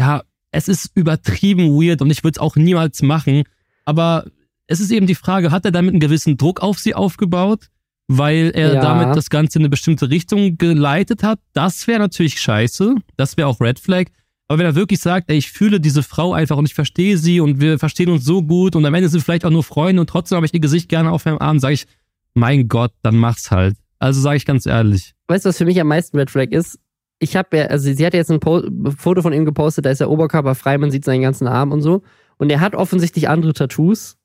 [0.01, 3.45] ja, es ist übertrieben weird und ich würde es auch niemals machen.
[3.85, 4.27] Aber
[4.67, 7.69] es ist eben die Frage, hat er damit einen gewissen Druck auf sie aufgebaut,
[8.09, 8.81] weil er Ja.
[8.81, 11.39] damit das Ganze in eine bestimmte Richtung geleitet hat?
[11.53, 12.95] Das wäre natürlich scheiße.
[13.17, 14.07] Das wäre auch Red Flag.
[14.49, 17.41] Aber wenn er wirklich sagt, ey, ich fühle diese Frau einfach und ich verstehe sie
[17.41, 20.01] und wir verstehen uns so gut und am Ende sind wir vielleicht auch nur Freunde
[20.03, 21.87] und trotzdem habe ich ihr Gesicht gerne auf meinem Arm, sage ich,
[22.35, 23.77] mein Gott, dann mach's halt.
[23.99, 25.15] Also sage ich ganz ehrlich.
[25.29, 26.79] Weißt du, was für mich am meisten Red Flag ist?
[27.19, 28.63] Ich habe ja, also sie hat jetzt ein po
[28.99, 31.81] Foto von ihm gepostet, da ist der Oberkörper frei, man sieht seinen ganzen Arm und
[31.81, 32.03] so.
[32.37, 34.17] Und er hat offensichtlich andere Tattoos,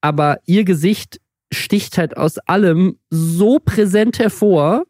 [0.00, 1.20] aber ihr Gesicht
[1.52, 4.84] sticht halt aus allem so präsent hervor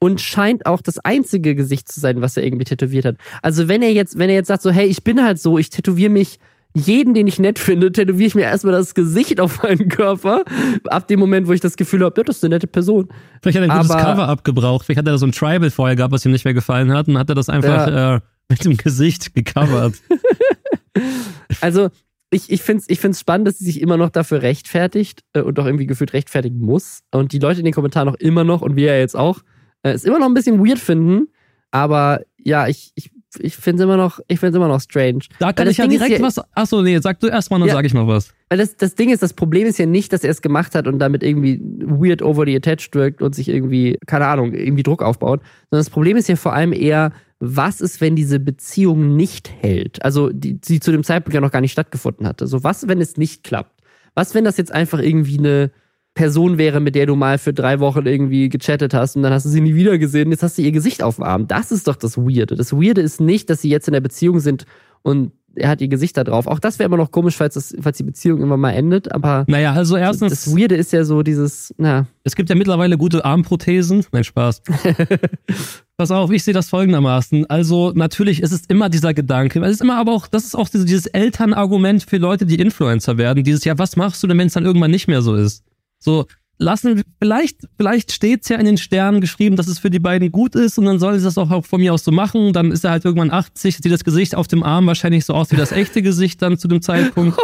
[0.00, 3.16] und scheint auch das einzige Gesicht zu sein, was er irgendwie tätowiert hat.
[3.42, 5.70] Also wenn er jetzt, wenn er jetzt sagt so, hey, ich bin halt so, ich
[5.70, 6.38] tätowiere mich
[6.74, 10.44] jeden, den ich nett finde, tätowiere ich mir erstmal das Gesicht auf meinen Körper.
[10.86, 13.08] Ab dem Moment, wo ich das Gefühl habe, ja, das ist eine nette Person.
[13.42, 14.86] Vielleicht hat er ein gutes Aber- Cover abgebraucht.
[14.86, 17.08] Vielleicht hat er da so ein Tribal vorher gehabt, was ihm nicht mehr gefallen hat
[17.08, 19.94] und hat er das einfach äh, mit dem Gesicht gecovert.
[21.60, 21.88] Also,
[22.30, 25.40] ich, ich finde es ich find's spannend, dass sie sich immer noch dafür rechtfertigt äh,
[25.40, 27.00] und doch irgendwie gefühlt rechtfertigen muss.
[27.10, 29.40] Und die Leute in den Kommentaren auch immer noch und wir ja jetzt auch,
[29.82, 31.28] äh, es immer noch ein bisschen weird finden.
[31.70, 35.20] Aber ja, ich, ich, ich finde es immer noch, ich finde immer noch strange.
[35.38, 36.40] Da kann ich ja Ding direkt ja- was.
[36.54, 37.74] Achso, nee, sag du erst mal, dann Ja.
[37.74, 38.32] sag ich mal was.
[38.48, 40.86] Weil das, das Ding ist, das Problem ist ja nicht, dass er es gemacht hat
[40.86, 45.02] und damit irgendwie weird over the attached wirkt und sich irgendwie, keine Ahnung, irgendwie Druck
[45.02, 45.40] aufbaut.
[45.70, 50.02] Sondern das Problem ist ja vor allem eher, was ist, wenn diese Beziehung nicht hält?
[50.04, 52.46] Also, die, die zu dem Zeitpunkt ja noch gar nicht stattgefunden hatte.
[52.46, 53.80] So, was, wenn es nicht klappt?
[54.14, 55.70] Was, wenn das jetzt einfach irgendwie eine
[56.18, 59.46] Person wäre, mit der du mal für drei Wochen irgendwie gechattet hast und dann hast
[59.46, 61.46] du sie nie wieder gesehen, jetzt hast du ihr Gesicht auf dem Arm.
[61.46, 62.56] Das ist doch das Weirde.
[62.56, 64.66] Das Weirde ist nicht, dass sie jetzt in der Beziehung sind
[65.02, 66.48] und er hat ihr Gesicht da drauf.
[66.48, 69.44] Auch das wäre immer noch komisch, falls, das, falls die Beziehung immer mal endet, aber
[69.46, 73.24] Naja, also erstens, das Weirde ist ja so dieses, na, es gibt ja mittlerweile gute
[73.24, 74.04] Armprothesen.
[74.10, 74.62] Nein, Spaß.
[75.96, 77.48] Pass auf, ich sehe das folgendermaßen.
[77.48, 79.60] Also, natürlich ist es immer dieser Gedanke.
[79.60, 83.18] Es ist immer aber auch, das ist auch dieses, dieses Elternargument für Leute, die Influencer
[83.18, 83.44] werden.
[83.44, 85.64] Dieses, ja, was machst du denn, wenn es dann irgendwann nicht mehr so ist?
[85.98, 86.26] So,
[86.58, 90.54] lassen, vielleicht, vielleicht steht's ja in den Sternen geschrieben, dass es für die beiden gut
[90.54, 92.52] ist und dann soll sie das auch von mir aus so machen.
[92.52, 95.50] Dann ist er halt irgendwann 80, sieht das Gesicht auf dem Arm wahrscheinlich so aus
[95.50, 97.38] wie das echte Gesicht dann zu dem Zeitpunkt.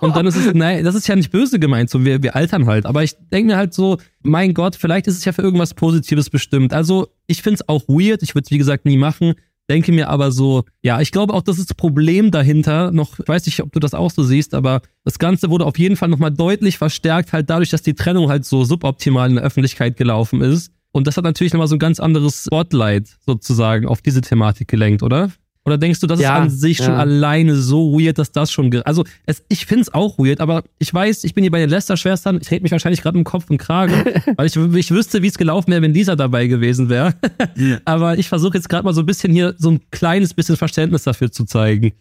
[0.00, 2.66] Und dann ist es, nein, das ist ja nicht böse gemeint, so wir, wir altern
[2.66, 2.86] halt.
[2.86, 6.30] Aber ich denke mir halt so, mein Gott, vielleicht ist es ja für irgendwas Positives
[6.30, 6.72] bestimmt.
[6.72, 9.34] Also ich find's auch weird, ich würde es wie gesagt nie machen.
[9.70, 13.28] Denke mir aber so, ja, ich glaube auch, das ist das Problem dahinter noch, ich
[13.28, 16.08] weiß nicht, ob du das auch so siehst, aber das Ganze wurde auf jeden Fall
[16.08, 20.42] nochmal deutlich verstärkt, halt dadurch, dass die Trennung halt so suboptimal in der Öffentlichkeit gelaufen
[20.42, 20.70] ist.
[20.92, 25.02] Und das hat natürlich nochmal so ein ganz anderes Spotlight sozusagen auf diese Thematik gelenkt,
[25.02, 25.30] oder?
[25.66, 26.98] Oder denkst du, das Ja, ist an sich schon ja.
[26.98, 28.70] alleine so weird, dass das schon.
[28.82, 32.38] Also, es, ich find's auch weird, aber ich weiß, ich bin hier bei den Lester-Schwestern.
[32.42, 34.04] Ich rede mich wahrscheinlich gerade im Kopf und Kragen,
[34.36, 37.14] weil ich, ich wüsste, wie es gelaufen wäre, wenn Lisa dabei gewesen wäre.
[37.86, 41.04] aber ich versuche jetzt gerade mal so ein bisschen hier so ein kleines bisschen Verständnis
[41.04, 41.92] dafür zu zeigen.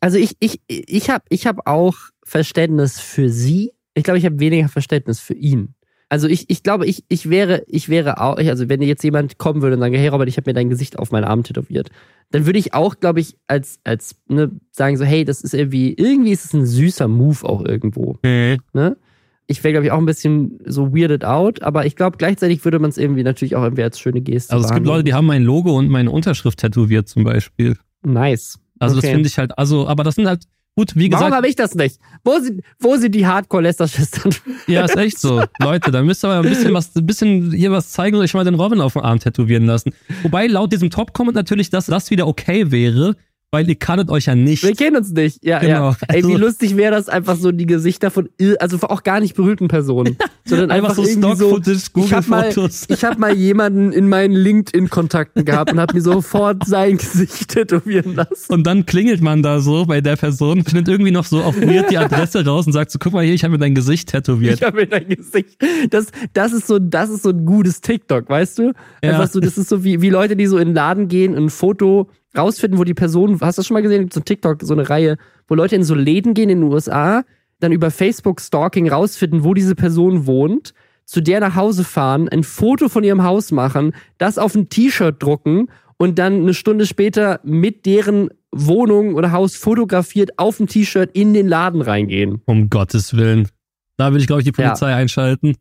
[0.00, 1.94] Also ich, ich, ich habe ich hab auch
[2.24, 3.72] Verständnis für sie.
[3.94, 5.74] Ich glaube, ich habe weniger Verständnis für ihn.
[6.12, 9.62] Also ich, ich glaube, ich, ich wäre, ich wäre auch, also wenn jetzt jemand kommen
[9.62, 11.88] würde und sagen, hey Robert, ich habe mir dein Gesicht auf meinen Arm tätowiert,
[12.30, 15.94] dann würde ich auch, glaube ich, als, als ne, sagen so, hey, das ist irgendwie,
[15.94, 18.18] irgendwie ist es ein süßer Move auch irgendwo.
[18.22, 18.98] Ne?
[19.46, 22.78] Ich wäre, glaube ich, auch ein bisschen so weirded out, aber ich glaube, gleichzeitig würde
[22.78, 25.24] man es irgendwie natürlich auch irgendwie als schöne Geste Also es gibt Leute, die haben
[25.24, 27.78] mein Logo und meine Unterschrift tätowiert zum Beispiel.
[28.02, 28.58] Nice.
[28.78, 29.06] Also Okay.
[29.06, 30.44] das finde ich halt, also, aber das sind halt,
[30.76, 31.98] gut, wie Warum gesagt, habe ich das nicht?
[32.24, 34.34] Wo sind, wo sind die Hardcore-Lester-Schwestern?
[34.66, 35.42] ja, ist echt so.
[35.60, 38.34] Leute, da müsst ihr aber ein bisschen was, ein bisschen hier was zeigen und euch
[38.34, 39.92] mal den Robin auf den Arm tätowieren lassen.
[40.22, 43.16] Wobei laut diesem Top-Comment natürlich, dass das wieder okay wäre,
[43.52, 44.62] weil ihr kanntet euch ja nicht.
[44.64, 45.44] Wir kennen uns nicht.
[45.44, 45.90] Ja, Genau.
[45.90, 45.96] ja.
[46.08, 49.36] Ey, wie Also- lustig wäre das einfach so die Gesichter von, also auch gar nicht
[49.36, 51.48] berühmten Personen, sondern einfach, Einfach so irgendwie so.
[51.58, 52.84] Stock-Footage, Ich habe mal, Google-Fotos.
[52.88, 58.14] ich hab mal jemanden in meinen LinkedIn-Kontakten gehabt und habe mir sofort sein Gesicht tätowieren
[58.14, 58.52] lassen.
[58.52, 61.90] Und dann klingelt man da so bei der Person, findet irgendwie noch so auf weird
[61.90, 64.54] die Adresse raus und sagt so, guck mal hier, ich habe mir dein Gesicht tätowiert.
[64.54, 65.58] Ich habe mir dein Gesicht.
[65.90, 68.72] Das, das ist so, das ist so ein gutes TikTok, weißt du?
[69.04, 69.10] Ja.
[69.12, 71.50] Einfach so, das ist so wie, wie Leute, die so in den Laden gehen, ein
[71.50, 74.10] Foto rausfinden, wo die Person, hast du das schon mal gesehen?
[74.12, 75.16] So ein TikTok, so eine Reihe,
[75.48, 77.24] wo Leute in so Läden gehen in den USA,
[77.60, 80.74] dann über Facebook Stalking rausfinden, wo diese Person wohnt,
[81.04, 85.22] zu der nach Hause fahren, ein Foto von ihrem Haus machen, das auf ein T-Shirt
[85.22, 91.10] drucken und dann eine Stunde später mit deren Wohnung oder Haus fotografiert auf ein T-Shirt
[91.12, 92.42] in den Laden reingehen.
[92.46, 93.48] Um Gottes Willen.
[93.96, 95.56] Da würde ich, glaube ich, die Polizei einschalten.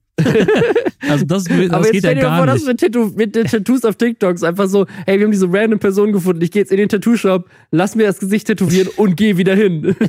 [1.10, 3.12] Also das, das Aber jetzt geht ja stell dir mal gar vor, dass mit, Tattoo,
[3.16, 6.52] mit den Tattoos auf TikToks einfach so, hey, wir haben diese random Person gefunden, ich
[6.52, 9.96] gehe jetzt in den Tattoo-Shop, lass mir das Gesicht tätowieren und gehe wieder hin.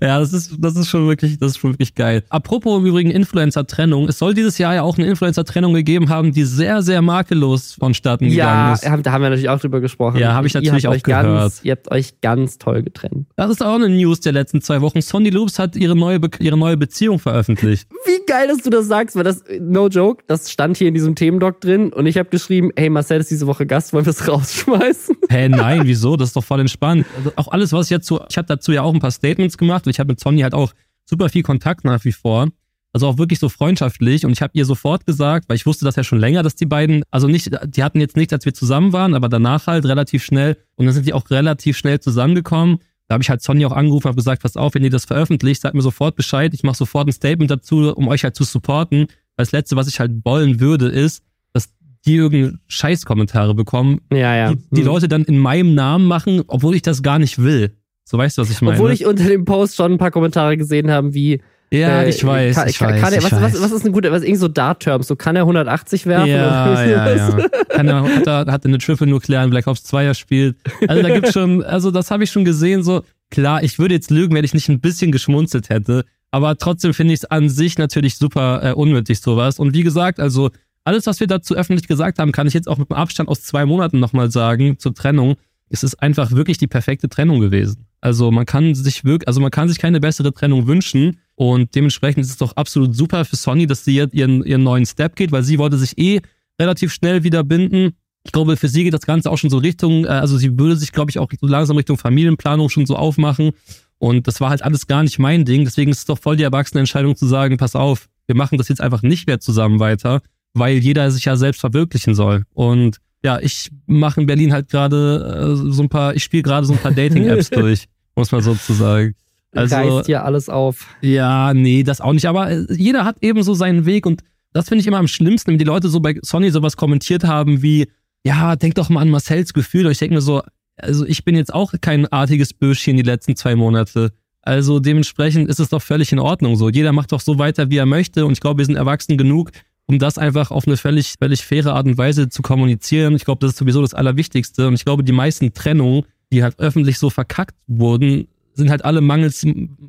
[0.00, 2.22] Ja, das ist, das ist schon wirklich, das ist schon wirklich geil.
[2.28, 4.08] Apropos im Übrigen Influencer-Trennung.
[4.08, 8.28] Es soll dieses Jahr ja auch eine Influencer-Trennung gegeben haben, die sehr, sehr makellos vonstatten
[8.28, 8.88] gegangen ja, ist.
[8.88, 10.18] hab- da haben wir natürlich auch drüber gesprochen.
[10.18, 11.52] Ja, hab ich natürlich auch euch ganz, gehört.
[11.64, 13.26] Ihr habt euch ganz toll getrennt.
[13.36, 15.00] Das ist auch eine News der letzten zwei Wochen.
[15.02, 17.88] Sonny Loops hat ihre neue, Be ihre neue Beziehung veröffentlicht.
[18.06, 21.14] Wie geil, dass du das sagst, weil das, no joke, das stand hier in diesem
[21.14, 24.28] Themendoc drin und ich habe geschrieben, hey, Marcel ist diese Woche Gast, wollen wir es
[24.28, 25.16] rausschmeißen?
[25.28, 26.16] Hä, nein, wieso?
[26.16, 27.06] Das ist doch voll entspannt.
[27.16, 29.58] Also auch alles, was ich jetzt so, ich habe dazu ja auch ein paar Statements
[29.58, 29.86] gemacht.
[29.86, 30.72] Ich habe mit Sonny halt auch
[31.04, 32.48] super viel Kontakt nach wie vor.
[32.92, 34.24] Also auch wirklich so freundschaftlich.
[34.24, 36.66] Und ich habe ihr sofort gesagt, weil ich wusste das ja schon länger, dass die
[36.66, 40.24] beiden, also nicht, die hatten jetzt nichts, als wir zusammen waren, aber danach halt relativ
[40.24, 40.56] schnell.
[40.76, 42.78] Und dann sind die auch relativ schnell zusammengekommen.
[43.08, 45.06] Da habe ich halt Sonny auch angerufen und habe gesagt, pass auf, wenn ihr das
[45.06, 46.52] veröffentlicht, sagt mir sofort Bescheid.
[46.54, 49.00] Ich mache sofort ein Statement dazu, um euch halt zu supporten.
[49.36, 51.22] Weil das Letzte, was ich halt wollen würde, ist,
[51.54, 51.70] dass
[52.04, 54.52] die irgendeinen Scheißkommentare bekommen, Ja, ja.
[54.52, 54.86] die, die Hm.
[54.86, 57.72] Leute dann in meinem Namen machen, obwohl ich das gar nicht will.
[58.04, 58.76] So weißt du, was ich meine?
[58.76, 61.40] Obwohl ich unter dem Post schon ein paar Kommentare gesehen habe, wie
[61.70, 63.54] Ja, Äh, ich weiß, kann, ich weiß, kann er, ich was, weiß.
[63.54, 65.06] was, was ist ein guter, was irgend so Dart-Terms?
[65.06, 66.28] So kann er 180 werfen?
[66.28, 67.48] Ja, oder ja, ja.
[67.68, 70.56] Kann er, hat, er, hat er eine Triple Nuclear in Black Ops 2 erspielt.
[70.88, 74.10] Also da gibt's schon, also das habe ich schon gesehen, so, klar, ich würde jetzt
[74.10, 76.04] lügen, wenn ich nicht ein bisschen geschmunzelt hätte.
[76.30, 79.58] Aber trotzdem finde ich es an sich natürlich super äh, unnötig, sowas.
[79.58, 80.50] Und wie gesagt, also
[80.84, 83.42] alles, was wir dazu öffentlich gesagt haben, kann ich jetzt auch mit einem Abstand aus
[83.42, 85.36] zwei Monaten nochmal sagen zur Trennung.
[85.70, 87.86] Es ist einfach wirklich die perfekte Trennung gewesen.
[88.00, 91.18] Also man kann sich wirklich, also man kann sich keine bessere Trennung wünschen.
[91.38, 94.84] Und dementsprechend ist es doch absolut super für Sony, dass sie jetzt ihren, ihren neuen
[94.84, 96.20] Step geht, weil sie wollte sich eh
[96.60, 97.92] relativ schnell wieder binden.
[98.24, 100.74] Ich glaube, für sie geht das Ganze auch schon so Richtung, äh, also sie würde
[100.74, 103.52] sich, glaube ich, auch so langsam Richtung Familienplanung schon so aufmachen.
[103.98, 105.64] Und das war halt alles gar nicht mein Ding.
[105.64, 108.66] Deswegen ist es doch voll die erwachsene Entscheidung zu sagen, pass auf, wir machen das
[108.66, 110.22] jetzt einfach nicht mehr zusammen weiter,
[110.54, 112.46] weil jeder sich ja selbst verwirklichen soll.
[112.52, 116.66] Und ja, ich mache in Berlin halt gerade äh, so ein paar, ich spiele gerade
[116.66, 117.84] so ein paar Dating-Apps durch,
[118.16, 119.14] muss man sozusagen.
[119.54, 120.86] Also, Reißt hier alles auf.
[121.00, 122.26] ja, nee, das auch nicht.
[122.26, 124.22] Aber äh, jeder hat eben so seinen Weg und
[124.52, 127.62] das finde ich immer am schlimmsten, wenn die Leute so bei Sony sowas kommentiert haben
[127.62, 127.86] wie,
[128.24, 129.86] ja, denk doch mal an Marcells Gefühl.
[129.86, 130.42] Und ich denke mir so,
[130.76, 134.12] also ich bin jetzt auch kein artiges Böschchen die letzten zwei Monate.
[134.42, 136.68] Also dementsprechend ist es doch völlig in Ordnung so.
[136.70, 138.24] Jeder macht doch so weiter, wie er möchte.
[138.24, 139.50] Und ich glaube, wir sind erwachsen genug,
[139.86, 143.14] um das einfach auf eine völlig, völlig faire Art und Weise zu kommunizieren.
[143.14, 144.68] Ich glaube, das ist sowieso das Allerwichtigste.
[144.68, 148.28] Und ich glaube, die meisten Trennungen, die halt öffentlich so verkackt wurden,
[148.58, 149.46] sind halt alle mangels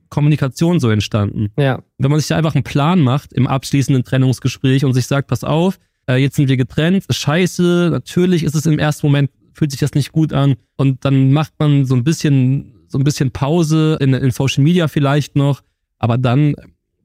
[0.09, 1.49] Kommunikation so entstanden.
[1.57, 1.82] Ja.
[1.97, 5.43] Wenn man sich da einfach einen Plan macht im abschließenden Trennungsgespräch und sich sagt, pass
[5.43, 9.80] auf, äh, jetzt sind wir getrennt, scheiße, natürlich ist es im ersten Moment, fühlt sich
[9.80, 13.97] das nicht gut an und dann macht man so ein bisschen, so ein bisschen Pause
[13.99, 15.61] in, in Social Media vielleicht noch,
[15.97, 16.55] aber dann,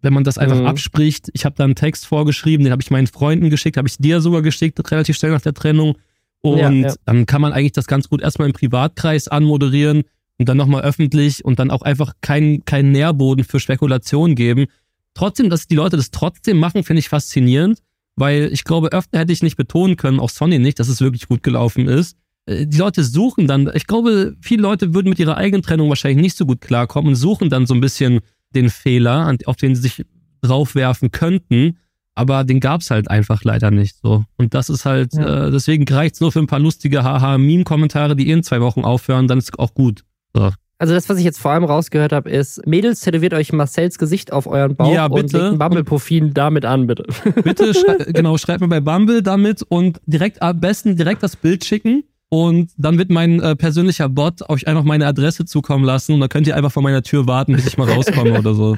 [0.02, 0.66] wenn man das einfach Mhm.
[0.66, 3.96] abspricht, ich habe da einen Text vorgeschrieben, den habe ich meinen Freunden geschickt, habe ich
[3.98, 5.96] dir sogar geschickt, relativ schnell nach der Trennung
[6.42, 6.94] und Ja, ja.
[7.06, 10.02] dann kann man eigentlich das ganz gut erstmal im Privatkreis anmoderieren
[10.39, 14.66] und dann nochmal öffentlich und dann auch einfach keinen keinen Nährboden für Spekulation geben.
[15.14, 17.80] Trotzdem, dass die Leute das trotzdem machen, finde ich faszinierend,
[18.16, 21.28] weil ich glaube, öfter hätte ich nicht betonen können, auch Sonny nicht, dass es wirklich
[21.28, 22.16] gut gelaufen ist.
[22.47, 26.22] Äh, Die Leute suchen dann, ich glaube, viele Leute würden mit ihrer eigenen Trennung wahrscheinlich
[26.22, 28.20] nicht so gut klarkommen und suchen dann so ein bisschen
[28.55, 30.05] den Fehler, auf den sie sich
[30.43, 31.78] draufwerfen könnten,
[32.16, 34.24] aber den gab's halt einfach leider nicht so.
[34.37, 35.47] Und das ist halt, Ja.
[35.47, 39.39] äh, deswegen reicht's nur für ein paar lustige Haha-Meme-Kommentare, die in zwei Wochen aufhören, dann
[39.39, 40.05] ist auch gut.
[40.35, 40.51] So.
[40.78, 44.32] Also das, was ich jetzt vor allem rausgehört habe, ist, Mädels, tätowiert euch Marcells Gesicht
[44.32, 47.05] auf euren Bauch Ja, und legt ein Bumble-Profil damit an, bitte.
[47.43, 51.64] Bitte schrei genau, schreibt mir bei Bumble damit und direkt am besten direkt das Bild
[51.64, 52.05] schicken.
[52.28, 56.28] Und dann wird mein äh, persönlicher Bot euch einfach meine Adresse zukommen lassen und dann
[56.28, 58.76] könnt ihr einfach vor meiner Tür warten, bis ich mal rauskomme oder so.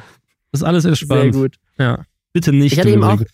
[0.53, 1.33] Das ist alles Sehr entspannt.
[1.33, 1.57] gut.
[1.79, 2.05] Ja.
[2.35, 2.75] Bitte nicht.
[2.75, 3.21] Ich hatte eben auch.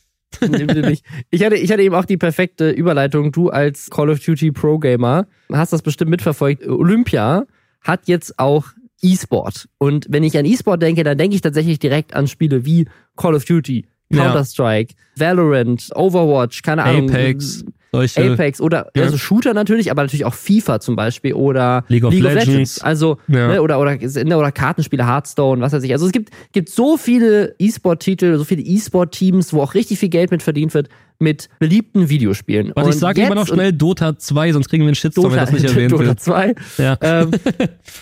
[1.30, 3.32] Ich hatte, ich hatte eben auch die perfekte Überleitung.
[3.32, 6.66] Du als Call of Duty Pro Gamer hast das bestimmt mitverfolgt.
[6.66, 7.44] Olympia
[7.82, 8.66] hat jetzt auch
[9.02, 9.68] E-Sport.
[9.78, 13.34] Und wenn ich an E-Sport denke, dann denke ich tatsächlich direkt an Spiele wie Call
[13.34, 14.24] of Duty, Ja.
[14.26, 17.10] Counter-Strike, Valorant, Overwatch, keine Ahnung.
[17.10, 18.32] Apex, solche.
[18.32, 19.02] Apex oder Ja.
[19.04, 22.80] also Shooter natürlich, aber natürlich auch FIFA zum Beispiel oder League of Legends.
[22.80, 23.48] Also Ja.
[23.48, 25.92] ne, oder oder ne, oder Kartenspiele, Hearthstone, was weiß ich.
[25.92, 30.30] Also es gibt gibt so viele E-Sport-Titel, so viele E-Sport-Teams, wo auch richtig viel Geld
[30.30, 30.88] mit verdient wird
[31.22, 32.72] mit beliebten Videospielen.
[32.74, 35.38] Warte, ich Und sag lieber noch schnell Dota 2, sonst kriegen wir einen Shitstorm, wenn
[35.38, 36.20] Dota, das nicht erwähnt Dota wird.
[36.20, 36.54] 2.
[36.78, 36.98] Ja.
[37.00, 37.30] Ähm,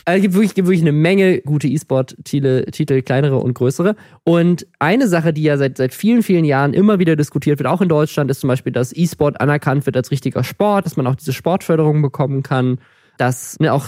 [0.05, 3.95] also gibt wirklich, gibt wirklich eine Menge gute E-Sport-Titel, Titel, kleinere und größere.
[4.25, 7.81] Und eine Sache, die ja seit, seit vielen, vielen Jahren immer wieder diskutiert wird, auch
[7.81, 11.15] in Deutschland, ist zum Beispiel, dass E-Sport anerkannt wird als richtiger Sport, dass man auch
[11.15, 12.79] diese Sportförderung bekommen kann.
[13.19, 13.87] Dass ne, auch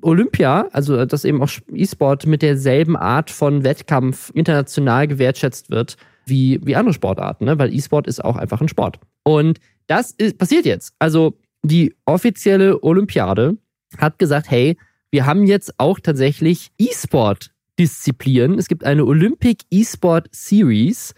[0.00, 5.96] Olympia, also dass eben auch E-Sport mit derselben Art von Wettkampf international gewertschätzt wird
[6.26, 7.58] wie, wie andere Sportarten, ne?
[7.58, 8.98] weil E-Sport ist auch einfach ein Sport.
[9.24, 10.94] Und das ist, passiert jetzt.
[10.98, 13.56] Also die offizielle Olympiade
[13.98, 14.76] hat gesagt, hey,
[15.10, 18.58] wir haben jetzt auch tatsächlich E-Sport-Disziplinen.
[18.58, 21.14] Es gibt eine Olympic E-Sport Series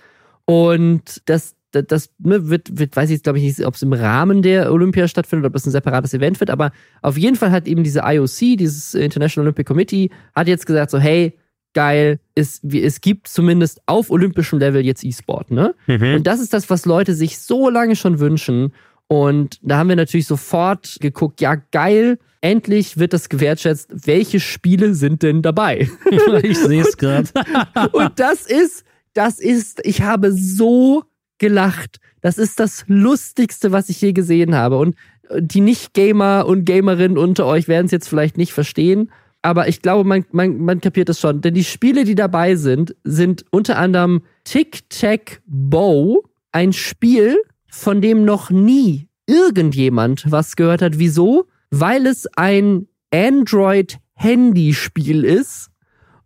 [0.47, 3.83] und das, das, das ne, wird, wird, weiß ich jetzt glaube ich nicht, ob es
[3.83, 7.51] im Rahmen der Olympia stattfindet, ob es ein separates Event wird, aber auf jeden Fall
[7.51, 11.39] hat eben diese IOC, dieses International Olympic Committee, hat jetzt gesagt so, hey,
[11.75, 15.75] geil, es, es gibt zumindest auf olympischem Level jetzt E-Sport, ne?
[15.87, 16.17] Mhm.
[16.17, 18.73] Und das ist das, was Leute sich so lange schon wünschen.
[19.07, 23.91] Und da haben wir natürlich sofort geguckt, ja geil, endlich wird das gewertschätzt.
[24.07, 25.89] Welche Spiele sind denn dabei?
[26.43, 27.29] ich sehe es gerade.
[27.93, 31.05] Und das ist, das ist, ich habe so
[31.39, 32.01] gelacht.
[32.23, 34.79] Das ist das Lustigste, was ich je gesehen habe.
[34.79, 34.97] Und
[35.39, 39.11] die Nicht-Gamer und Gamerinnen unter euch werden es jetzt vielleicht nicht verstehen.
[39.45, 41.43] Aber ich glaube, man, man, man kapiert es schon.
[41.43, 46.23] Denn die Spiele, die dabei sind, sind unter anderem Tic-Tac-Bow,
[46.53, 47.37] ein Spiel,
[47.69, 50.99] von dem noch nie irgendjemand was gehört hat.
[50.99, 51.45] Wieso?
[51.71, 55.69] Weil es ein Android-Handyspiel ist,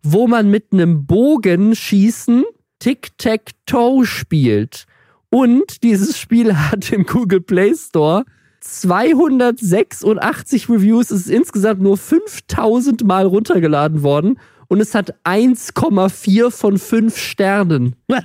[0.01, 2.45] wo man mit einem Bogen schießen
[2.79, 4.85] Tic-Tac-Toe spielt.
[5.29, 8.23] Und dieses Spiel hat im Google Play Store
[8.59, 11.11] 286 Reviews.
[11.11, 14.37] Es ist insgesamt nur 5000 Mal runtergeladen worden
[14.69, 17.95] und es hat 1,4 von 5 Sternen.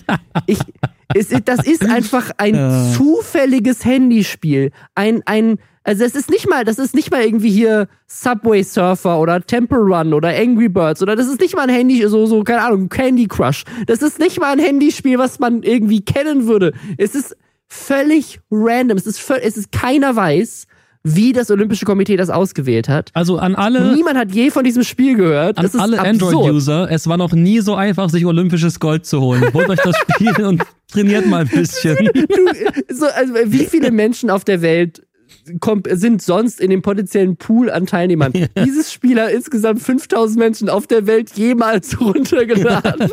[0.46, 0.58] Ich,
[1.14, 2.92] es, das ist einfach ein ja.
[2.92, 4.72] zufälliges Handyspiel.
[4.96, 9.20] Ein, ein, also es ist nicht mal, das ist nicht mal irgendwie hier Subway Surfer
[9.20, 12.42] oder Temple Run oder Angry Birds oder das ist nicht mal ein Handy, so, so,
[12.42, 13.64] keine Ahnung, Candy Crush.
[13.86, 16.72] Das ist nicht mal ein Handyspiel, was man irgendwie kennen würde.
[16.98, 17.36] Es ist
[17.74, 18.96] völlig random.
[18.96, 20.66] Es ist, es ist keiner weiß,
[21.02, 23.10] wie das Olympische Komitee das ausgewählt hat.
[23.12, 23.94] Also an alle.
[23.94, 25.58] Niemand hat je von diesem Spiel gehört.
[25.58, 29.44] An alle Android-User, es war noch nie so einfach, sich olympisches Gold zu holen.
[29.52, 31.96] Holt euch das Spiel und trainiert mal ein bisschen.
[32.14, 35.06] Du, so, also, wie viele Menschen auf der Welt
[35.90, 38.32] sind sonst in dem potenziellen Pool an Teilnehmern.
[38.34, 38.46] Ja.
[38.64, 43.10] Dieses Spiel hat insgesamt 5000 Menschen auf der Welt jemals runtergeladen.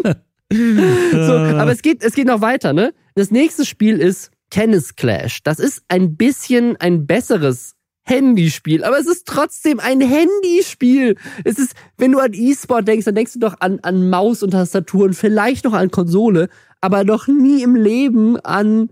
[0.51, 2.93] so, aber es geht, es geht noch weiter, ne?
[3.15, 5.41] Das nächste Spiel ist Tennis Clash.
[5.43, 7.73] Das ist ein bisschen ein besseres
[8.03, 11.15] Handyspiel, aber es ist trotzdem ein Handyspiel.
[11.43, 14.51] Es ist, wenn du an E-Sport denkst, dann denkst du doch an, an Maus und
[14.51, 16.49] Tastatur und vielleicht noch an Konsole,
[16.81, 18.89] aber noch nie im Leben an,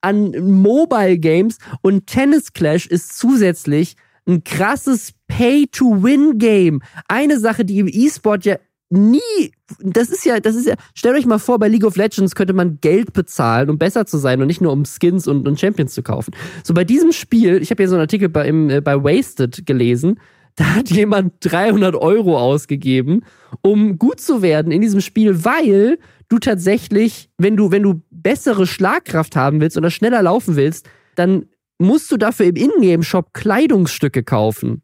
[0.00, 0.30] an
[0.62, 1.58] Mobile Games.
[1.82, 3.96] Und Tennis Clash ist zusätzlich
[4.28, 6.82] ein krasses Pay-to-Win-Game.
[7.08, 8.56] Eine Sache, die im E-Sport ja
[8.90, 12.34] nie, das ist ja, das ist ja, stellt euch mal vor, bei League of Legends
[12.34, 15.60] könnte man Geld bezahlen, um besser zu sein und nicht nur um Skins und, und
[15.60, 16.32] Champions zu kaufen.
[16.64, 19.64] So bei diesem Spiel, ich habe hier so einen Artikel bei, im, äh, bei Wasted
[19.64, 20.18] gelesen,
[20.56, 23.24] da hat jemand 300 Euro ausgegeben,
[23.62, 28.66] um gut zu werden in diesem Spiel, weil du tatsächlich, wenn du, wenn du bessere
[28.66, 31.46] Schlagkraft haben willst oder schneller laufen willst, dann
[31.78, 34.82] musst du dafür im Ingame-Shop Kleidungsstücke kaufen.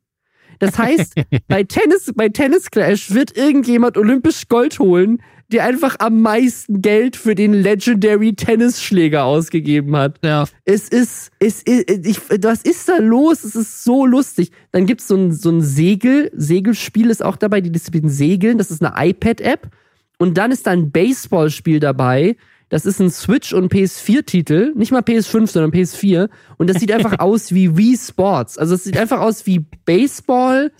[0.58, 1.14] Das heißt,
[1.48, 5.20] bei Tennis, bei Tennis Clash wird irgendjemand olympisch Gold holen,
[5.52, 10.18] der einfach am meisten Geld für den Legendary Tennisschläger ausgegeben hat.
[10.24, 10.44] Ja.
[10.64, 13.44] Es ist, es ist, ich, was ist da los?
[13.44, 14.50] Es ist so lustig.
[14.72, 18.70] Dann gibt's so ein, so ein Segel, Segelspiel ist auch dabei, die Disziplin Segeln, das
[18.70, 19.70] ist eine iPad-App.
[20.18, 22.36] Und dann ist da ein Baseballspiel dabei,
[22.68, 26.28] das ist ein Switch- und PS4-Titel, nicht mal PS5, sondern PS4.
[26.56, 28.58] Und das sieht einfach aus wie Wii Sports.
[28.58, 30.72] Also es sieht einfach aus wie Baseball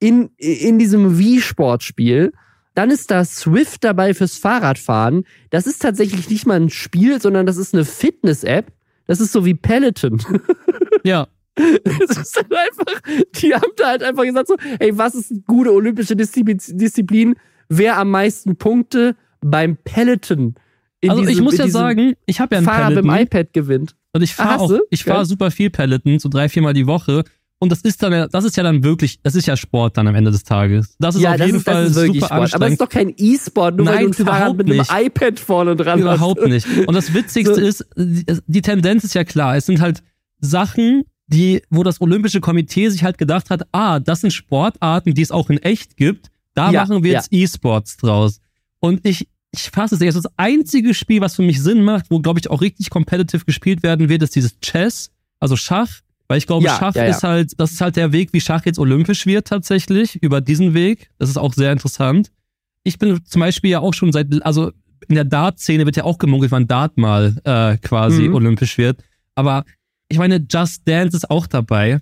[0.00, 2.32] in, in diesem Wii-Sportspiel.
[2.74, 5.24] Dann ist da Swift dabei fürs Fahrradfahren.
[5.50, 8.72] Das ist tatsächlich nicht mal ein Spiel, sondern das ist eine Fitness-App.
[9.06, 10.20] Das ist so wie Peloton.
[11.06, 11.28] Ja.
[11.54, 13.00] Es ist dann einfach,
[13.34, 17.34] die haben da halt einfach gesagt so, hey, was ist eine gute olympische Disziplin?
[17.68, 20.54] Wer am meisten Punkte beim Peloton
[21.10, 23.06] also diesem, ich muss ja sagen, ich habe ja ein Fahrer Peloton.
[23.10, 23.94] mit dem iPad gewinnt.
[24.12, 27.24] Und ich fahre auch, ich fahre super viel Peloton, so drei, viermal die Woche.
[27.60, 30.14] Und das ist dann, das ist ja dann wirklich, das ist ja Sport dann am
[30.14, 30.96] Ende des Tages.
[30.98, 32.30] Das ist ja, auf das jeden ist, Fall super Sport.
[32.32, 32.54] anstrengend.
[32.54, 34.90] Aber es ist doch kein E-Sport, nur Nein, weil du ein Fahrrad mit einem nicht.
[34.92, 36.48] iPad vorne dran Überhaupt hast.
[36.48, 36.66] nicht.
[36.86, 37.60] Und das Witzigste So.
[37.60, 39.56] ist, die, Tendenz ist ja klar.
[39.56, 40.02] Es sind halt
[40.40, 45.22] Sachen, die, wo das Olympische Komitee sich halt gedacht hat, ah, das sind Sportarten, die
[45.22, 46.28] es auch in echt gibt.
[46.54, 47.18] Da Ja, machen wir ja.
[47.20, 48.40] jetzt E-Sports draus.
[48.80, 50.14] Und ich, ich fasse es nicht.
[50.16, 53.82] Das einzige Spiel, was für mich Sinn macht, wo, glaube ich, auch richtig competitive gespielt
[53.82, 55.88] werden wird, ist dieses Chess, also Schach.
[56.28, 57.10] Weil ich glaube, Ja, Schach ja, ja.
[57.10, 60.72] ist halt, das ist halt der Weg, wie Schach jetzt olympisch wird tatsächlich, über diesen
[60.74, 61.10] Weg.
[61.18, 62.30] Das ist auch sehr interessant.
[62.82, 64.72] Ich bin zum Beispiel ja auch schon seit, also
[65.08, 68.34] in der Dart-Szene wird ja auch gemunkelt, wann Dart mal äh, quasi Mhm.
[68.34, 69.02] olympisch wird.
[69.34, 69.64] Aber
[70.08, 72.00] ich meine, Just Dance ist auch dabei.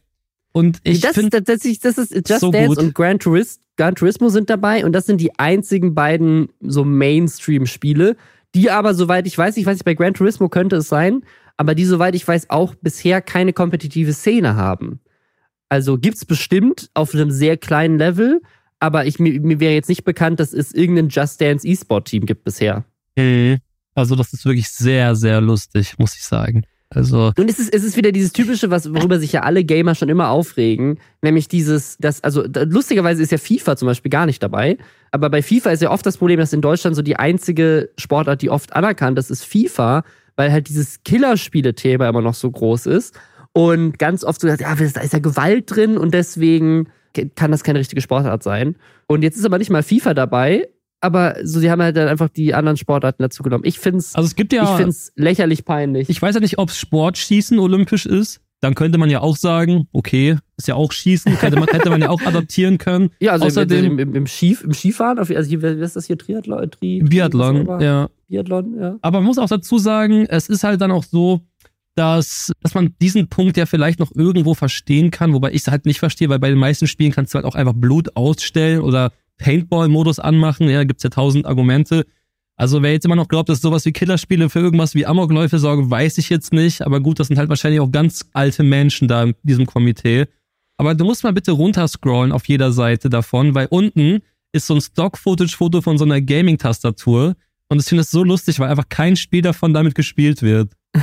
[0.53, 2.79] Und ich das, finde, das, das, ist- das ist Just so Dance gut.
[2.79, 8.16] und Gran, Turis, Gran Turismo sind dabei und das sind die einzigen beiden so Mainstream-Spiele,
[8.55, 11.23] die aber, soweit ich weiß, ich weiß nicht, bei Gran Turismo könnte es sein,
[11.57, 15.01] aber die, soweit ich weiß, auch bisher keine kompetitive Szene haben.
[15.68, 18.43] Also gibt's bestimmt auf einem sehr kleinen Level,
[18.79, 22.45] aber ich, mir, mir wäre jetzt nicht bekannt, dass es irgendein Just Dance E-Sport-Team gibt
[22.45, 22.85] bisher.
[23.16, 23.59] Mhm.
[23.95, 26.64] also das ist wirklich sehr, sehr lustig, muss ich sagen.
[26.95, 29.95] Also, Und es ist, es ist wieder dieses typische, was, worüber sich ja alle Gamer
[29.95, 34.43] schon immer aufregen, nämlich dieses, das, also lustigerweise ist ja FIFA zum Beispiel gar nicht
[34.43, 34.78] dabei,
[35.11, 38.43] aber bei FIFA ist ja oft das Problem, dass in Deutschland so die einzige Sportart,
[38.43, 40.05] die oft anerkannt ist, ist FIFA,
[40.36, 43.18] weil halt dieses Killerspiele-Thema immer noch so groß ist
[43.53, 46.88] und ganz oft so ja, da ist ja Gewalt drin und deswegen
[47.34, 48.76] kann das keine richtige Sportart sein.
[49.07, 50.68] Und jetzt ist aber nicht mal FIFA dabei,
[51.03, 53.65] aber so, sie haben halt dann einfach die anderen Sportarten dazu genommen.
[53.67, 56.09] Ich find's, also es gibt ja, ich find's lächerlich peinlich.
[56.09, 58.41] ich weiß ja nicht, ob Sportschießen olympisch ist.
[58.61, 62.01] Dann könnte man ja auch sagen, okay, ist ja auch Schießen, könnte man, hätte man
[62.01, 63.11] ja auch adaptieren können.
[63.21, 66.17] Ja, also Außerdem- im, im, im, Skif im Skifahren, also hier, wer ist das hier?
[66.17, 66.71] Triathlon?
[66.71, 68.09] Tri, Im Biathlon, Tri- ja.
[68.29, 68.97] Biathlon, ja.
[69.03, 71.41] Aber man muss auch dazu sagen, es ist halt dann auch so,
[71.97, 75.85] dass, dass man diesen Punkt ja vielleicht noch irgendwo verstehen kann, wobei ich es halt
[75.85, 79.13] nicht verstehe, weil bei den meisten Spielen kannst du halt auch einfach Blut ausstellen oder
[79.43, 82.07] Paintball-Modus anmachen, ja, gibt's ja tausend Argumente.
[82.57, 85.90] Also wer jetzt immer noch glaubt, dass sowas wie Killerspiele für irgendwas wie Amokläufe sorgen,
[85.90, 86.82] weiß ich jetzt nicht.
[86.82, 90.26] Aber gut, das sind halt wahrscheinlich auch ganz alte Menschen da in diesem Komitee.
[90.76, 94.20] Aber du musst mal bitte runterscrollen auf jeder Seite davon, weil unten
[94.53, 97.34] ist so ein Stock-Footage-Foto von so einer Gaming-Tastatur.
[97.68, 100.72] Und ich finde es so lustig, weil einfach kein Spiel davon damit gespielt wird.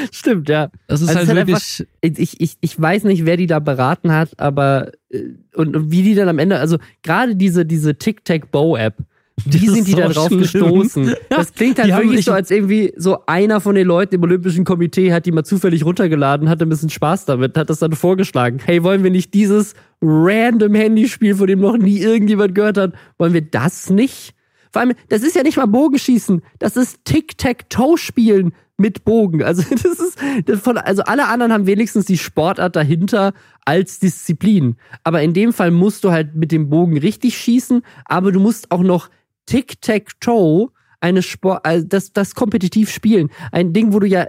[0.12, 0.70] Stimmt, ja.
[0.86, 2.18] Das ist Also halt ist halt wirklich.
[2.18, 5.24] ich, ich, ich weiß nicht, wer die da beraten hat, aber äh,
[5.54, 8.94] und, und wie die dann am Ende, also gerade diese, diese Tic-Tac-Bow-App,
[9.46, 10.40] wie sind die da so drauf schlimm.
[10.40, 11.14] gestoßen?
[11.30, 14.64] Das klingt halt Die wirklich so, als irgendwie so einer von den Leuten im Olympischen
[14.64, 18.58] Komitee hat die mal zufällig runtergeladen, hatte ein bisschen Spaß damit, hat das dann vorgeschlagen.
[18.64, 23.32] Hey, wollen wir nicht dieses random Handyspiel, von dem noch nie irgendjemand gehört hat, wollen
[23.32, 24.34] wir das nicht?
[24.72, 29.42] Vor allem, das ist ja nicht mal Bogenschießen, das ist Tic-Tac-Toe-Spielen mit Bogen.
[29.42, 33.32] Also das ist das von, also alle anderen haben wenigstens die Sportart dahinter
[33.64, 34.76] als Disziplin.
[35.04, 38.70] Aber in dem Fall musst du halt mit dem Bogen richtig schießen, aber du musst
[38.72, 39.10] auch noch
[39.46, 40.70] Tic-Tac-Toe
[41.00, 43.30] eine Sport, also das, das kompetitiv spielen.
[43.52, 44.26] Ein Ding, wo du ja,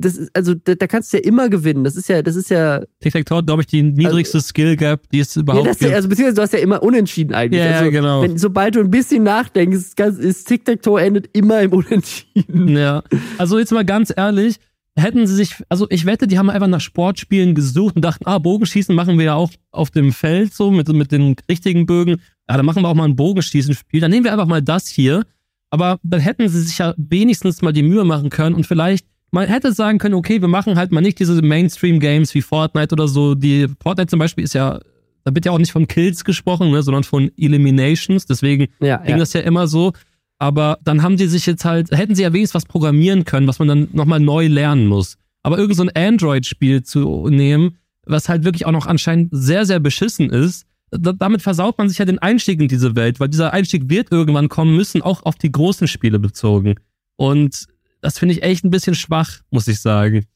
[0.00, 1.84] das ist, also da, da kannst du ja immer gewinnen.
[1.84, 5.42] Das ist ja, das ist ja, Tic-Tac-Toe, glaube ich, die niedrigste Skill-Gap, die es ja
[5.42, 5.92] überhaupt das, gibt.
[5.92, 7.60] also beziehungsweise du hast ja immer unentschieden eigentlich.
[7.60, 8.22] Ja, ja, also, genau.
[8.22, 12.68] Wenn, sobald du ein bisschen nachdenkst, ist Tic-Tac-Toe endet immer im Unentschieden.
[12.68, 13.02] Ja,
[13.38, 14.56] also jetzt mal ganz ehrlich,
[14.98, 18.38] hätten sie sich, also ich wette, die haben einfach nach Sportspielen gesucht und dachten, ah,
[18.38, 22.20] Bogenschießen machen wir ja auch auf dem Feld so mit, mit den richtigen Bögen.
[22.48, 24.00] Ja, dann machen wir auch mal ein Bogenschießenspiel.
[24.00, 25.24] Dann nehmen wir einfach mal das hier.
[25.70, 29.46] Aber dann hätten sie sich ja wenigstens mal die Mühe machen können und vielleicht, man
[29.48, 33.34] hätte sagen können, okay, wir machen halt mal nicht diese Mainstream-Games wie Fortnite oder so.
[33.34, 34.80] Die Fortnite zum Beispiel ist ja,
[35.24, 38.26] da wird ja auch nicht von Kills gesprochen, ne, sondern von Eliminations.
[38.26, 39.18] Deswegen Ja, ging ja.
[39.18, 39.92] das ja immer so.
[40.38, 43.58] Aber dann haben die sich jetzt halt, hätten sie ja wenigstens was programmieren können, was
[43.58, 45.16] man dann nochmal neu lernen muss.
[45.42, 47.76] Aber irgend so ein Android-Spiel zu nehmen,
[48.06, 51.98] was halt wirklich auch noch anscheinend sehr, sehr beschissen ist, da, damit versaut man sich
[51.98, 55.34] ja den Einstieg in diese Welt, weil dieser Einstieg wird irgendwann kommen müssen, auch auf
[55.36, 56.76] die großen Spiele bezogen.
[57.16, 57.66] Und
[58.00, 60.26] das finde ich echt ein bisschen schwach, muss ich sagen.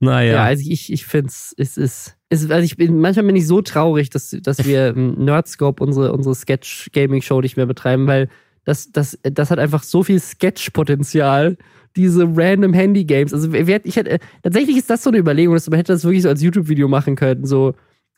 [0.00, 0.32] Naja.
[0.34, 3.62] Ja, also ich, ich finde es, es ist, also ich bin, manchmal bin ich so
[3.62, 8.28] traurig, dass, dass wir im Nerdscope unsere, unsere Sketch-Gaming-Show nicht mehr betreiben, weil
[8.64, 11.56] das, das, das hat einfach so viel Sketch-Potenzial,
[11.96, 13.32] diese random Handy-Games.
[13.32, 16.28] Also ich hätte, tatsächlich ist das so eine Überlegung, dass man hätte das wirklich so
[16.28, 17.74] als YouTube-Video machen können, so,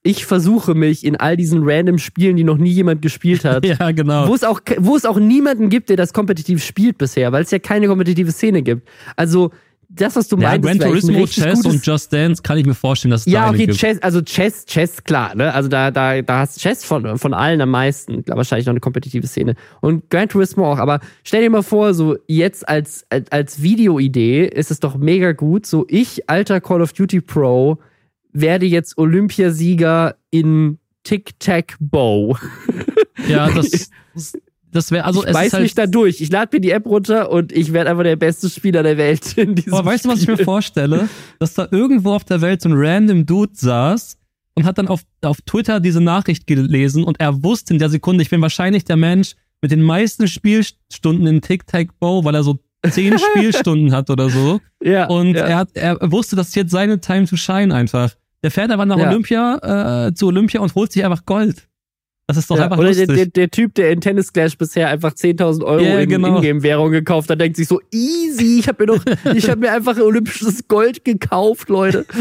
[0.07, 3.91] ich versuche mich in all diesen random Spielen, die noch nie jemand gespielt hat, ja,
[3.91, 4.29] genau.
[4.29, 7.51] wo es auch wo es auch niemanden gibt, der das kompetitiv spielt bisher, weil es
[7.51, 8.89] ja keine kompetitive Szene gibt.
[9.17, 9.51] Also
[9.89, 13.11] das, was du ja, meinst, Gran Turismo, Chess und Just Dance kann ich mir vorstellen,
[13.11, 13.79] dass es ja, da okay, gibt.
[13.79, 15.53] Chess, also Chess, Chess, klar, ne?
[15.53, 18.81] Also da, da, da hast Chess von, von allen am meisten, glaub, wahrscheinlich noch eine
[18.81, 19.55] kompetitive Szene.
[19.81, 24.47] Und Gran Turismo auch, aber stell dir mal vor, so jetzt als, als, als Videoidee
[24.47, 25.67] ist es doch mega gut.
[25.67, 27.79] So, ich, alter Call of Duty Pro,
[28.41, 32.37] werde jetzt Olympiasieger in Tic-Tac-Bow.
[33.29, 33.91] Ja, das,
[34.77, 36.21] das wäre, also ich es halt, mich da durch.
[36.21, 39.33] Ich lade mir die App runter und ich werde einfach der beste Spieler der Welt
[39.39, 41.09] in diesem Aber weißt du, was ich mir vorstelle?
[41.39, 44.19] Dass da irgendwo auf der Welt so ein random Dude saß
[44.55, 48.23] und hat dann auf, auf Twitter diese Nachricht gelesen und er wusste in der Sekunde,
[48.23, 52.59] ich bin wahrscheinlich der Mensch mit den meisten Spielstunden in Tic-Tac-Bow, weil er so
[52.91, 54.61] zehn Spielstunden hat oder so.
[54.83, 55.47] Ja, Und ja.
[55.47, 58.15] er, hat, er wusste, das ist jetzt seine Time to shine einfach.
[58.43, 59.09] Der fährt einfach nach Ja.
[59.09, 61.69] Olympia, äh, zu Olympia und holt sich einfach Gold.
[62.29, 63.07] Das ist doch Ja, einfach oder lustig.
[63.07, 66.39] der, der, der Typ, der in Tennis Clash bisher einfach 10.000 Euro Ja, in genau.
[66.39, 69.05] Ingame-Währung gekauft hat, denkt sich so, easy, ich habe mir doch,
[69.37, 72.05] ich habe mir einfach olympisches Gold gekauft, Leute.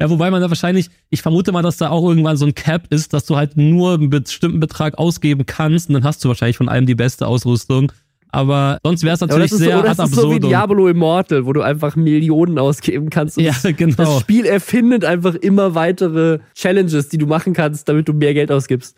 [0.00, 2.86] Ja, wobei man da wahrscheinlich, ich vermute mal, dass da auch irgendwann so ein Cap
[2.90, 6.56] ist, dass du halt nur einen bestimmten Betrag ausgeben kannst und dann hast du wahrscheinlich
[6.56, 7.90] von allem die beste Ausrüstung.
[8.30, 10.40] Aber sonst wäre es natürlich so, sehr ad das ist so wie.
[10.40, 13.38] Diablo Immortal, wo du einfach Millionen ausgeben kannst.
[13.38, 13.94] Und ja, das, genau.
[13.96, 18.50] das Spiel erfindet einfach immer weitere Challenges, die du machen kannst, damit du mehr Geld
[18.52, 18.96] ausgibst.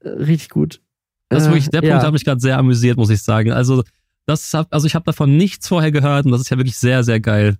[0.00, 0.80] Äh, Richtig gut.
[1.28, 1.92] Das Äh, wirklich, der ja.
[1.92, 3.52] Punkt hat mich gerade sehr amüsiert, muss ich sagen.
[3.52, 3.82] Also,
[4.26, 7.04] das hab, also ich habe davon nichts vorher gehört und das ist ja wirklich sehr,
[7.04, 7.56] sehr geil.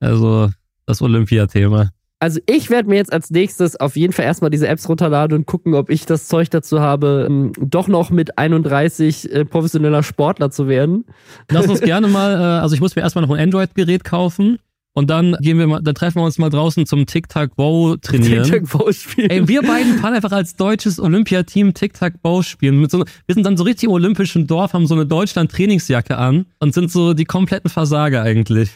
[0.00, 0.50] Also,
[0.86, 1.90] das Olympia-Thema.
[2.20, 5.46] Also ich werde mir jetzt als nächstes auf jeden Fall erstmal diese Apps runterladen und
[5.46, 10.50] gucken, ob ich das Zeug dazu habe, ähm, doch noch mit 31 äh, professioneller Sportler
[10.50, 11.04] zu werden.
[11.50, 14.58] Lass uns gerne mal, äh, also ich muss mir erstmal noch ein Android-Gerät kaufen
[14.94, 18.42] und dann gehen wir mal, dann treffen wir uns mal draußen zum Tic-Tac-Bow trainieren.
[18.42, 19.30] Tic-Tac-Bow spielen.
[19.30, 22.80] Ey, wir beiden fahren einfach als deutsches Olympiateam Tic-Tac-Bow spielen.
[22.80, 26.46] Mit so, wir sind dann so richtig im olympischen Dorf, haben so eine Deutschland-Trainingsjacke an
[26.58, 28.70] und sind so die kompletten Versager eigentlich.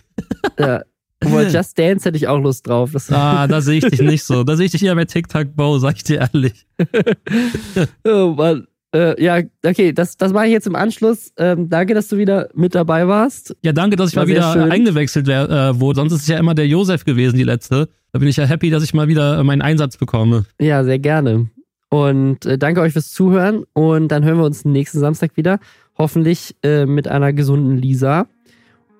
[0.60, 0.82] ja.
[1.24, 2.90] Obwohl, Just Dance hätte ich auch Lust drauf.
[2.92, 4.44] Das, Ah, da sehe ich dich nicht so.
[4.44, 6.66] Da sehe ich dich eher bei Tic-Tac-Bow, sag ich dir ehrlich.
[8.04, 8.66] oh Mann.
[8.94, 11.32] Äh, ja, okay, das, das mache ich jetzt im Anschluss.
[11.38, 13.56] Ähm, danke, dass du wieder mit dabei warst.
[13.62, 14.70] Ja, danke, dass ich War mal wieder schön.
[14.70, 15.96] eingewechselt wär, äh, wurde.
[16.00, 17.88] Sonst ist es ja immer der Josef gewesen, die letzte.
[18.12, 20.44] Da bin ich ja happy, dass ich mal wieder äh, meinen Einsatz bekomme.
[20.60, 21.48] Ja, sehr gerne.
[21.88, 23.64] Und äh, danke euch fürs Zuhören.
[23.72, 25.58] Und dann hören wir uns nächsten Samstag wieder.
[25.96, 28.26] Hoffentlich äh, mit einer gesunden Lisa.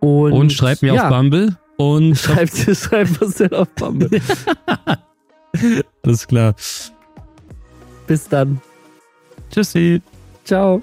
[0.01, 1.59] Und, Und schreibt mir ja, auf Bumble.
[1.83, 4.09] Und Schreibt, schreibt was denn auf Bumble.
[6.05, 6.55] alles klar.
[8.07, 8.61] Bis dann.
[9.51, 10.01] Tschüssi.
[10.45, 10.83] Ciao.